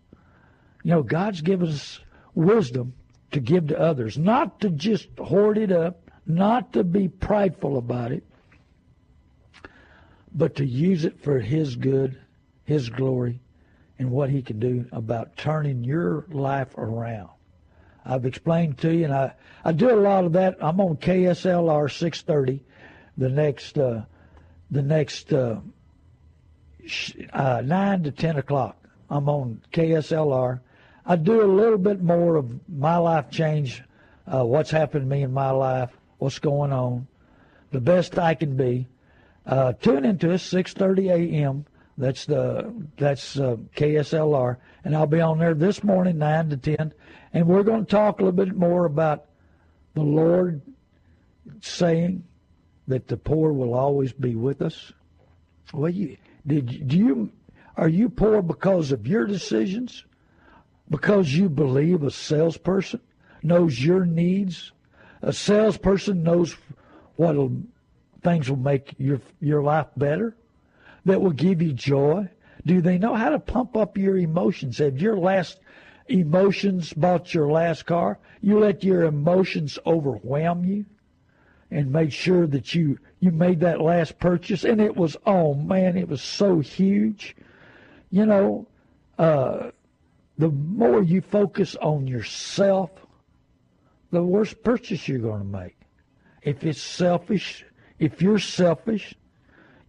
You 0.83 0.91
know, 0.91 1.03
God's 1.03 1.41
given 1.41 1.68
us 1.68 2.01
wisdom 2.35 2.93
to 3.31 3.41
give 3.41 3.68
to 3.68 3.81
others, 3.81 4.18
not 4.18 4.61
to 4.61 4.70
just 4.70 5.09
hoard 5.18 5.57
it 5.57 5.73
up, 5.73 6.11
not 6.27 6.75
to 6.75 6.85
be 6.85 7.09
prideful 7.09 7.79
about 7.79 8.12
it, 8.12 8.25
but 10.35 10.57
to 10.57 10.66
use 10.66 11.05
it 11.05 11.20
for 11.20 11.41
His 11.41 11.77
good, 11.77 12.18
His 12.64 12.91
glory, 12.91 13.41
and 13.99 14.11
what 14.11 14.31
He 14.31 14.43
can 14.43 14.61
do 14.61 14.87
about 14.93 15.37
turning 15.37 15.83
your 15.85 16.27
life 16.31 16.77
around. 16.77 17.31
I've 18.05 18.26
explained 18.26 18.78
to 18.78 18.94
you, 18.94 19.05
and 19.05 19.14
I, 19.14 19.34
I 19.64 19.72
do 19.72 19.90
a 19.90 19.96
lot 19.96 20.24
of 20.24 20.32
that. 20.32 20.57
I'm 20.61 20.80
on 20.80 20.96
KSLR 20.96 21.90
630 21.90 22.64
the 23.16 23.28
next 23.28 23.78
uh, 23.78 24.03
the 24.70 24.82
next 24.82 25.32
uh, 25.32 25.61
sh- 26.86 27.12
uh, 27.32 27.62
nine 27.64 28.03
to 28.05 28.11
ten 28.11 28.36
o'clock. 28.36 28.76
I'm 29.11 29.28
on 29.28 29.61
KSLR. 29.72 30.61
I 31.05 31.16
do 31.16 31.42
a 31.42 31.44
little 31.44 31.78
bit 31.78 32.03
more 32.03 32.36
of 32.36 32.68
my 32.68 32.96
life 32.96 33.30
change, 33.30 33.82
uh, 34.26 34.44
what's 34.44 34.70
happened 34.70 35.03
to 35.03 35.09
me 35.09 35.22
in 35.22 35.32
my 35.32 35.50
life, 35.50 35.90
what's 36.18 36.38
going 36.38 36.72
on, 36.72 37.09
the 37.72 37.80
best 37.80 38.18
I 38.18 38.34
can 38.34 38.57
be. 38.57 38.86
Uh, 39.44 39.72
tune 39.72 40.05
into 40.05 40.32
us 40.32 40.42
6:30 40.50 41.11
a.m. 41.11 41.66
That's 41.99 42.24
the 42.24 42.72
that's 42.97 43.38
uh, 43.38 43.57
KSLR, 43.76 44.57
and 44.84 44.97
I'll 44.97 45.07
be 45.07 45.20
on 45.20 45.38
there 45.38 45.55
this 45.55 45.84
morning 45.84 46.18
nine 46.18 46.49
to 46.51 46.57
ten. 46.57 46.93
And 47.34 47.47
we're 47.47 47.62
going 47.62 47.84
to 47.84 47.90
talk 47.90 48.18
a 48.18 48.24
little 48.24 48.45
bit 48.45 48.57
more 48.57 48.86
about 48.86 49.26
the 49.95 50.03
Lord 50.03 50.62
saying 51.61 52.24
that 52.88 53.09
the 53.09 53.16
poor 53.16 53.53
will 53.53 53.74
always 53.74 54.12
be 54.12 54.34
with 54.34 54.62
us. 54.62 54.93
Well, 55.72 55.90
you, 55.90 56.16
did 56.47 56.88
do 56.88 56.97
you 56.97 57.32
are 57.76 57.88
you 57.88 58.09
poor 58.09 58.43
because 58.43 58.93
of 58.93 59.07
your 59.07 59.26
decisions? 59.26 60.05
Because 60.90 61.32
you 61.32 61.49
believe 61.49 62.03
a 62.03 62.11
salesperson 62.11 63.01
knows 63.43 63.82
your 63.82 64.05
needs? 64.05 64.72
A 65.22 65.32
salesperson 65.32 66.22
knows 66.22 66.57
what 67.16 67.36
things 68.22 68.49
will 68.49 68.59
make 68.59 68.95
your 68.99 69.20
your 69.40 69.62
life 69.62 69.86
better, 69.97 70.36
that 71.05 71.20
will 71.20 71.32
give 71.32 71.62
you 71.62 71.72
joy. 71.72 72.28
Do 72.64 72.80
they 72.80 72.98
know 72.98 73.14
how 73.14 73.30
to 73.30 73.38
pump 73.38 73.76
up 73.76 73.98
your 73.98 74.16
emotions? 74.16 74.78
Have 74.78 75.00
your 75.00 75.16
last 75.16 75.59
emotions 76.09 76.92
bought 76.92 77.34
your 77.34 77.50
last 77.50 77.86
car. 77.86 78.18
You 78.40 78.59
let 78.59 78.84
your 78.84 79.05
emotions 79.05 79.78
overwhelm 79.86 80.64
you 80.64 80.84
and 81.70 81.90
made 81.90 82.12
sure 82.12 82.46
that 82.46 82.74
you 82.74 82.98
you 83.20 83.30
made 83.30 83.61
that 83.61 83.80
last 83.80 84.18
purchase 84.18 84.64
and 84.64 84.80
it 84.80 84.94
was 84.94 85.16
oh 85.24 85.55
man 85.55 85.96
it 85.96 86.07
was 86.07 86.20
so 86.20 86.59
huge 86.59 87.34
you 88.11 88.26
know 88.26 88.66
uh, 89.18 89.70
the 90.36 90.50
more 90.50 91.03
you 91.03 91.22
focus 91.22 91.74
on 91.76 92.07
yourself 92.07 92.90
the 94.12 94.22
worst 94.22 94.62
purchase 94.62 95.09
you're 95.09 95.18
going 95.18 95.40
to 95.40 95.59
make. 95.59 95.76
If 96.42 96.64
it's 96.64 96.80
selfish, 96.80 97.64
if 97.98 98.22
you're 98.22 98.38
selfish, 98.38 99.14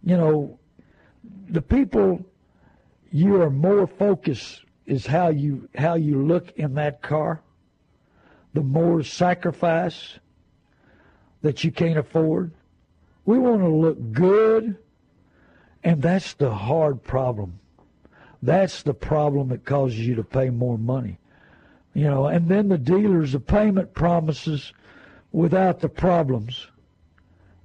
you 0.02 0.16
know, 0.16 0.58
the 1.48 1.62
people 1.62 2.24
you 3.10 3.40
are 3.40 3.50
more 3.50 3.86
focused 3.86 4.64
is 4.86 5.06
how 5.06 5.28
you 5.28 5.68
how 5.76 5.94
you 5.94 6.24
look 6.24 6.52
in 6.56 6.74
that 6.74 7.02
car. 7.02 7.40
The 8.54 8.62
more 8.62 9.02
sacrifice 9.02 10.18
that 11.42 11.62
you 11.62 11.70
can't 11.70 11.98
afford. 11.98 12.52
We 13.26 13.38
want 13.38 13.60
to 13.60 13.68
look 13.68 14.12
good, 14.12 14.76
and 15.82 16.00
that's 16.00 16.34
the 16.34 16.52
hard 16.52 17.02
problem. 17.02 17.58
That's 18.42 18.82
the 18.82 18.94
problem 18.94 19.48
that 19.48 19.64
causes 19.64 19.98
you 19.98 20.14
to 20.16 20.24
pay 20.24 20.50
more 20.50 20.78
money. 20.78 21.18
You 21.94 22.04
know, 22.04 22.26
and 22.26 22.48
then 22.48 22.68
the 22.68 22.78
dealers, 22.78 23.32
the 23.32 23.40
payment 23.40 23.94
promises 23.94 24.72
without 25.32 25.80
the 25.80 25.88
problems. 25.88 26.66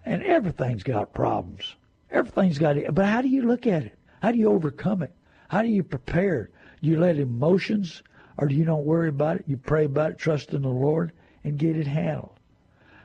And 0.06 0.24
everything's 0.24 0.84
got 0.84 1.14
problems. 1.14 1.76
Everything's 2.12 2.58
got 2.58 2.78
it. 2.78 2.94
But 2.94 3.06
how 3.06 3.22
do 3.22 3.28
you 3.28 3.44
look 3.44 3.68
at 3.68 3.84
it? 3.84 3.98
How 4.22 4.32
do 4.32 4.38
you 4.38 4.50
overcome 4.50 5.04
it? 5.04 5.14
How 5.48 5.62
do 5.62 5.68
you 5.68 5.84
prepare? 5.84 6.50
Do 6.82 6.90
you 6.90 7.00
let 7.00 7.18
emotions, 7.18 8.04
or 8.38 8.48
do 8.48 8.56
you 8.56 8.66
don't 8.66 8.86
worry 8.86 9.10
about 9.10 9.38
it? 9.38 9.46
You 9.48 9.58
pray 9.58 9.86
about 9.86 10.12
it, 10.12 10.18
trust 10.18 10.54
in 10.54 10.62
the 10.62 10.70
Lord, 10.70 11.12
and 11.44 11.58
get 11.58 11.78
it 11.78 11.88
handled. 11.88 12.40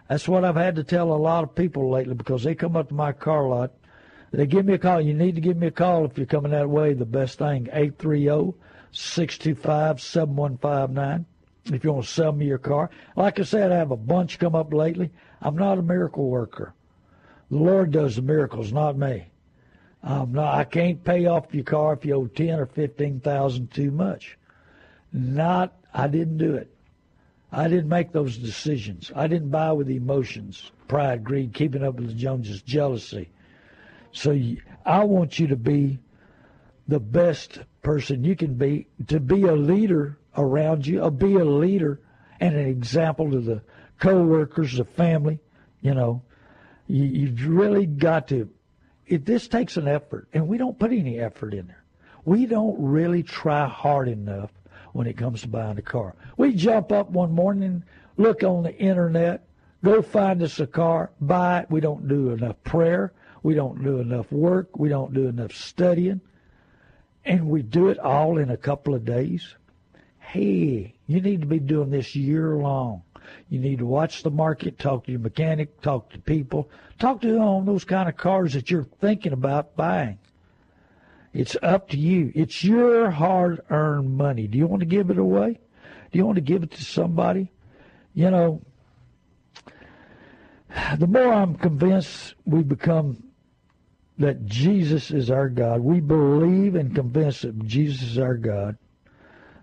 That's 0.09 0.29
what 0.29 0.45
I've 0.45 0.57
had 0.57 0.77
to 0.77 0.85
tell 0.85 1.13
a 1.13 1.17
lot 1.17 1.45
of 1.45 1.55
people 1.55 1.91
lately 1.91 2.15
because 2.15 2.43
they 2.43 2.55
come 2.55 2.77
up 2.77 2.89
to 2.89 2.95
my 2.95 3.13
car 3.13 3.49
lot. 3.49 3.73
They 4.33 4.47
give 4.47 4.67
me 4.67 4.75
a 4.75 4.79
call. 4.79 5.01
You 5.01 5.15
need 5.15 5.37
to 5.37 5.41
give 5.41 5.57
me 5.57 5.69
a 5.69 5.73
call 5.73 6.05
if 6.05 6.19
you're 6.19 6.27
coming 6.27 6.51
that 6.53 6.69
way. 6.69 6.93
The 6.93 7.07
best 7.07 7.39
thing, 7.39 7.69
830 7.73 8.55
625 8.93 10.01
7159 10.01 11.27
if 11.73 11.83
you 11.83 11.93
want 11.93 12.05
to 12.05 12.11
sell 12.11 12.33
me 12.33 12.47
your 12.47 12.59
car. 12.59 12.91
Like 13.17 13.41
I 13.41 13.45
said, 13.45 13.73
I 13.73 13.77
have 13.77 13.91
a 13.91 13.97
bunch 13.97 14.39
come 14.39 14.55
up 14.55 14.73
lately. 14.73 15.11
I'm 15.41 15.57
not 15.57 15.79
a 15.79 15.83
miracle 15.83 16.29
worker. 16.29 16.75
The 17.51 17.59
Lord 17.59 17.91
does 17.91 18.17
the 18.17 18.23
miracles, 18.23 18.73
not 18.73 18.97
me. 18.97 19.27
Um, 20.03 20.33
no, 20.33 20.45
I 20.45 20.65
can't 20.65 21.03
pay 21.03 21.27
off 21.27 21.55
your 21.55 21.65
car 21.65 21.95
if 21.95 22.05
you 22.05 22.15
owe 22.15 22.27
ten 22.27 22.59
or 22.59 22.67
fifteen 22.67 23.21
thousand 23.21 23.73
too 23.73 23.91
much. 23.91 24.37
Not, 25.13 25.73
I 25.93 26.09
didn't 26.09 26.39
do 26.39 26.55
it. 26.55 26.71
I 27.53 27.69
didn't 27.69 27.89
make 27.89 28.13
those 28.13 28.37
decisions. 28.37 29.13
I 29.15 29.29
didn't 29.29 29.51
buy 29.51 29.73
with 29.73 29.89
emotions, 29.89 30.73
pride, 30.89 31.23
greed, 31.23 31.55
keeping 31.55 31.85
up 31.85 31.95
with 31.95 32.09
the 32.09 32.15
Joneses, 32.15 32.63
jealousy. 32.63 33.31
So 34.13 34.33
you, 34.33 34.61
I 34.85 35.05
want 35.05 35.39
you 35.39 35.47
to 35.47 35.57
be 35.57 36.01
the 36.89 37.01
best 37.01 37.61
person 37.83 38.25
you 38.25 38.37
can 38.37 38.55
be, 38.55 38.89
to 39.07 39.21
be 39.21 39.45
a 39.45 39.55
leader 39.55 40.19
around 40.37 40.87
you, 40.87 41.01
or 41.01 41.11
be 41.11 41.37
a 41.37 41.45
leader 41.45 42.01
and 42.41 42.57
an 42.57 42.67
example 42.67 43.31
to 43.31 43.41
the 43.41 43.63
co-workers, 44.01 44.77
the 44.77 44.85
family. 44.85 45.39
You 45.81 45.95
know, 45.95 46.23
you, 46.87 47.05
you've 47.05 47.47
really 47.47 47.87
got 47.87 48.29
to 48.29 48.49
it, 49.07 49.27
this 49.27 49.49
takes 49.49 49.77
an 49.77 49.87
effort, 49.87 50.29
and 50.33 50.49
we 50.49 50.57
don't 50.57 50.79
put 50.79 50.93
any 50.93 51.19
effort 51.19 51.53
in 51.53 51.67
there. 51.67 51.85
We 52.25 52.47
don't 52.47 52.77
really 52.81 53.23
try 53.23 53.69
hard 53.69 54.09
enough 54.09 54.51
when 54.93 55.07
it 55.07 55.17
comes 55.17 55.43
to 55.43 55.49
buying 55.49 55.79
a 55.79 55.83
car. 55.83 56.15
We 56.37 56.55
jump 56.55 56.91
up 56.91 57.11
one 57.11 57.33
morning, 57.33 57.85
look 58.17 58.43
on 58.43 58.63
the 58.63 58.75
internet, 58.75 59.47
go 59.85 60.01
find 60.01 60.43
us 60.43 60.59
a 60.59 60.67
car, 60.67 61.11
buy 61.21 61.61
it. 61.61 61.71
We 61.71 61.81
don't 61.81 62.09
do 62.09 62.31
enough 62.31 62.63
prayer. 62.65 63.13
We 63.43 63.55
don't 63.55 63.85
do 63.85 63.99
enough 63.99 64.33
work. 64.33 64.79
We 64.79 64.89
don't 64.89 65.13
do 65.13 65.29
enough 65.29 65.53
studying. 65.53 66.23
And 67.27 67.49
we 67.49 67.61
do 67.63 67.89
it 67.89 67.99
all 67.99 68.39
in 68.39 68.51
a 68.51 68.57
couple 68.57 68.95
of 68.95 69.05
days. 69.05 69.55
Hey, 70.19 70.95
you 71.07 71.21
need 71.21 71.43
to 71.43 71.47
be 71.47 71.59
doing 71.59 71.91
this 71.91 72.17
year 72.17 72.57
long. 72.57 73.03
You 73.49 73.59
need 73.59 73.79
to 73.79 73.87
watch 73.87 74.23
the 74.23 74.31
market, 74.31 74.79
talk 74.79 75.05
to 75.05 75.13
your 75.13 75.21
mechanic, 75.21 75.81
talk 75.81 76.11
to 76.11 76.19
people, 76.19 76.69
talk 76.99 77.21
to 77.23 77.39
on 77.39 77.67
those 77.67 77.85
kind 77.85 78.09
of 78.09 78.17
cars 78.17 78.55
that 78.55 78.71
you're 78.71 78.85
thinking 79.01 79.33
about 79.33 79.77
buying. 79.77 80.19
It's 81.33 81.57
up 81.63 81.89
to 81.91 81.99
you. 81.99 82.31
It's 82.35 82.63
your 82.63 83.11
hard 83.11 83.61
earned 83.69 84.17
money. 84.17 84.47
Do 84.47 84.57
you 84.57 84.67
want 84.67 84.81
to 84.81 84.87
give 84.87 85.11
it 85.11 85.19
away? 85.19 85.59
Do 86.13 86.19
you 86.19 86.25
want 86.25 86.37
to 86.37 86.43
give 86.43 86.63
it 86.63 86.71
to 86.73 86.85
somebody? 86.85 87.51
You 88.15 88.31
know, 88.31 88.63
the 90.97 91.09
more 91.09 91.33
I'm 91.33 91.57
convinced 91.57 92.35
we 92.45 92.63
become 92.63 93.25
that 94.19 94.47
Jesus 94.47 95.11
is 95.11 95.29
our 95.29 95.49
God, 95.49 95.81
we 95.81 96.01
believe 96.01 96.77
and 96.77 96.95
convince 96.95 97.43
that 97.43 97.67
Jesus 97.67 98.03
is 98.03 98.19
our 98.19 98.37
God, 98.37 98.79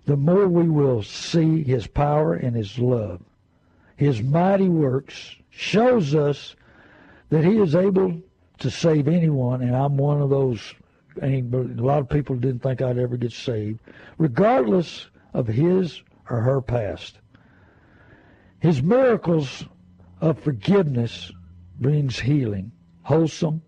the 0.05 0.18
more 0.18 0.47
we 0.49 0.68
will 0.68 1.03
see 1.03 1.64
his 1.64 1.88
power 1.88 2.34
and 2.34 2.53
his 2.53 2.78
love 2.78 3.22
his 3.96 4.22
mighty 4.22 4.70
works 4.70 5.36
shows 5.50 6.16
us 6.16 6.56
that 7.30 7.44
he 7.44 7.58
is 7.58 7.76
able 7.76 8.22
to 8.60 8.70
save 8.70 9.08
anyone, 9.08 9.62
and 9.62 9.76
I'm 9.76 9.98
one 9.98 10.22
of 10.22 10.30
those. 10.30 10.74
A 11.22 11.42
lot 11.42 12.00
of 12.00 12.10
people 12.10 12.36
didn't 12.36 12.64
think 12.64 12.82
I'd 12.82 12.98
ever 12.98 13.18
get 13.18 13.34
saved, 13.34 13.80
regardless 14.18 15.08
of 15.34 15.48
his 15.48 16.02
or 16.30 16.42
her 16.42 16.62
past. 16.62 17.18
His 18.60 18.82
miracles 18.82 19.66
of 20.22 20.39
forgiveness 20.39 21.32
brings 21.80 22.20
healing, 22.20 22.72
wholesome, 23.04 23.62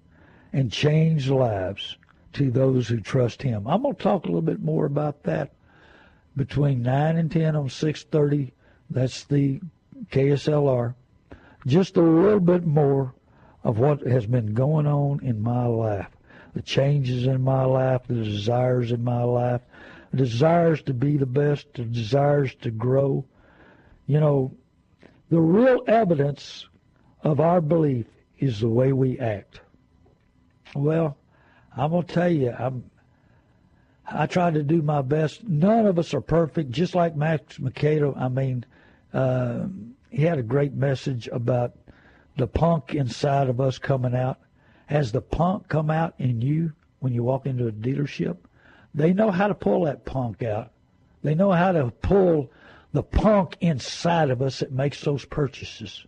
and 0.53 0.71
changed 0.71 1.29
lives 1.29 1.97
to 2.33 2.51
those 2.51 2.87
who 2.87 2.99
trust 2.99 3.41
him. 3.41 3.67
I'm 3.67 3.81
going 3.81 3.95
to 3.95 4.03
talk 4.03 4.23
a 4.23 4.27
little 4.27 4.41
bit 4.41 4.61
more 4.61 4.85
about 4.85 5.23
that 5.23 5.53
between 6.35 6.83
9 6.83 7.17
and 7.17 7.31
10 7.31 7.55
on 7.55 7.69
630. 7.69 8.53
That's 8.89 9.23
the 9.23 9.61
KSLR, 10.11 10.95
just 11.65 11.97
a 11.97 12.01
little 12.01 12.39
bit 12.39 12.65
more 12.65 13.13
of 13.63 13.79
what 13.79 14.01
has 14.01 14.25
been 14.25 14.53
going 14.53 14.87
on 14.87 15.23
in 15.23 15.41
my 15.41 15.65
life, 15.65 16.09
the 16.53 16.61
changes 16.61 17.25
in 17.25 17.41
my 17.41 17.63
life, 17.63 18.01
the 18.07 18.15
desires 18.15 18.91
in 18.91 19.03
my 19.03 19.23
life, 19.23 19.61
the 20.11 20.17
desires 20.17 20.81
to 20.83 20.93
be 20.93 21.17
the 21.17 21.25
best, 21.25 21.67
the 21.73 21.83
desires 21.83 22.53
to 22.61 22.71
grow. 22.71 23.25
You 24.05 24.19
know, 24.19 24.55
the 25.29 25.39
real 25.39 25.83
evidence 25.87 26.67
of 27.23 27.39
our 27.39 27.61
belief 27.61 28.05
is 28.37 28.59
the 28.59 28.69
way 28.69 28.93
we 28.93 29.17
act. 29.19 29.61
Well, 30.75 31.17
I'm 31.75 31.91
gonna 31.91 32.03
tell 32.03 32.31
you, 32.31 32.51
I'm. 32.51 32.89
I 34.05 34.25
try 34.25 34.51
to 34.51 34.63
do 34.63 34.81
my 34.81 35.01
best. 35.01 35.47
None 35.47 35.85
of 35.85 35.97
us 35.97 36.13
are 36.13 36.21
perfect. 36.21 36.71
Just 36.71 36.93
like 36.93 37.15
Max 37.15 37.57
Lucado, 37.57 38.15
I 38.19 38.27
mean, 38.27 38.65
uh, 39.13 39.67
he 40.09 40.23
had 40.23 40.39
a 40.39 40.43
great 40.43 40.73
message 40.73 41.27
about 41.31 41.73
the 42.37 42.47
punk 42.47 42.95
inside 42.95 43.49
of 43.49 43.61
us 43.61 43.77
coming 43.77 44.15
out. 44.15 44.39
Has 44.87 45.11
the 45.11 45.21
punk 45.21 45.67
come 45.69 45.89
out 45.89 46.13
in 46.17 46.41
you 46.41 46.73
when 46.99 47.13
you 47.13 47.23
walk 47.23 47.45
into 47.45 47.67
a 47.67 47.71
dealership? 47.71 48.37
They 48.93 49.13
know 49.13 49.31
how 49.31 49.47
to 49.47 49.55
pull 49.55 49.85
that 49.85 50.05
punk 50.05 50.43
out. 50.43 50.71
They 51.23 51.35
know 51.35 51.51
how 51.51 51.71
to 51.71 51.91
pull 52.01 52.51
the 52.91 53.03
punk 53.03 53.57
inside 53.59 54.29
of 54.29 54.41
us 54.41 54.59
that 54.59 54.71
makes 54.71 55.01
those 55.01 55.25
purchases. 55.25 56.05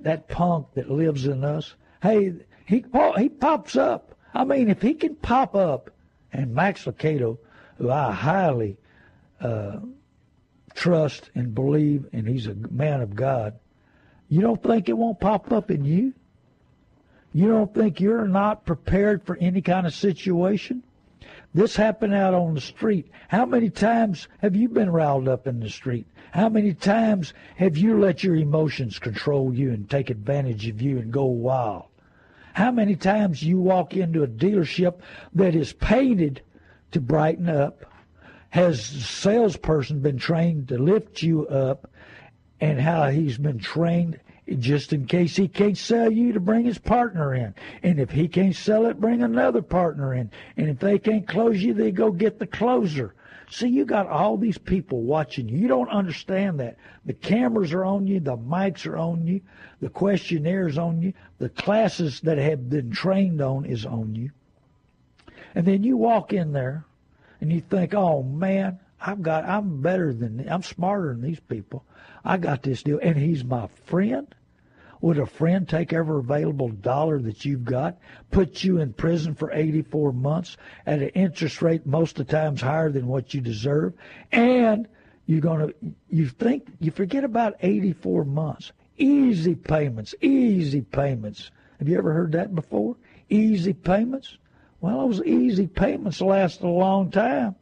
That 0.00 0.28
punk 0.28 0.68
that 0.74 0.90
lives 0.90 1.26
in 1.26 1.44
us. 1.44 1.74
Hey, 2.02 2.32
he 2.66 2.84
he 3.18 3.28
pops 3.28 3.76
up. 3.76 4.14
I 4.32 4.44
mean, 4.44 4.70
if 4.70 4.80
he 4.80 4.94
can 4.94 5.16
pop 5.16 5.54
up, 5.54 5.90
and 6.32 6.54
Max 6.54 6.84
Lucado, 6.84 7.38
who 7.76 7.90
I 7.90 8.12
highly 8.12 8.78
uh, 9.40 9.80
trust 10.74 11.30
and 11.34 11.54
believe, 11.54 12.06
and 12.12 12.28
he's 12.28 12.46
a 12.46 12.54
man 12.54 13.00
of 13.00 13.14
God, 13.14 13.58
you 14.28 14.40
don't 14.40 14.62
think 14.62 14.88
it 14.88 14.96
won't 14.96 15.20
pop 15.20 15.50
up 15.52 15.70
in 15.70 15.84
you? 15.84 16.14
You 17.32 17.48
don't 17.48 17.72
think 17.74 18.00
you're 18.00 18.26
not 18.26 18.64
prepared 18.64 19.24
for 19.24 19.36
any 19.36 19.62
kind 19.62 19.86
of 19.86 19.94
situation? 19.94 20.82
This 21.52 21.76
happened 21.76 22.14
out 22.14 22.34
on 22.34 22.54
the 22.54 22.60
street. 22.60 23.10
How 23.28 23.44
many 23.44 23.70
times 23.70 24.28
have 24.40 24.54
you 24.54 24.68
been 24.68 24.90
riled 24.90 25.28
up 25.28 25.46
in 25.46 25.60
the 25.60 25.70
street? 25.70 26.06
How 26.32 26.48
many 26.48 26.74
times 26.74 27.34
have 27.56 27.76
you 27.76 27.98
let 27.98 28.22
your 28.22 28.36
emotions 28.36 29.00
control 29.00 29.52
you 29.52 29.70
and 29.70 29.90
take 29.90 30.10
advantage 30.10 30.68
of 30.68 30.80
you 30.80 30.98
and 30.98 31.12
go 31.12 31.24
wild? 31.24 31.86
How 32.52 32.70
many 32.70 32.94
times 32.94 33.42
you 33.42 33.58
walk 33.60 33.96
into 33.96 34.22
a 34.22 34.28
dealership 34.28 35.00
that 35.34 35.54
is 35.54 35.72
painted 35.72 36.42
to 36.92 37.00
brighten 37.00 37.48
up, 37.48 37.84
has 38.50 38.92
the 38.92 39.00
salesperson 39.00 40.00
been 40.00 40.18
trained 40.18 40.68
to 40.68 40.78
lift 40.78 41.22
you 41.22 41.46
up 41.48 41.90
and 42.60 42.80
how 42.80 43.08
he's 43.08 43.38
been 43.38 43.58
trained 43.58 44.20
just 44.58 44.92
in 44.92 45.06
case 45.06 45.36
he 45.36 45.46
can't 45.46 45.78
sell 45.78 46.10
you 46.10 46.32
to 46.32 46.40
bring 46.40 46.64
his 46.64 46.78
partner 46.78 47.34
in. 47.34 47.54
And 47.82 48.00
if 48.00 48.10
he 48.10 48.26
can't 48.26 48.54
sell 48.54 48.86
it, 48.86 49.00
bring 49.00 49.22
another 49.22 49.62
partner 49.62 50.12
in. 50.12 50.30
And 50.56 50.68
if 50.68 50.80
they 50.80 50.98
can't 50.98 51.26
close 51.26 51.62
you, 51.62 51.72
they 51.72 51.92
go 51.92 52.10
get 52.10 52.40
the 52.40 52.46
closer. 52.46 53.14
See, 53.48 53.68
you 53.68 53.84
got 53.84 54.08
all 54.08 54.36
these 54.36 54.58
people 54.58 55.02
watching 55.02 55.48
you. 55.48 55.58
You 55.58 55.68
don't 55.68 55.88
understand 55.88 56.60
that. 56.60 56.76
The 57.04 57.14
cameras 57.14 57.72
are 57.72 57.84
on 57.84 58.06
you, 58.06 58.20
the 58.20 58.36
mics 58.36 58.86
are 58.86 58.96
on 58.96 59.26
you, 59.26 59.40
the 59.80 59.88
questionnaires 59.88 60.78
on 60.78 61.02
you, 61.02 61.12
the 61.38 61.48
classes 61.48 62.20
that 62.20 62.38
have 62.38 62.68
been 62.68 62.90
trained 62.90 63.40
on 63.40 63.64
is 63.64 63.86
on 63.86 64.14
you. 64.14 64.30
And 65.54 65.66
then 65.66 65.82
you 65.82 65.96
walk 65.96 66.32
in 66.32 66.52
there 66.52 66.84
and 67.40 67.52
you 67.52 67.60
think, 67.60 67.94
oh 67.94 68.22
man, 68.22 68.78
I've 69.00 69.22
got, 69.22 69.44
I'm 69.44 69.80
better 69.80 70.12
than, 70.12 70.46
I'm 70.48 70.62
smarter 70.62 71.08
than 71.08 71.22
these 71.22 71.40
people. 71.40 71.84
I 72.24 72.36
got 72.36 72.62
this 72.62 72.82
deal, 72.82 72.98
and 73.02 73.16
he's 73.16 73.44
my 73.44 73.68
friend. 73.86 74.34
Would 75.00 75.18
a 75.18 75.24
friend 75.24 75.66
take 75.66 75.94
every 75.94 76.18
available 76.18 76.68
dollar 76.68 77.18
that 77.20 77.46
you've 77.46 77.64
got, 77.64 77.96
put 78.30 78.62
you 78.62 78.78
in 78.78 78.92
prison 78.92 79.34
for 79.34 79.50
84 79.50 80.12
months 80.12 80.58
at 80.84 81.00
an 81.00 81.08
interest 81.10 81.62
rate 81.62 81.86
most 81.86 82.18
of 82.18 82.26
the 82.26 82.32
times 82.32 82.60
higher 82.60 82.90
than 82.90 83.06
what 83.06 83.32
you 83.32 83.40
deserve, 83.40 83.94
and 84.30 84.86
you're 85.24 85.40
to, 85.40 85.74
you 86.10 86.28
think, 86.28 86.66
you 86.80 86.90
forget 86.90 87.24
about 87.24 87.54
84 87.60 88.24
months. 88.24 88.72
Easy 88.98 89.54
payments, 89.54 90.14
easy 90.20 90.82
payments. 90.82 91.50
Have 91.78 91.88
you 91.88 91.96
ever 91.96 92.12
heard 92.12 92.32
that 92.32 92.54
before? 92.54 92.96
Easy 93.30 93.72
payments? 93.72 94.36
Well, 94.80 95.08
those 95.08 95.22
easy 95.24 95.66
payments 95.66 96.20
last 96.20 96.62
a 96.62 96.68
long 96.68 97.10
time. 97.10 97.56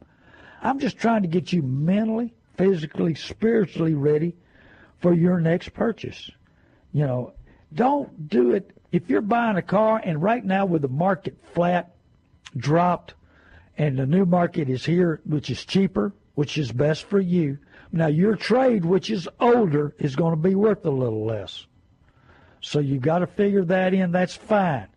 I'm 0.61 0.79
just 0.79 0.97
trying 0.97 1.21
to 1.23 1.27
get 1.27 1.51
you 1.51 1.61
mentally, 1.61 2.33
physically, 2.57 3.15
spiritually 3.15 3.93
ready 3.93 4.35
for 5.01 5.13
your 5.13 5.39
next 5.39 5.73
purchase. 5.73 6.31
You 6.93 7.05
know, 7.05 7.33
don't 7.73 8.29
do 8.29 8.51
it 8.51 8.71
if 8.91 9.09
you're 9.09 9.21
buying 9.21 9.57
a 9.57 9.61
car 9.61 10.01
and 10.03 10.21
right 10.21 10.43
now 10.43 10.65
with 10.65 10.81
the 10.81 10.87
market 10.87 11.37
flat, 11.53 11.95
dropped, 12.57 13.13
and 13.77 13.97
the 13.97 14.05
new 14.05 14.25
market 14.25 14.69
is 14.69 14.85
here, 14.85 15.21
which 15.25 15.49
is 15.49 15.63
cheaper, 15.63 16.13
which 16.35 16.57
is 16.57 16.71
best 16.71 17.03
for 17.03 17.19
you. 17.19 17.57
Now 17.91 18.07
your 18.07 18.35
trade, 18.35 18.85
which 18.85 19.09
is 19.09 19.27
older, 19.39 19.95
is 19.99 20.15
going 20.15 20.31
to 20.31 20.41
be 20.41 20.55
worth 20.55 20.85
a 20.85 20.89
little 20.89 21.25
less. 21.25 21.65
So 22.61 22.79
you've 22.79 23.01
got 23.01 23.19
to 23.19 23.27
figure 23.27 23.63
that 23.65 23.93
in. 23.93 24.11
That's 24.11 24.35
fine. 24.35 24.87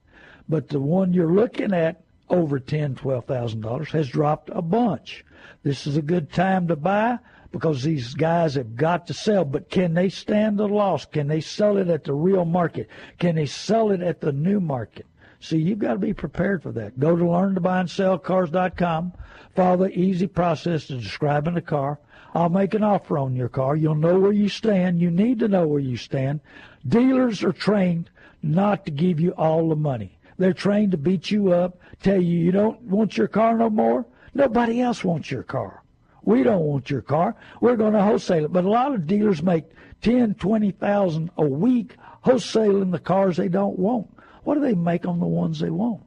But 0.48 0.68
the 0.68 0.80
one 0.80 1.12
you're 1.12 1.32
looking 1.32 1.72
at 1.72 2.02
over 2.32 2.58
ten, 2.58 2.94
twelve 2.94 3.26
thousand 3.26 3.60
dollars 3.60 3.90
has 3.90 4.08
dropped 4.08 4.50
a 4.52 4.62
bunch. 4.62 5.24
This 5.62 5.86
is 5.86 5.96
a 5.96 6.02
good 6.02 6.32
time 6.32 6.66
to 6.68 6.76
buy 6.76 7.18
because 7.52 7.82
these 7.82 8.14
guys 8.14 8.54
have 8.54 8.74
got 8.74 9.06
to 9.06 9.14
sell. 9.14 9.44
But 9.44 9.70
can 9.70 9.94
they 9.94 10.08
stand 10.08 10.58
the 10.58 10.66
loss? 10.66 11.04
Can 11.04 11.28
they 11.28 11.40
sell 11.40 11.76
it 11.76 11.88
at 11.88 12.04
the 12.04 12.14
real 12.14 12.44
market? 12.44 12.88
Can 13.18 13.36
they 13.36 13.46
sell 13.46 13.90
it 13.90 14.00
at 14.00 14.20
the 14.20 14.32
new 14.32 14.58
market? 14.58 15.06
See, 15.40 15.58
you've 15.58 15.78
got 15.78 15.94
to 15.94 15.98
be 15.98 16.14
prepared 16.14 16.62
for 16.62 16.72
that. 16.72 16.98
Go 16.98 17.16
to 17.16 17.24
learntobuyandSellCars.com. 17.24 19.12
Follow 19.54 19.76
the 19.88 19.98
easy 19.98 20.26
process 20.26 20.88
of 20.88 21.02
describing 21.02 21.54
the 21.54 21.60
car. 21.60 21.98
I'll 22.34 22.48
make 22.48 22.72
an 22.74 22.82
offer 22.82 23.18
on 23.18 23.36
your 23.36 23.50
car. 23.50 23.76
You'll 23.76 23.94
know 23.94 24.18
where 24.18 24.32
you 24.32 24.48
stand. 24.48 25.00
You 25.00 25.10
need 25.10 25.40
to 25.40 25.48
know 25.48 25.66
where 25.66 25.80
you 25.80 25.98
stand. 25.98 26.40
Dealers 26.88 27.44
are 27.44 27.52
trained 27.52 28.08
not 28.42 28.86
to 28.86 28.90
give 28.90 29.20
you 29.20 29.32
all 29.32 29.68
the 29.68 29.76
money. 29.76 30.16
They're 30.38 30.52
trained 30.52 30.92
to 30.92 30.98
beat 30.98 31.30
you 31.30 31.52
up, 31.52 31.78
tell 32.02 32.20
you 32.20 32.38
you 32.38 32.52
don't 32.52 32.80
want 32.82 33.16
your 33.16 33.28
car 33.28 33.56
no 33.56 33.70
more. 33.70 34.06
Nobody 34.34 34.80
else 34.80 35.04
wants 35.04 35.30
your 35.30 35.42
car. 35.42 35.82
We 36.24 36.42
don't 36.42 36.64
want 36.64 36.90
your 36.90 37.02
car. 37.02 37.36
We're 37.60 37.76
going 37.76 37.92
to 37.92 38.02
wholesale 38.02 38.44
it. 38.44 38.52
But 38.52 38.64
a 38.64 38.70
lot 38.70 38.94
of 38.94 39.06
dealers 39.06 39.42
make 39.42 39.64
ten, 40.00 40.34
twenty 40.34 40.70
thousand 40.70 41.30
a 41.36 41.44
week 41.44 41.96
wholesaling 42.24 42.92
the 42.92 42.98
cars 42.98 43.36
they 43.36 43.48
don't 43.48 43.78
want. 43.78 44.08
What 44.44 44.54
do 44.54 44.60
they 44.60 44.74
make 44.74 45.06
on 45.06 45.20
the 45.20 45.26
ones 45.26 45.60
they 45.60 45.70
want? 45.70 46.02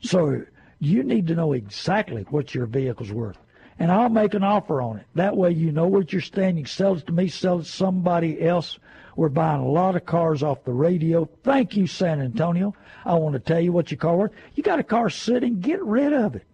So 0.00 0.42
you 0.78 1.02
need 1.02 1.26
to 1.28 1.34
know 1.34 1.52
exactly 1.54 2.22
what 2.30 2.54
your 2.54 2.66
vehicle's 2.66 3.12
worth. 3.12 3.38
And 3.78 3.90
I'll 3.90 4.08
make 4.08 4.34
an 4.34 4.44
offer 4.44 4.80
on 4.80 4.98
it. 4.98 5.06
That 5.14 5.36
way 5.36 5.50
you 5.50 5.72
know 5.72 5.88
what 5.88 6.12
you're 6.12 6.22
standing. 6.22 6.66
Sell 6.66 6.96
it 6.96 7.06
to 7.06 7.12
me, 7.12 7.28
sell 7.28 7.60
it 7.60 7.64
to 7.64 7.68
somebody 7.68 8.40
else. 8.40 8.78
We're 9.16 9.28
buying 9.28 9.60
a 9.60 9.68
lot 9.68 9.96
of 9.96 10.06
cars 10.06 10.42
off 10.42 10.64
the 10.64 10.72
radio. 10.72 11.28
Thank 11.42 11.76
you, 11.76 11.86
San 11.86 12.20
Antonio. 12.20 12.74
I 13.04 13.14
want 13.14 13.34
to 13.34 13.38
tell 13.38 13.60
you 13.60 13.72
what 13.72 13.90
your 13.90 13.98
car 13.98 14.16
worth. 14.16 14.32
You 14.54 14.62
got 14.62 14.78
a 14.78 14.84
car 14.84 15.10
sitting, 15.10 15.60
get 15.60 15.82
rid 15.82 16.12
of 16.12 16.34
it. 16.34 16.44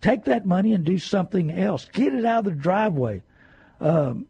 Take 0.00 0.24
that 0.24 0.46
money 0.46 0.74
and 0.74 0.84
do 0.84 0.98
something 0.98 1.50
else. 1.50 1.88
Get 1.92 2.14
it 2.14 2.24
out 2.24 2.40
of 2.40 2.44
the 2.44 2.50
driveway. 2.52 3.22
Um, 3.80 4.26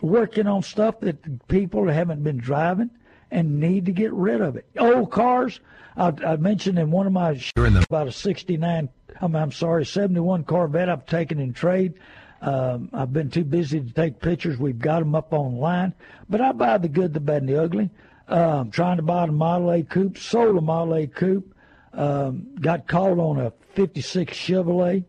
working 0.00 0.46
on 0.46 0.62
stuff 0.62 1.00
that 1.00 1.48
people 1.48 1.88
haven't 1.88 2.22
been 2.22 2.38
driving 2.38 2.90
and 3.30 3.60
need 3.60 3.86
to 3.86 3.92
get 3.92 4.12
rid 4.12 4.40
of 4.40 4.56
it. 4.56 4.66
Old 4.78 5.10
cars. 5.10 5.60
I, 5.96 6.12
I 6.24 6.36
mentioned 6.36 6.78
in 6.78 6.90
one 6.90 7.06
of 7.06 7.12
my 7.12 7.38
about 7.56 8.08
a 8.08 8.12
'69. 8.12 8.88
I'm, 9.20 9.36
I'm 9.36 9.52
sorry, 9.52 9.84
'71 9.84 10.44
Corvette 10.44 10.88
I've 10.88 11.06
taken 11.06 11.38
in 11.38 11.52
trade. 11.52 11.94
Um, 12.40 12.90
I've 12.92 13.12
been 13.12 13.30
too 13.30 13.44
busy 13.44 13.80
to 13.80 13.90
take 13.92 14.20
pictures. 14.20 14.58
We've 14.58 14.78
got 14.78 15.00
them 15.00 15.14
up 15.14 15.32
online, 15.32 15.92
but 16.28 16.40
I 16.40 16.52
buy 16.52 16.78
the 16.78 16.88
good, 16.88 17.12
the 17.12 17.20
bad, 17.20 17.42
and 17.42 17.48
the 17.48 17.62
ugly. 17.62 17.90
Um, 18.28 18.70
trying 18.70 18.98
to 18.98 19.02
buy 19.02 19.26
the 19.26 19.32
Model 19.32 19.72
A 19.72 19.82
coupe, 19.82 20.18
sold 20.18 20.56
a 20.56 20.60
Model 20.60 20.94
A 20.94 21.06
coupe. 21.06 21.54
Um, 21.94 22.54
got 22.60 22.86
called 22.86 23.18
on 23.18 23.40
a 23.40 23.52
56 23.74 24.36
Chevrolet. 24.36 25.04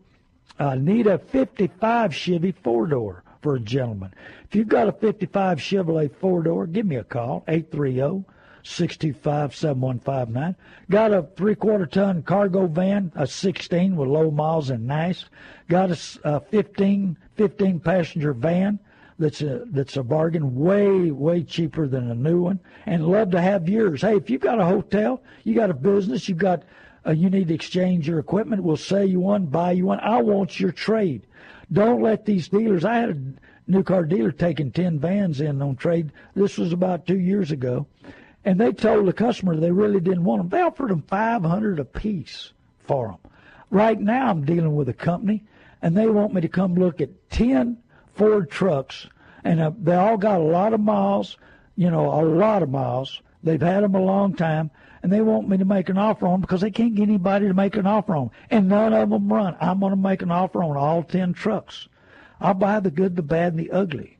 I 0.58 0.76
need 0.76 1.06
a 1.06 1.18
55 1.18 2.14
Chevy 2.14 2.52
four 2.52 2.86
door 2.86 3.22
for 3.42 3.56
a 3.56 3.60
gentleman. 3.60 4.12
If 4.44 4.54
you've 4.54 4.68
got 4.68 4.88
a 4.88 4.92
55 4.92 5.58
Chevrolet 5.58 6.14
four 6.16 6.42
door, 6.42 6.66
give 6.66 6.86
me 6.86 6.96
a 6.96 7.04
call, 7.04 7.44
830 7.46 8.24
625 8.62 9.54
7159. 9.54 10.56
Got 10.90 11.12
a 11.12 11.22
three 11.36 11.54
quarter 11.54 11.86
ton 11.86 12.22
cargo 12.22 12.66
van, 12.66 13.12
a 13.14 13.26
16 13.26 13.96
with 13.96 14.08
low 14.08 14.30
miles 14.30 14.70
and 14.70 14.86
nice. 14.86 15.24
Got 15.68 15.90
a, 15.90 15.98
a 16.24 16.40
15, 16.40 17.16
15 17.36 17.80
passenger 17.80 18.32
van 18.32 18.78
that's 19.20 19.42
a 19.42 19.66
that's 19.66 19.98
a 19.98 20.02
bargain, 20.02 20.56
way 20.56 21.10
way 21.10 21.42
cheaper 21.42 21.86
than 21.86 22.10
a 22.10 22.14
new 22.14 22.40
one, 22.40 22.58
and 22.86 23.06
love 23.06 23.30
to 23.32 23.40
have 23.40 23.68
yours. 23.68 24.00
Hey, 24.00 24.16
if 24.16 24.30
you've 24.30 24.40
got 24.40 24.58
a 24.58 24.64
hotel, 24.64 25.22
you 25.44 25.54
got 25.54 25.68
a 25.68 25.74
business, 25.74 26.26
you've 26.26 26.38
got 26.38 26.62
uh, 27.06 27.10
you 27.12 27.28
need 27.28 27.48
to 27.48 27.54
exchange 27.54 28.08
your 28.08 28.18
equipment. 28.18 28.62
We'll 28.62 28.78
sell 28.78 29.04
you 29.04 29.20
one, 29.20 29.46
buy 29.46 29.72
you 29.72 29.86
one. 29.86 30.00
I 30.00 30.22
want 30.22 30.58
your 30.58 30.72
trade. 30.72 31.26
Don't 31.70 32.02
let 32.02 32.24
these 32.24 32.48
dealers. 32.48 32.84
I 32.84 32.94
had 32.94 33.10
a 33.10 33.70
new 33.70 33.82
car 33.82 34.04
dealer 34.04 34.32
taking 34.32 34.72
ten 34.72 34.98
vans 34.98 35.42
in 35.42 35.60
on 35.60 35.76
trade. 35.76 36.12
This 36.34 36.56
was 36.56 36.72
about 36.72 37.06
two 37.06 37.18
years 37.18 37.52
ago, 37.52 37.86
and 38.44 38.58
they 38.58 38.72
told 38.72 39.06
the 39.06 39.12
customer 39.12 39.56
they 39.56 39.70
really 39.70 40.00
didn't 40.00 40.24
want 40.24 40.40
them. 40.40 40.48
They 40.48 40.62
offered 40.62 40.90
them 40.90 41.02
five 41.02 41.42
hundred 41.42 41.78
a 41.78 41.84
piece 41.84 42.52
for 42.80 43.08
them. 43.08 43.32
Right 43.70 44.00
now, 44.00 44.28
I'm 44.30 44.44
dealing 44.44 44.74
with 44.74 44.88
a 44.88 44.94
company, 44.94 45.44
and 45.82 45.96
they 45.96 46.06
want 46.06 46.34
me 46.34 46.40
to 46.40 46.48
come 46.48 46.74
look 46.74 47.00
at 47.00 47.30
ten 47.30 47.78
Ford 48.14 48.50
trucks, 48.50 49.06
and 49.44 49.60
uh, 49.60 49.72
they 49.80 49.94
all 49.94 50.16
got 50.16 50.40
a 50.40 50.44
lot 50.44 50.74
of 50.74 50.80
miles, 50.80 51.36
you 51.76 51.90
know, 51.90 52.06
a 52.06 52.24
lot 52.24 52.62
of 52.62 52.70
miles. 52.70 53.22
They've 53.42 53.60
had 53.60 53.82
them 53.82 53.94
a 53.94 54.02
long 54.02 54.34
time, 54.34 54.70
and 55.02 55.12
they 55.12 55.20
want 55.22 55.48
me 55.48 55.56
to 55.58 55.64
make 55.64 55.88
an 55.88 55.96
offer 55.98 56.26
on 56.26 56.32
them 56.32 56.40
because 56.42 56.60
they 56.60 56.70
can't 56.70 56.94
get 56.94 57.04
anybody 57.04 57.48
to 57.48 57.54
make 57.54 57.76
an 57.76 57.86
offer 57.86 58.14
on. 58.14 58.24
them, 58.26 58.34
And 58.50 58.68
none 58.68 58.92
of 58.92 59.10
them 59.10 59.32
run. 59.32 59.56
I'm 59.60 59.80
going 59.80 59.92
to 59.92 59.96
make 59.96 60.22
an 60.22 60.30
offer 60.30 60.62
on 60.62 60.76
all 60.76 61.02
10 61.02 61.32
trucks. 61.32 61.88
I'll 62.40 62.54
buy 62.54 62.80
the 62.80 62.90
good, 62.90 63.16
the 63.16 63.22
bad, 63.22 63.54
and 63.54 63.60
the 63.60 63.70
ugly. 63.70 64.18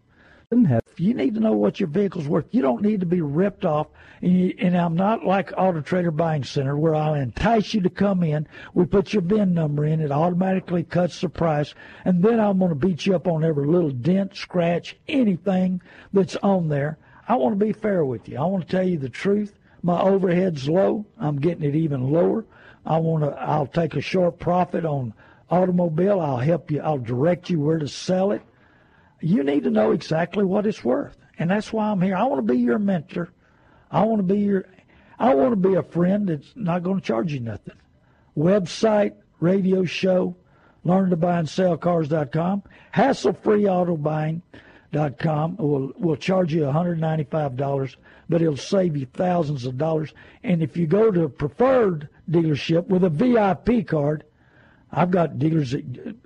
You 0.53 1.15
need 1.15 1.35
to 1.35 1.41
know 1.41 1.53
what 1.53 1.79
your 1.79 1.89
vehicle's 1.89 2.27
worth. 2.27 2.47
You 2.51 2.61
don't 2.61 2.83
need 2.83 2.99
to 3.01 3.07
be 3.07 3.21
ripped 3.21 3.65
off. 3.65 3.87
And, 4.21 4.37
you, 4.37 4.55
and 4.59 4.77
I'm 4.77 4.97
not 4.97 5.25
like 5.25 5.53
Auto 5.57 5.81
Trader 5.81 6.11
Buying 6.11 6.43
Center 6.43 6.77
where 6.77 6.97
I'll 6.97 7.15
entice 7.15 7.73
you 7.73 7.81
to 7.83 7.89
come 7.89 8.25
in. 8.25 8.49
We 8.75 8.85
put 8.85 9.13
your 9.13 9.23
VIN 9.23 9.55
number 9.55 9.85
in. 9.85 10.01
It 10.01 10.11
automatically 10.11 10.83
cuts 10.83 11.21
the 11.21 11.29
price. 11.29 11.73
And 12.05 12.21
then 12.21 12.41
I'm 12.41 12.59
going 12.59 12.71
to 12.71 12.75
beat 12.75 13.07
you 13.07 13.15
up 13.15 13.29
on 13.29 13.45
every 13.45 13.65
little 13.65 13.91
dent, 13.91 14.35
scratch, 14.35 14.97
anything 15.07 15.83
that's 16.13 16.35
on 16.43 16.69
there. 16.69 16.99
I 17.29 17.37
want 17.37 17.57
to 17.57 17.65
be 17.65 17.73
fair 17.73 18.05
with 18.05 18.29
you. 18.29 18.37
I 18.37 18.45
want 18.45 18.67
to 18.67 18.77
tell 18.77 18.87
you 18.87 18.99
the 18.99 19.09
truth. 19.09 19.57
My 19.85 20.01
overhead's 20.01 20.69
low. 20.69 21.07
I'm 21.17 21.39
getting 21.39 21.63
it 21.63 21.77
even 21.77 22.11
lower. 22.11 22.45
I 22.85 22.99
want 22.99 23.23
to. 23.23 23.31
I'll 23.41 23.69
take 23.69 23.95
a 23.95 24.01
short 24.01 24.41
profit 24.41 24.85
on 24.85 25.15
automobile. 25.49 26.19
I'll 26.21 26.39
help 26.39 26.73
you. 26.73 26.81
I'll 26.81 26.99
direct 26.99 27.51
you 27.51 27.61
where 27.61 27.79
to 27.79 27.87
sell 27.87 28.33
it 28.33 28.43
you 29.21 29.43
need 29.43 29.65
to 29.65 29.71
know 29.71 29.93
exactly 29.93 30.45
what 30.45 30.67
it's 30.67 30.85
worth. 30.85 31.17
And 31.39 31.51
that's 31.51 31.73
why 31.73 31.91
I'm 31.91 32.01
here. 32.01 32.17
I 32.17 32.25
want 32.25 32.47
to 32.47 32.53
be 32.53 32.59
your 32.59 32.79
mentor. 32.79 33.31
I 33.91 34.05
want 34.05 34.19
to 34.19 34.35
be 34.35 34.41
your 34.41 34.67
I 35.19 35.35
want 35.35 35.51
to 35.51 35.69
be 35.69 35.75
a 35.75 35.83
friend 35.83 36.29
that's 36.29 36.53
not 36.57 36.83
going 36.83 36.99
to 36.99 37.07
charge 37.07 37.33
you 37.33 37.41
nothing. 37.41 37.77
Website, 38.37 39.13
radio 39.39 39.85
show, 39.85 40.35
learn 40.83 41.11
to 41.11 41.17
buy 41.17 41.39
and 41.39 41.49
sell 41.49 41.77
cars.com, 41.77 42.63
hassle-free 42.93 43.69
auto 43.69 43.99
buying.com 43.99 45.57
will 45.57 45.93
will 45.99 46.17
charge 46.17 46.55
you 46.55 46.63
$195, 46.63 47.97
but 48.31 48.41
it'll 48.41 48.57
save 48.57 48.97
you 48.97 49.07
thousands 49.13 49.67
of 49.67 49.77
dollars. 49.77 50.15
And 50.43 50.63
if 50.63 50.77
you 50.77 50.87
go 50.87 51.11
to 51.11 51.25
a 51.25 51.29
preferred 51.29 52.09
dealership 52.31 52.87
with 52.87 53.05
a 53.05 53.11
VIP 53.11 53.87
card, 53.87 54.25
I've 54.93 55.11
got 55.11 55.39
dealers, 55.39 55.75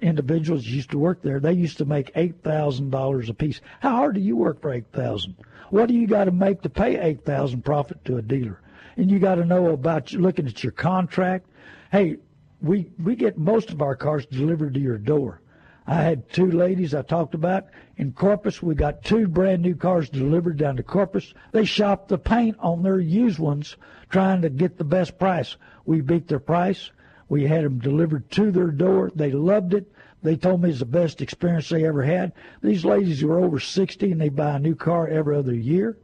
individuals 0.01 0.65
used 0.65 0.91
to 0.91 0.99
work 0.99 1.23
there. 1.23 1.39
They 1.39 1.53
used 1.53 1.79
to 1.79 1.85
make 1.85 2.13
eight 2.15 2.43
thousand 2.43 2.91
dollars 2.91 3.29
a 3.29 3.35
piece. 3.35 3.61
How 3.81 3.91
hard 3.91 4.15
do 4.15 4.21
you 4.21 4.37
work 4.37 4.63
for 4.63 4.73
eight 4.73 4.91
thousand? 4.93 5.37
What 5.71 5.89
do 5.89 5.95
you 5.95 6.07
got 6.07 6.25
to 6.25 6.31
make 6.31 6.63
to 6.63 6.71
pay 6.71 6.99
eight 6.99 7.25
thousand 7.25 7.65
profit 7.65 8.05
to 8.07 8.17
a 8.17 8.23
dealer? 8.23 8.61
And 8.97 9.11
you 9.11 9.19
got 9.19 9.35
to 9.37 9.45
know 9.45 9.69
about 9.71 10.13
looking 10.13 10.47
at 10.47 10.63
your 10.63 10.73
contract. 10.73 11.47
Hey, 11.93 12.17
we 12.63 12.91
we 13.03 13.17
get 13.17 13.37
most 13.37 13.71
of 13.71 13.83
our 13.83 13.97
cars 13.97 14.25
delivered 14.27 14.75
to 14.75 14.81
your 14.81 14.99
door. 14.99 15.43
I 15.87 15.97
had 15.97 16.31
two 16.31 16.51
ladies 16.51 16.95
I 16.95 17.03
talked 17.03 17.35
about 17.35 17.67
in 17.99 18.13
Corpus. 18.13 18.63
We 18.63 18.75
got 18.75 19.05
two 19.05 19.29
brand 19.29 19.61
new 19.61 19.75
cars 19.75 20.09
delivered 20.09 20.57
down 20.57 20.77
to 20.77 20.83
Corpus. 20.83 21.35
They 21.53 21.67
shopped 21.67 22.09
the 22.09 22.17
paint 22.17 22.57
on 22.59 22.83
their 22.83 22.99
used 22.99 23.39
ones, 23.39 23.77
trying 24.09 24.41
to 24.43 24.49
get 24.49 24.79
the 24.79 24.85
best 24.85 25.19
price. 25.19 25.59
We 25.85 26.01
beat 26.01 26.27
their 26.27 26.39
price. 26.39 26.91
We 27.29 27.47
had 27.47 27.65
them 27.65 27.79
delivered 27.79 28.31
to 28.33 28.51
their 28.51 28.71
door. 28.71 29.11
They 29.15 29.33
loved 29.33 29.75
it. 29.75 29.91
They 30.23 30.37
told 30.37 30.63
me 30.63 30.71
it's 30.71 30.79
the 30.79 30.87
best 30.87 31.21
experience 31.21 31.69
they 31.69 31.87
ever 31.87 32.03
had. 32.03 32.33
These 32.63 32.85
ladies 32.85 33.23
were 33.23 33.41
over 33.41 33.61
60 33.61 34.13
and 34.13 34.21
they 34.21 34.31
buy 34.31 34.57
a 34.57 34.59
new 34.59 34.75
car 34.75 35.07
every 35.07 35.37
other 35.37 35.55
year. 35.55 35.99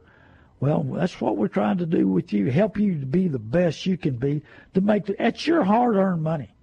Well, 0.59 0.83
that's 0.83 1.19
what 1.19 1.37
we're 1.37 1.47
trying 1.47 1.79
to 1.79 1.87
do 1.87 2.07
with 2.07 2.31
you. 2.31 2.51
Help 2.51 2.77
you 2.77 2.99
to 2.99 3.05
be 3.05 3.27
the 3.27 3.39
best 3.39 3.87
you 3.87 3.97
can 3.97 4.17
be 4.17 4.43
to 4.75 4.81
make 4.81 5.07
the, 5.07 5.15
that's 5.17 5.47
your 5.47 5.63
hard 5.63 5.95
earned 5.95 6.21
money. 6.21 6.53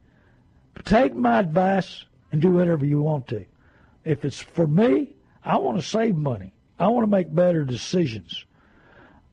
Take 0.85 1.17
my 1.17 1.41
advice 1.41 2.05
and 2.31 2.41
do 2.41 2.53
whatever 2.53 2.87
you 2.87 3.03
want 3.03 3.27
to. 3.29 3.45
If 4.05 4.25
it's 4.25 4.41
for 4.41 4.69
me, 4.69 5.17
I 5.45 5.57
want 5.57 5.79
to 5.79 5.83
save 5.83 6.15
money. 6.15 6.55
I 6.79 6.87
want 6.87 7.05
to 7.05 7.11
make 7.11 7.35
better 7.35 7.65
decisions. 7.65 8.45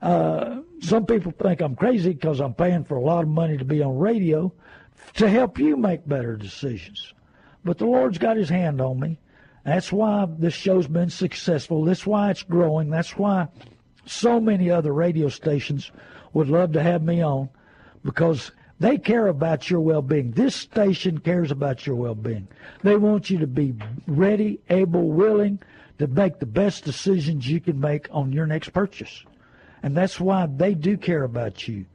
Uh, 0.01 0.61
some 0.81 1.05
people 1.05 1.31
think 1.31 1.61
I'm 1.61 1.75
crazy 1.75 2.13
because 2.13 2.39
I'm 2.39 2.55
paying 2.55 2.83
for 2.83 2.97
a 2.97 3.01
lot 3.01 3.23
of 3.23 3.29
money 3.29 3.57
to 3.57 3.65
be 3.65 3.83
on 3.83 3.97
radio 3.97 4.51
to 5.15 5.29
help 5.29 5.59
you 5.59 5.77
make 5.77 6.07
better 6.07 6.35
decisions. 6.35 7.13
But 7.63 7.77
the 7.77 7.85
Lord's 7.85 8.17
got 8.17 8.37
his 8.37 8.49
hand 8.49 8.81
on 8.81 8.99
me. 8.99 9.19
That's 9.63 9.91
why 9.91 10.27
this 10.37 10.53
show's 10.53 10.87
been 10.87 11.09
successful. 11.09 11.83
That's 11.83 12.05
why 12.05 12.29
it's 12.29 12.43
growing. 12.43 12.89
That's 12.89 13.17
why 13.17 13.47
so 14.05 14.39
many 14.39 14.69
other 14.69 14.93
radio 14.93 15.29
stations 15.29 15.91
would 16.33 16.49
love 16.49 16.73
to 16.73 16.83
have 16.83 17.01
me 17.01 17.23
on 17.23 17.49
because 18.03 18.51
they 18.79 18.97
care 18.97 19.27
about 19.27 19.69
your 19.69 19.79
well 19.79 20.01
being. 20.01 20.31
This 20.31 20.55
station 20.55 21.17
cares 21.17 21.49
about 21.49 21.87
your 21.87 21.95
well 21.95 22.13
being. 22.13 22.47
They 22.83 22.97
want 22.97 23.29
you 23.29 23.39
to 23.39 23.47
be 23.47 23.73
ready, 24.05 24.59
able, 24.69 25.09
willing 25.09 25.59
to 25.97 26.07
make 26.07 26.39
the 26.39 26.45
best 26.45 26.83
decisions 26.83 27.49
you 27.49 27.59
can 27.59 27.79
make 27.79 28.07
on 28.11 28.31
your 28.31 28.45
next 28.45 28.69
purchase. 28.69 29.23
And 29.81 29.95
that's 29.95 30.19
why 30.19 30.45
they 30.45 30.73
do 30.73 30.97
care 30.97 31.23
about 31.23 31.67
you. 31.67 31.85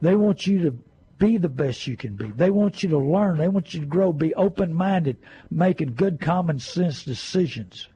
They 0.00 0.14
want 0.14 0.46
you 0.46 0.62
to 0.62 0.78
be 1.18 1.36
the 1.36 1.48
best 1.48 1.86
you 1.86 1.96
can 1.96 2.14
be. 2.14 2.28
They 2.28 2.50
want 2.50 2.82
you 2.82 2.88
to 2.90 2.98
learn. 2.98 3.38
They 3.38 3.48
want 3.48 3.74
you 3.74 3.80
to 3.80 3.86
grow, 3.86 4.12
be 4.12 4.34
open 4.34 4.72
minded, 4.72 5.16
making 5.50 5.94
good 5.94 6.20
common 6.20 6.58
sense 6.58 7.02
decisions. 7.02 7.88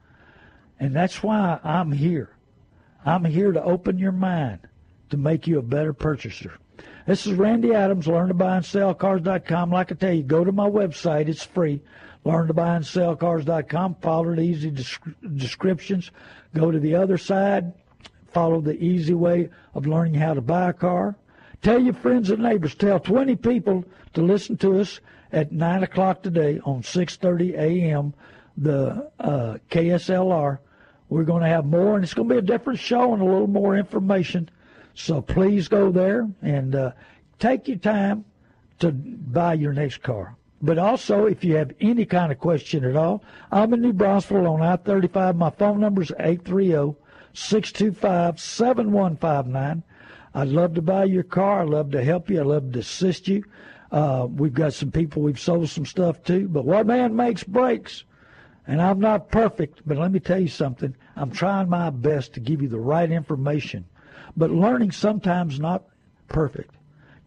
And 0.79 0.95
that's 0.95 1.23
why 1.23 1.59
I'm 1.63 1.91
here. 1.91 2.35
I'm 3.05 3.25
here 3.25 3.51
to 3.51 3.63
open 3.63 3.97
your 3.97 4.11
mind 4.11 4.59
to 5.09 5.17
make 5.17 5.47
you 5.47 5.59
a 5.59 5.63
better 5.63 5.93
purchaser. 5.93 6.53
This 7.05 7.27
is 7.27 7.33
Randy 7.33 7.73
Adams, 7.73 8.07
learn 8.07 8.29
to 8.29 8.33
buy 8.33 8.57
and 8.57 8.65
sell 8.65 8.93
cars.com. 8.93 9.71
Like 9.71 9.91
I 9.91 9.95
tell 9.95 10.13
you, 10.13 10.23
go 10.23 10.43
to 10.43 10.51
my 10.51 10.69
website, 10.69 11.27
it's 11.27 11.43
free. 11.43 11.81
Learn 12.25 12.47
to 12.47 12.53
buy 12.53 12.77
and 12.77 12.85
sell 12.85 13.15
cars.com. 13.15 13.95
Follow 14.01 14.35
the 14.35 14.41
easy 14.41 14.71
descriptions. 15.35 16.11
Go 16.55 16.71
to 16.71 16.79
the 16.79 16.95
other 16.95 17.17
side. 17.17 17.73
Follow 18.31 18.61
the 18.61 18.81
easy 18.81 19.13
way 19.13 19.49
of 19.75 19.85
learning 19.85 20.15
how 20.15 20.33
to 20.33 20.41
buy 20.41 20.69
a 20.69 20.73
car. 20.73 21.17
Tell 21.63 21.79
your 21.79 21.93
friends 21.93 22.29
and 22.29 22.43
neighbors. 22.43 22.75
Tell 22.75 22.99
20 22.99 23.37
people 23.37 23.85
to 24.15 24.21
listen 24.21 24.57
to 24.57 24.81
us 24.81 24.99
at 25.31 25.53
9 25.53 25.83
o'clock 25.83 26.21
today 26.21 26.59
on 26.65 26.81
6.30 26.81 27.53
a.m. 27.53 28.13
The 28.57 29.09
uh, 29.17 29.57
KSLR. 29.71 30.59
We're 31.07 31.23
going 31.23 31.41
to 31.41 31.47
have 31.47 31.65
more, 31.65 31.95
and 31.95 32.03
it's 32.03 32.13
going 32.13 32.27
to 32.27 32.35
be 32.35 32.39
a 32.39 32.41
different 32.41 32.79
show 32.79 33.13
and 33.13 33.21
a 33.21 33.25
little 33.25 33.47
more 33.47 33.77
information. 33.77 34.49
So 34.93 35.21
please 35.21 35.69
go 35.69 35.89
there 35.89 36.29
and 36.41 36.75
uh, 36.75 36.91
take 37.39 37.69
your 37.69 37.77
time 37.77 38.25
to 38.79 38.91
buy 38.91 39.53
your 39.53 39.71
next 39.71 40.03
car. 40.03 40.35
But 40.61 40.77
also, 40.77 41.27
if 41.27 41.45
you 41.45 41.55
have 41.55 41.71
any 41.79 42.05
kind 42.05 42.31
of 42.31 42.39
question 42.39 42.83
at 42.83 42.97
all, 42.97 43.23
I'm 43.53 43.73
in 43.73 43.81
New 43.81 43.93
Braunfels 43.93 44.45
on 44.45 44.61
I-35. 44.61 45.37
My 45.37 45.49
phone 45.49 45.79
number 45.79 46.01
is 46.01 46.11
830 46.19 46.99
625 47.33 48.39
7159. 48.39 49.83
I'd 50.33 50.47
love 50.47 50.73
to 50.75 50.81
buy 50.81 51.05
your 51.05 51.23
car. 51.23 51.61
I'd 51.61 51.69
love 51.69 51.91
to 51.91 52.03
help 52.03 52.29
you. 52.29 52.39
I'd 52.39 52.47
love 52.47 52.71
to 52.73 52.79
assist 52.79 53.27
you. 53.27 53.43
Uh, 53.91 54.27
we've 54.29 54.53
got 54.53 54.73
some 54.73 54.91
people 54.91 55.21
we've 55.21 55.39
sold 55.39 55.69
some 55.69 55.85
stuff 55.85 56.23
to, 56.23 56.47
but 56.47 56.65
what 56.65 56.87
man 56.87 57.15
makes 57.15 57.43
breaks. 57.43 58.03
And 58.65 58.81
I'm 58.81 58.99
not 58.99 59.29
perfect, 59.29 59.81
but 59.85 59.97
let 59.97 60.11
me 60.11 60.19
tell 60.19 60.39
you 60.39 60.47
something. 60.47 60.95
I'm 61.15 61.31
trying 61.31 61.69
my 61.69 61.89
best 61.89 62.33
to 62.33 62.39
give 62.39 62.61
you 62.61 62.69
the 62.69 62.79
right 62.79 63.11
information. 63.11 63.85
But 64.37 64.51
learning 64.51 64.91
sometimes 64.91 65.59
not 65.59 65.83
perfect. 66.27 66.73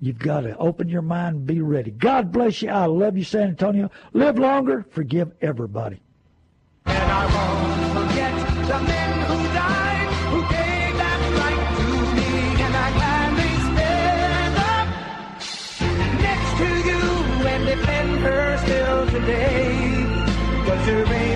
You've 0.00 0.18
got 0.18 0.40
to 0.40 0.56
open 0.56 0.88
your 0.88 1.02
mind 1.02 1.36
and 1.36 1.46
be 1.46 1.60
ready. 1.60 1.90
God 1.90 2.32
bless 2.32 2.62
you. 2.62 2.70
I 2.70 2.86
love 2.86 3.16
you, 3.16 3.24
San 3.24 3.48
Antonio. 3.48 3.90
Live 4.12 4.38
longer. 4.38 4.86
Forgive 4.90 5.32
everybody. 5.40 6.00
Still 19.26 19.34
today. 19.34 20.06
Cause 20.64 20.86
there 20.86 21.35